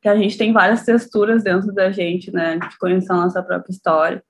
que 0.00 0.08
a 0.08 0.16
gente 0.16 0.38
tem 0.38 0.52
várias 0.52 0.84
texturas 0.84 1.42
dentro 1.42 1.72
da 1.72 1.90
gente, 1.90 2.32
né? 2.32 2.58
De 2.58 2.78
conhecer 2.78 3.12
a 3.12 3.16
nossa 3.16 3.42
própria 3.42 3.72
história. 3.72 4.22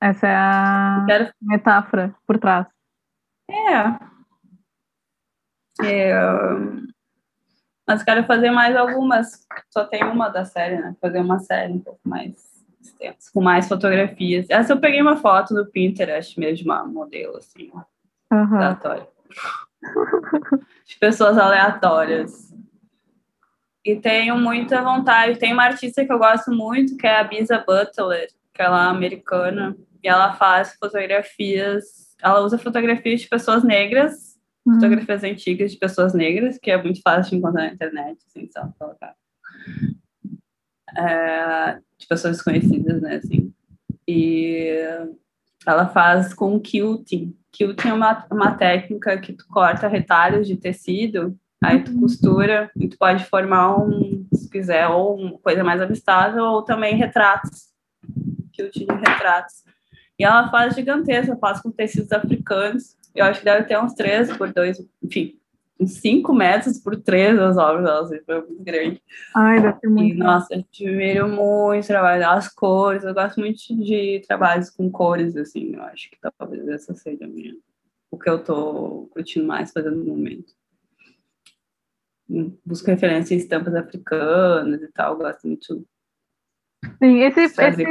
Essa 0.00 0.28
é 0.28 0.34
a 0.34 1.04
quero... 1.06 1.30
metáfora 1.40 2.14
por 2.26 2.38
trás. 2.38 2.75
É. 3.50 3.98
é. 5.84 6.14
Mas 7.86 8.02
quero 8.02 8.24
fazer 8.24 8.50
mais 8.50 8.74
algumas. 8.76 9.46
Só 9.70 9.84
tem 9.84 10.02
uma 10.04 10.28
da 10.28 10.44
série, 10.44 10.78
né? 10.78 10.96
Fazer 11.00 11.20
uma 11.20 11.38
série 11.38 11.72
um 11.72 11.80
pouco 11.80 12.00
mais 12.04 12.34
extensa, 12.80 13.30
com 13.32 13.40
mais 13.40 13.68
fotografias. 13.68 14.46
Essa 14.48 14.72
eu 14.72 14.80
peguei 14.80 15.00
uma 15.00 15.16
foto 15.16 15.54
no 15.54 15.66
Pinterest 15.66 16.38
mesmo, 16.38 16.72
uma 16.72 16.84
modelo, 16.84 17.36
assim, 17.36 17.70
uhum. 18.32 18.56
aleatória. 18.56 19.08
de 20.86 20.96
pessoas 20.98 21.38
aleatórias. 21.38 22.52
E 23.84 23.94
tenho 23.96 24.36
muita 24.36 24.82
vontade. 24.82 25.38
Tem 25.38 25.52
uma 25.52 25.64
artista 25.64 26.04
que 26.04 26.12
eu 26.12 26.18
gosto 26.18 26.50
muito, 26.50 26.96
que 26.96 27.06
é 27.06 27.20
a 27.20 27.24
Bisa 27.24 27.62
Butler, 27.64 28.28
que 28.52 28.62
ela 28.62 28.86
é 28.86 28.88
americana, 28.88 29.76
e 30.02 30.08
ela 30.08 30.32
faz 30.32 30.74
fotografias. 30.74 32.05
Ela 32.22 32.40
usa 32.40 32.58
fotografias 32.58 33.20
de 33.20 33.28
pessoas 33.28 33.62
negras, 33.62 34.38
uhum. 34.64 34.74
fotografias 34.74 35.24
antigas 35.24 35.72
de 35.72 35.78
pessoas 35.78 36.14
negras, 36.14 36.58
que 36.58 36.70
é 36.70 36.82
muito 36.82 37.00
fácil 37.02 37.30
de 37.30 37.36
encontrar 37.36 37.66
na 37.66 37.72
internet, 37.72 38.18
assim, 38.26 38.48
só 38.52 38.68
colocar. 38.78 39.14
É, 40.96 41.78
de 41.98 42.06
pessoas 42.08 42.36
desconhecidas, 42.36 43.00
né, 43.02 43.16
assim. 43.16 43.52
E 44.08 44.76
ela 45.66 45.88
faz 45.88 46.32
com 46.32 46.60
quilting. 46.60 47.36
Quilting 47.52 47.88
é 47.88 47.92
uma, 47.92 48.26
uma 48.30 48.54
técnica 48.54 49.18
que 49.18 49.32
tu 49.32 49.46
corta 49.48 49.88
retalhos 49.88 50.46
de 50.46 50.56
tecido, 50.56 51.36
aí 51.62 51.82
tu 51.82 51.92
uhum. 51.92 52.00
costura 52.00 52.70
e 52.76 52.88
tu 52.88 52.96
pode 52.96 53.24
formar 53.24 53.76
um, 53.78 54.26
se 54.32 54.48
quiser, 54.48 54.86
ou 54.88 55.16
uma 55.16 55.38
coisa 55.38 55.64
mais 55.64 55.80
abstrata, 55.80 56.42
ou 56.42 56.62
também 56.62 56.96
retratos. 56.96 57.74
Quilting 58.52 58.86
de 58.86 58.94
retratos. 58.94 59.64
E 60.18 60.24
ela 60.24 60.50
faz 60.50 60.74
gigantesca, 60.74 61.36
faz 61.36 61.60
com 61.60 61.70
tecidos 61.70 62.12
africanos. 62.12 62.96
Eu 63.14 63.24
acho 63.24 63.40
que 63.40 63.44
deve 63.44 63.64
ter 63.64 63.78
uns 63.78 63.94
3 63.94 64.36
por 64.36 64.52
2, 64.52 64.86
enfim, 65.02 65.38
uns 65.78 65.94
5 65.94 66.32
metros 66.32 66.78
por 66.78 66.96
3 66.96 67.38
as 67.38 67.56
obras 67.56 67.84
delas, 67.84 68.24
foi 68.24 68.40
muito 68.46 68.62
grande. 68.62 69.02
Ai, 69.34 69.60
deve 69.60 69.78
ser 69.78 69.88
muito. 69.88 70.14
E, 70.14 70.18
nossa, 70.18 70.54
eu 70.54 70.60
admiro 70.60 71.28
muito 71.28 71.84
o 71.84 71.86
trabalho, 71.86 72.28
as 72.28 72.48
cores, 72.48 73.04
eu 73.04 73.14
gosto 73.14 73.38
muito 73.38 73.58
de 73.58 74.22
trabalhos 74.26 74.70
com 74.70 74.90
cores, 74.90 75.36
assim, 75.36 75.74
eu 75.74 75.82
acho 75.82 76.10
que 76.10 76.18
talvez 76.38 76.66
essa 76.68 76.94
seja 76.94 77.24
a 77.24 77.28
minha, 77.28 77.54
o 78.10 78.18
que 78.18 78.28
eu 78.28 78.42
tô 78.42 79.08
curtindo 79.12 79.46
mais 79.46 79.70
fazendo 79.72 79.96
no 79.96 80.04
momento. 80.04 80.54
Busco 82.64 82.90
referência 82.90 83.34
em 83.34 83.38
estampas 83.38 83.74
africanas 83.74 84.82
e 84.82 84.88
tal, 84.88 85.16
gosto 85.16 85.46
muito. 85.46 85.86
Sim, 86.98 87.20
esse, 87.20 87.40
esse, 87.40 87.84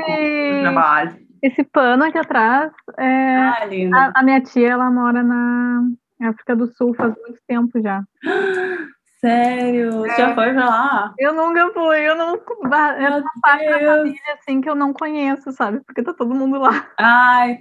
esse 1.45 1.63
pano 1.63 2.03
aqui 2.03 2.17
atrás, 2.17 2.71
é, 2.97 3.37
ah, 3.37 3.67
a, 3.93 4.19
a, 4.19 4.23
minha 4.23 4.41
tia, 4.41 4.71
ela 4.71 4.89
mora 4.89 5.21
na 5.21 5.83
África 6.23 6.55
do 6.55 6.67
Sul 6.67 6.93
faz 6.95 7.13
muito 7.21 7.39
tempo 7.47 7.79
já. 7.81 8.03
Sério? 9.21 10.05
É, 10.05 10.17
já 10.17 10.35
foi 10.35 10.53
pra 10.53 10.65
lá? 10.65 11.13
Eu 11.17 11.33
nunca 11.33 11.71
fui, 11.73 11.99
eu 11.99 12.15
não. 12.15 12.35
É 12.35 13.09
uma 13.09 13.23
parte 13.41 13.65
da 13.65 13.79
família 13.79 14.19
assim 14.37 14.61
que 14.61 14.69
eu 14.69 14.75
não 14.75 14.93
conheço, 14.93 15.51
sabe? 15.51 15.79
Porque 15.85 16.03
tá 16.03 16.13
todo 16.13 16.35
mundo 16.35 16.59
lá. 16.59 16.91
Ai, 16.99 17.57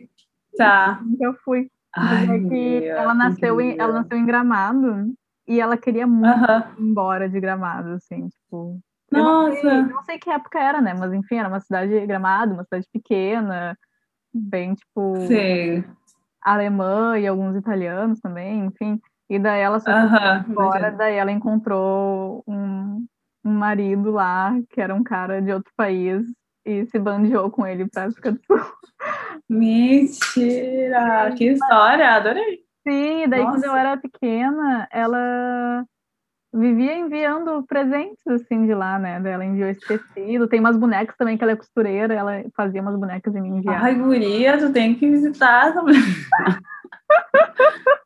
tá. 0.58 1.00
Nunca 1.02 1.38
fui. 1.42 1.70
Ai, 1.96 2.24
é 2.24 2.48
que 2.48 2.86
ela 2.86 3.14
nasceu, 3.14 3.60
em, 3.60 3.78
ela 3.78 3.92
nasceu 3.92 4.18
em 4.18 4.26
Gramado 4.26 5.14
e 5.46 5.60
ela 5.60 5.76
queria 5.76 6.06
muito 6.06 6.28
uh 6.28 6.46
-huh. 6.46 6.78
ir 6.78 6.82
embora 6.82 7.28
de 7.28 7.40
Gramado, 7.40 7.90
assim, 7.90 8.28
tipo. 8.28 8.80
Nossa! 9.10 9.54
Não 9.54 9.60
sei, 9.60 9.82
não 9.82 10.02
sei, 10.04 10.18
que 10.18 10.30
época 10.30 10.58
era, 10.58 10.80
né? 10.80 10.94
Mas 10.94 11.12
enfim, 11.12 11.36
era 11.36 11.48
uma 11.48 11.60
cidade 11.60 12.06
Gramado, 12.06 12.54
uma 12.54 12.64
cidade 12.64 12.86
pequena, 12.92 13.76
bem, 14.32 14.74
tipo. 14.74 15.16
Sim 15.26 15.84
alemã 16.44 17.18
e 17.18 17.26
alguns 17.26 17.56
italianos 17.56 18.20
também, 18.20 18.66
enfim. 18.66 19.00
E 19.28 19.38
daí 19.38 19.62
ela 19.62 19.80
só 19.80 19.90
foi 19.90 20.52
embora, 20.52 20.92
daí 20.92 21.16
ela 21.16 21.32
encontrou 21.32 22.44
um, 22.46 23.06
um 23.42 23.50
marido 23.50 24.10
lá, 24.10 24.54
que 24.68 24.80
era 24.80 24.94
um 24.94 25.02
cara 25.02 25.40
de 25.40 25.50
outro 25.50 25.72
país, 25.74 26.22
e 26.64 26.84
se 26.86 26.98
bandeou 26.98 27.50
com 27.50 27.66
ele 27.66 27.88
pra 27.88 28.04
África 28.04 28.32
do 28.32 28.40
Sul. 28.44 28.60
Mentira! 29.48 31.32
Que 31.36 31.52
história! 31.52 32.10
Adorei! 32.10 32.62
Sim, 32.86 33.26
daí 33.28 33.42
Nossa. 33.42 33.52
quando 33.52 33.64
eu 33.64 33.76
era 33.76 33.96
pequena, 33.96 34.86
ela 34.92 35.84
vivia 36.54 36.96
enviando 36.96 37.64
presentes 37.66 38.24
assim 38.26 38.66
de 38.66 38.74
lá, 38.74 38.98
né? 38.98 39.20
Ela 39.24 39.44
enviou 39.44 39.68
esse 39.68 39.80
tecido. 39.80 40.46
Tem 40.46 40.60
umas 40.60 40.76
bonecas 40.76 41.16
também 41.16 41.36
que 41.36 41.42
ela 41.42 41.52
é 41.52 41.56
costureira, 41.56 42.14
ela 42.14 42.44
fazia 42.56 42.80
umas 42.80 42.98
bonecas 42.98 43.34
e 43.34 43.40
me 43.40 43.48
enviava. 43.48 43.84
Ai, 43.84 43.94
guria, 43.96 44.58
tu 44.58 44.72
tem 44.72 44.94
que 44.94 45.10
visitar 45.10 45.74
também. 45.74 45.96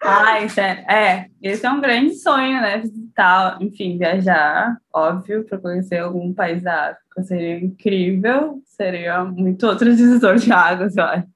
Ai, 0.03 0.49
sério. 0.49 0.85
É, 0.91 1.27
esse 1.43 1.67
é 1.67 1.71
um 1.71 1.81
grande 1.81 2.15
sonho, 2.15 2.61
né? 2.61 2.79
Visitar, 2.79 3.59
enfim, 3.61 3.99
viajar, 3.99 4.79
óbvio, 4.93 5.45
para 5.45 5.59
conhecer 5.59 5.99
algum 5.99 6.33
país 6.33 6.63
da 6.63 6.91
África. 6.91 7.23
Seria 7.25 7.59
incrível, 7.59 8.63
seria 8.65 9.25
muito 9.25 9.67
outro 9.67 9.95
divisor 9.95 10.37
de 10.37 10.51
águas, 10.51 10.97
eu 10.97 11.05
acho. 11.05 11.27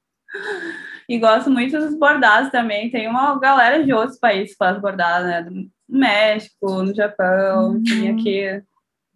E 1.07 1.19
gosto 1.19 1.49
muito 1.49 1.77
dos 1.77 1.97
bordados 1.97 2.51
também. 2.51 2.89
Tem 2.89 3.07
uma 3.07 3.39
galera 3.39 3.83
de 3.83 3.93
outros 3.93 4.19
países 4.19 4.51
que 4.51 4.57
faz 4.57 4.79
bordado, 4.79 5.25
né? 5.25 5.41
no 5.41 5.69
México, 5.87 6.83
no 6.83 6.93
Japão, 6.93 7.73
uhum. 7.73 7.83
tem 7.83 8.09
aqui 8.09 8.63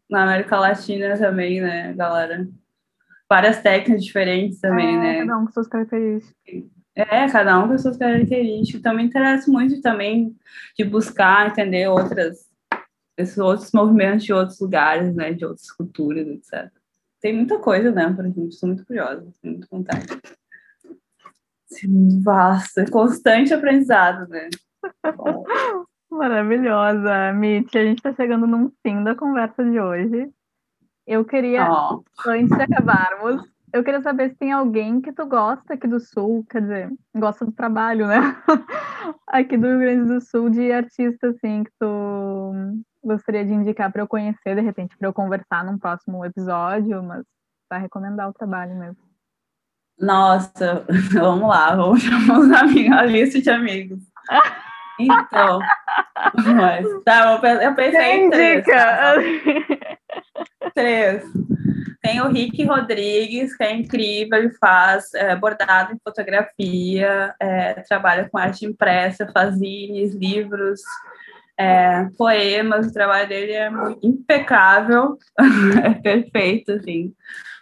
na 0.09 0.23
América 0.23 0.59
Latina 0.59 1.17
também, 1.17 1.61
né, 1.61 1.93
galera? 1.93 2.47
Várias 3.29 3.61
técnicas 3.61 4.05
diferentes 4.05 4.59
também, 4.59 4.95
é, 4.95 4.99
né? 4.99 5.19
Cada 5.19 5.37
um 5.37 5.45
com 5.45 5.51
suas 5.51 5.67
características. 5.67 6.35
É, 6.95 7.29
cada 7.29 7.59
um 7.59 7.67
com 7.67 7.77
suas 7.77 7.97
características. 7.97 8.79
Então, 8.79 8.95
me 8.95 9.03
interessa 9.03 9.51
muito 9.51 9.81
também 9.81 10.35
de 10.77 10.83
buscar 10.85 11.47
entender 11.47 11.87
outras, 11.87 12.47
esses 13.17 13.37
outros 13.37 13.71
movimentos 13.71 14.23
de 14.23 14.33
outros 14.33 14.59
lugares, 14.59 15.13
né, 15.13 15.33
de 15.33 15.45
outras 15.45 15.69
culturas, 15.71 16.25
etc. 16.27 16.71
Tem 17.21 17.35
muita 17.35 17.59
coisa, 17.59 17.91
né, 17.91 18.11
pra 18.13 18.25
gente. 18.25 18.53
Estou 18.53 18.67
muito 18.67 18.85
curiosa, 18.85 19.27
tenho 19.41 19.55
muita 19.55 19.67
vontade. 19.69 20.07
É 22.77 22.89
constante 22.89 23.53
aprendizado, 23.53 24.27
né? 24.29 24.49
Maravilhosa, 26.09 27.33
Mitch. 27.33 27.75
A 27.75 27.83
gente 27.83 27.97
está 27.97 28.13
chegando 28.13 28.47
num 28.47 28.71
fim 28.81 29.03
da 29.03 29.15
conversa 29.15 29.63
de 29.63 29.79
hoje. 29.79 30.31
Eu 31.05 31.23
queria, 31.25 31.69
oh. 31.69 32.03
antes 32.25 32.55
de 32.55 32.63
acabarmos, 32.63 33.41
eu 33.73 33.83
queria 33.83 34.01
saber 34.01 34.29
se 34.29 34.35
tem 34.35 34.51
alguém 34.51 35.01
que 35.01 35.11
tu 35.11 35.25
gosta 35.25 35.73
aqui 35.73 35.87
do 35.87 35.99
Sul, 35.99 36.45
quer 36.49 36.61
dizer, 36.61 36.93
gosta 37.15 37.45
do 37.45 37.51
trabalho, 37.51 38.07
né? 38.07 38.17
aqui 39.27 39.57
do 39.57 39.67
Rio 39.67 39.79
Grande 39.79 40.13
do 40.13 40.21
Sul, 40.21 40.49
de 40.49 40.71
artista, 40.71 41.29
assim, 41.29 41.63
que 41.63 41.71
tu 41.79 42.53
gostaria 43.03 43.45
de 43.45 43.53
indicar 43.53 43.91
para 43.91 44.01
eu 44.01 44.07
conhecer, 44.07 44.55
de 44.55 44.61
repente, 44.61 44.97
para 44.97 45.07
eu 45.07 45.13
conversar 45.13 45.63
num 45.65 45.77
próximo 45.77 46.25
episódio, 46.25 47.03
mas 47.03 47.23
para 47.69 47.79
recomendar 47.79 48.29
o 48.29 48.33
trabalho 48.33 48.75
mesmo. 48.77 49.06
Nossa, 49.99 50.85
vamos 51.11 51.49
lá, 51.49 51.75
vamos 51.75 52.01
chamar 52.03 52.39
os 52.39 52.51
amigos, 52.51 52.97
a 52.97 53.05
lista 53.05 53.41
de 53.41 53.49
amigos. 53.49 53.99
Então, 54.99 55.59
mas, 56.55 56.85
tá, 57.03 57.39
eu 57.61 57.75
pensei 57.75 58.11
em 58.13 58.29
três. 58.29 58.65
Tá? 58.65 59.13
três. 60.73 61.23
Tem 62.01 62.21
o 62.21 62.29
Rick 62.29 62.63
Rodrigues, 62.63 63.55
que 63.55 63.63
é 63.63 63.75
incrível, 63.75 64.37
ele 64.39 64.53
faz 64.53 65.13
é, 65.13 65.35
bordado 65.35 65.93
em 65.93 65.99
fotografia, 66.03 67.35
é, 67.39 67.73
trabalha 67.81 68.29
com 68.29 68.37
arte 68.37 68.65
impressa, 68.65 69.29
faz 69.33 69.55
zines, 69.55 70.13
livros, 70.13 70.81
é, 71.57 72.07
poemas, 72.17 72.87
o 72.87 72.93
trabalho 72.93 73.27
dele 73.27 73.51
é 73.51 73.69
impecável, 74.01 75.17
é 75.83 75.93
perfeito, 75.95 76.73
assim, 76.73 77.13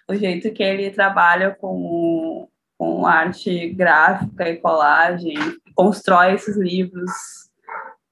o 0.08 0.16
jeito 0.16 0.52
que 0.52 0.64
ele 0.64 0.92
trabalha 0.92 1.52
com, 1.52 2.48
com 2.78 3.06
arte 3.06 3.70
gráfica 3.70 4.50
e 4.50 4.58
colagem, 4.58 5.36
constrói 5.76 6.34
esses 6.34 6.56
livros, 6.58 7.12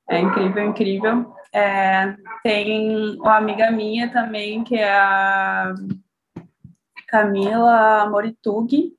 é 0.09 0.19
incrível, 0.19 0.69
incrível. 0.69 1.35
É, 1.53 2.15
tem 2.43 3.15
uma 3.19 3.37
amiga 3.37 3.71
minha 3.71 4.11
também, 4.11 4.63
que 4.63 4.75
é 4.75 4.91
a 4.91 5.73
Camila 7.07 8.09
Moritug, 8.09 8.93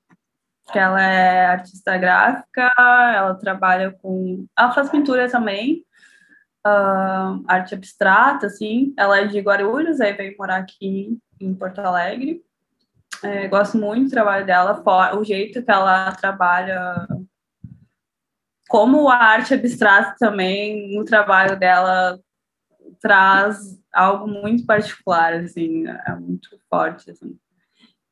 que 0.73 0.79
ela 0.79 1.03
é 1.03 1.47
artista 1.47 1.97
gráfica, 1.99 2.73
ela 2.79 3.35
trabalha 3.35 3.91
com... 3.91 4.47
Ela 4.57 4.73
faz 4.73 4.89
pintura 4.89 5.29
também, 5.29 5.85
uh, 6.67 7.45
arte 7.47 7.75
abstrata, 7.75 8.47
assim. 8.47 8.95
Ela 8.97 9.21
é 9.21 9.27
de 9.27 9.41
Guarulhos, 9.41 10.01
aí 10.01 10.13
veio 10.13 10.37
morar 10.39 10.57
aqui 10.57 11.19
em 11.41 11.55
Porto 11.55 11.81
Alegre. 11.81 12.43
É, 13.25 13.49
gosto 13.49 13.79
muito 13.79 14.05
do 14.05 14.11
trabalho 14.11 14.45
dela, 14.45 14.83
o 15.17 15.25
jeito 15.25 15.63
que 15.63 15.71
ela 15.71 16.13
trabalha, 16.13 17.09
como 18.69 19.09
a 19.09 19.17
arte 19.17 19.55
abstrata 19.55 20.15
também, 20.19 20.95
no 20.95 21.05
trabalho 21.05 21.59
dela 21.59 22.21
traz 23.01 23.81
algo 23.93 24.27
muito 24.27 24.67
particular, 24.67 25.35
assim, 25.35 25.87
é 25.87 26.15
muito 26.17 26.51
forte, 26.69 27.11
assim. 27.11 27.37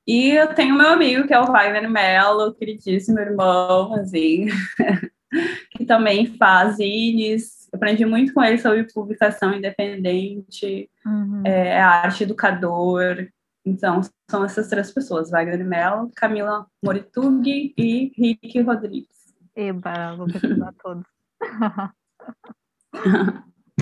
E 0.06 0.30
eu 0.30 0.54
tenho 0.54 0.76
meu 0.76 0.88
amigo, 0.88 1.26
que 1.26 1.34
é 1.34 1.38
o 1.38 1.46
Wagner 1.46 1.88
Mello, 1.88 2.54
queridíssimo 2.54 3.18
irmão, 3.20 3.94
assim, 3.94 4.46
que 5.72 5.84
também 5.84 6.26
faz 6.36 6.76
zines. 6.76 7.68
Aprendi 7.72 8.04
muito 8.04 8.34
com 8.34 8.42
ele 8.42 8.58
sobre 8.58 8.84
publicação 8.92 9.54
independente, 9.54 10.90
uhum. 11.06 11.42
é, 11.44 11.80
arte 11.80 12.24
educador. 12.24 13.28
Então, 13.64 14.00
são 14.28 14.44
essas 14.44 14.68
três 14.68 14.92
pessoas, 14.92 15.30
Wagner 15.30 15.64
Mello, 15.64 16.10
Camila 16.16 16.66
Moritug 16.84 17.72
e 17.76 18.12
Rick 18.16 18.60
Rodrigues. 18.60 19.32
Eba, 19.54 20.16
vou 20.16 20.26
pesquisar 20.26 20.74
todos. 20.82 21.06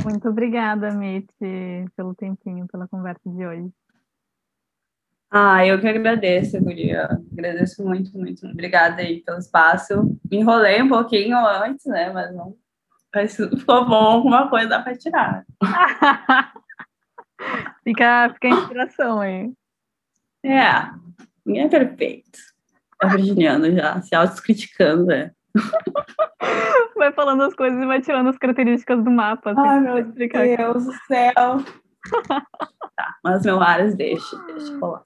muito 0.04 0.28
obrigada, 0.28 0.92
Mitty, 0.92 1.86
pelo 1.96 2.14
tempinho, 2.14 2.66
pela 2.68 2.86
conversa 2.88 3.30
de 3.30 3.46
hoje. 3.46 3.72
Ah, 5.30 5.64
eu 5.64 5.80
que 5.80 5.86
agradeço, 5.86 6.60
Guria. 6.60 7.08
Agradeço 7.32 7.84
muito, 7.84 8.18
muito. 8.18 8.44
Obrigada 8.48 9.00
aí 9.00 9.22
pelo 9.22 9.38
espaço. 9.38 10.18
Me 10.28 10.38
enrolei 10.38 10.82
um 10.82 10.88
pouquinho 10.88 11.38
antes, 11.38 11.86
né? 11.86 12.12
Mas 12.12 12.34
não. 12.34 12.56
Mas 13.14 13.36
ficou 13.36 13.86
bom, 13.86 13.94
alguma 13.94 14.50
coisa 14.50 14.68
dá 14.68 14.82
para 14.82 14.96
tirar. 14.96 15.46
fica, 17.84 18.30
fica 18.34 18.48
a 18.48 18.50
inspiração 18.50 19.20
aí. 19.20 19.52
É, 20.44 20.90
ninguém 21.44 21.64
é 21.64 21.68
perfeito. 21.68 22.38
É 23.02 23.08
virginiano 23.08 23.72
já, 23.74 24.00
se 24.02 24.14
autocriticando, 24.14 25.06
né? 25.06 25.30
Vai 26.96 27.12
falando 27.12 27.42
as 27.42 27.54
coisas 27.54 27.82
e 27.82 27.86
vai 27.86 28.00
tirando 28.02 28.28
as 28.28 28.36
características 28.36 29.02
do 29.02 29.10
mapa. 29.10 29.52
Assim, 29.52 29.60
Ai, 29.60 29.80
meu 29.80 30.04
Deus 30.04 30.84
do 30.84 30.92
céu. 31.06 31.64
tá, 32.94 33.14
mas 33.24 33.44
meu 33.44 33.58
Ares 33.60 33.94
deixa, 33.94 34.36
deixa 34.44 34.78
rolar. 34.78 35.04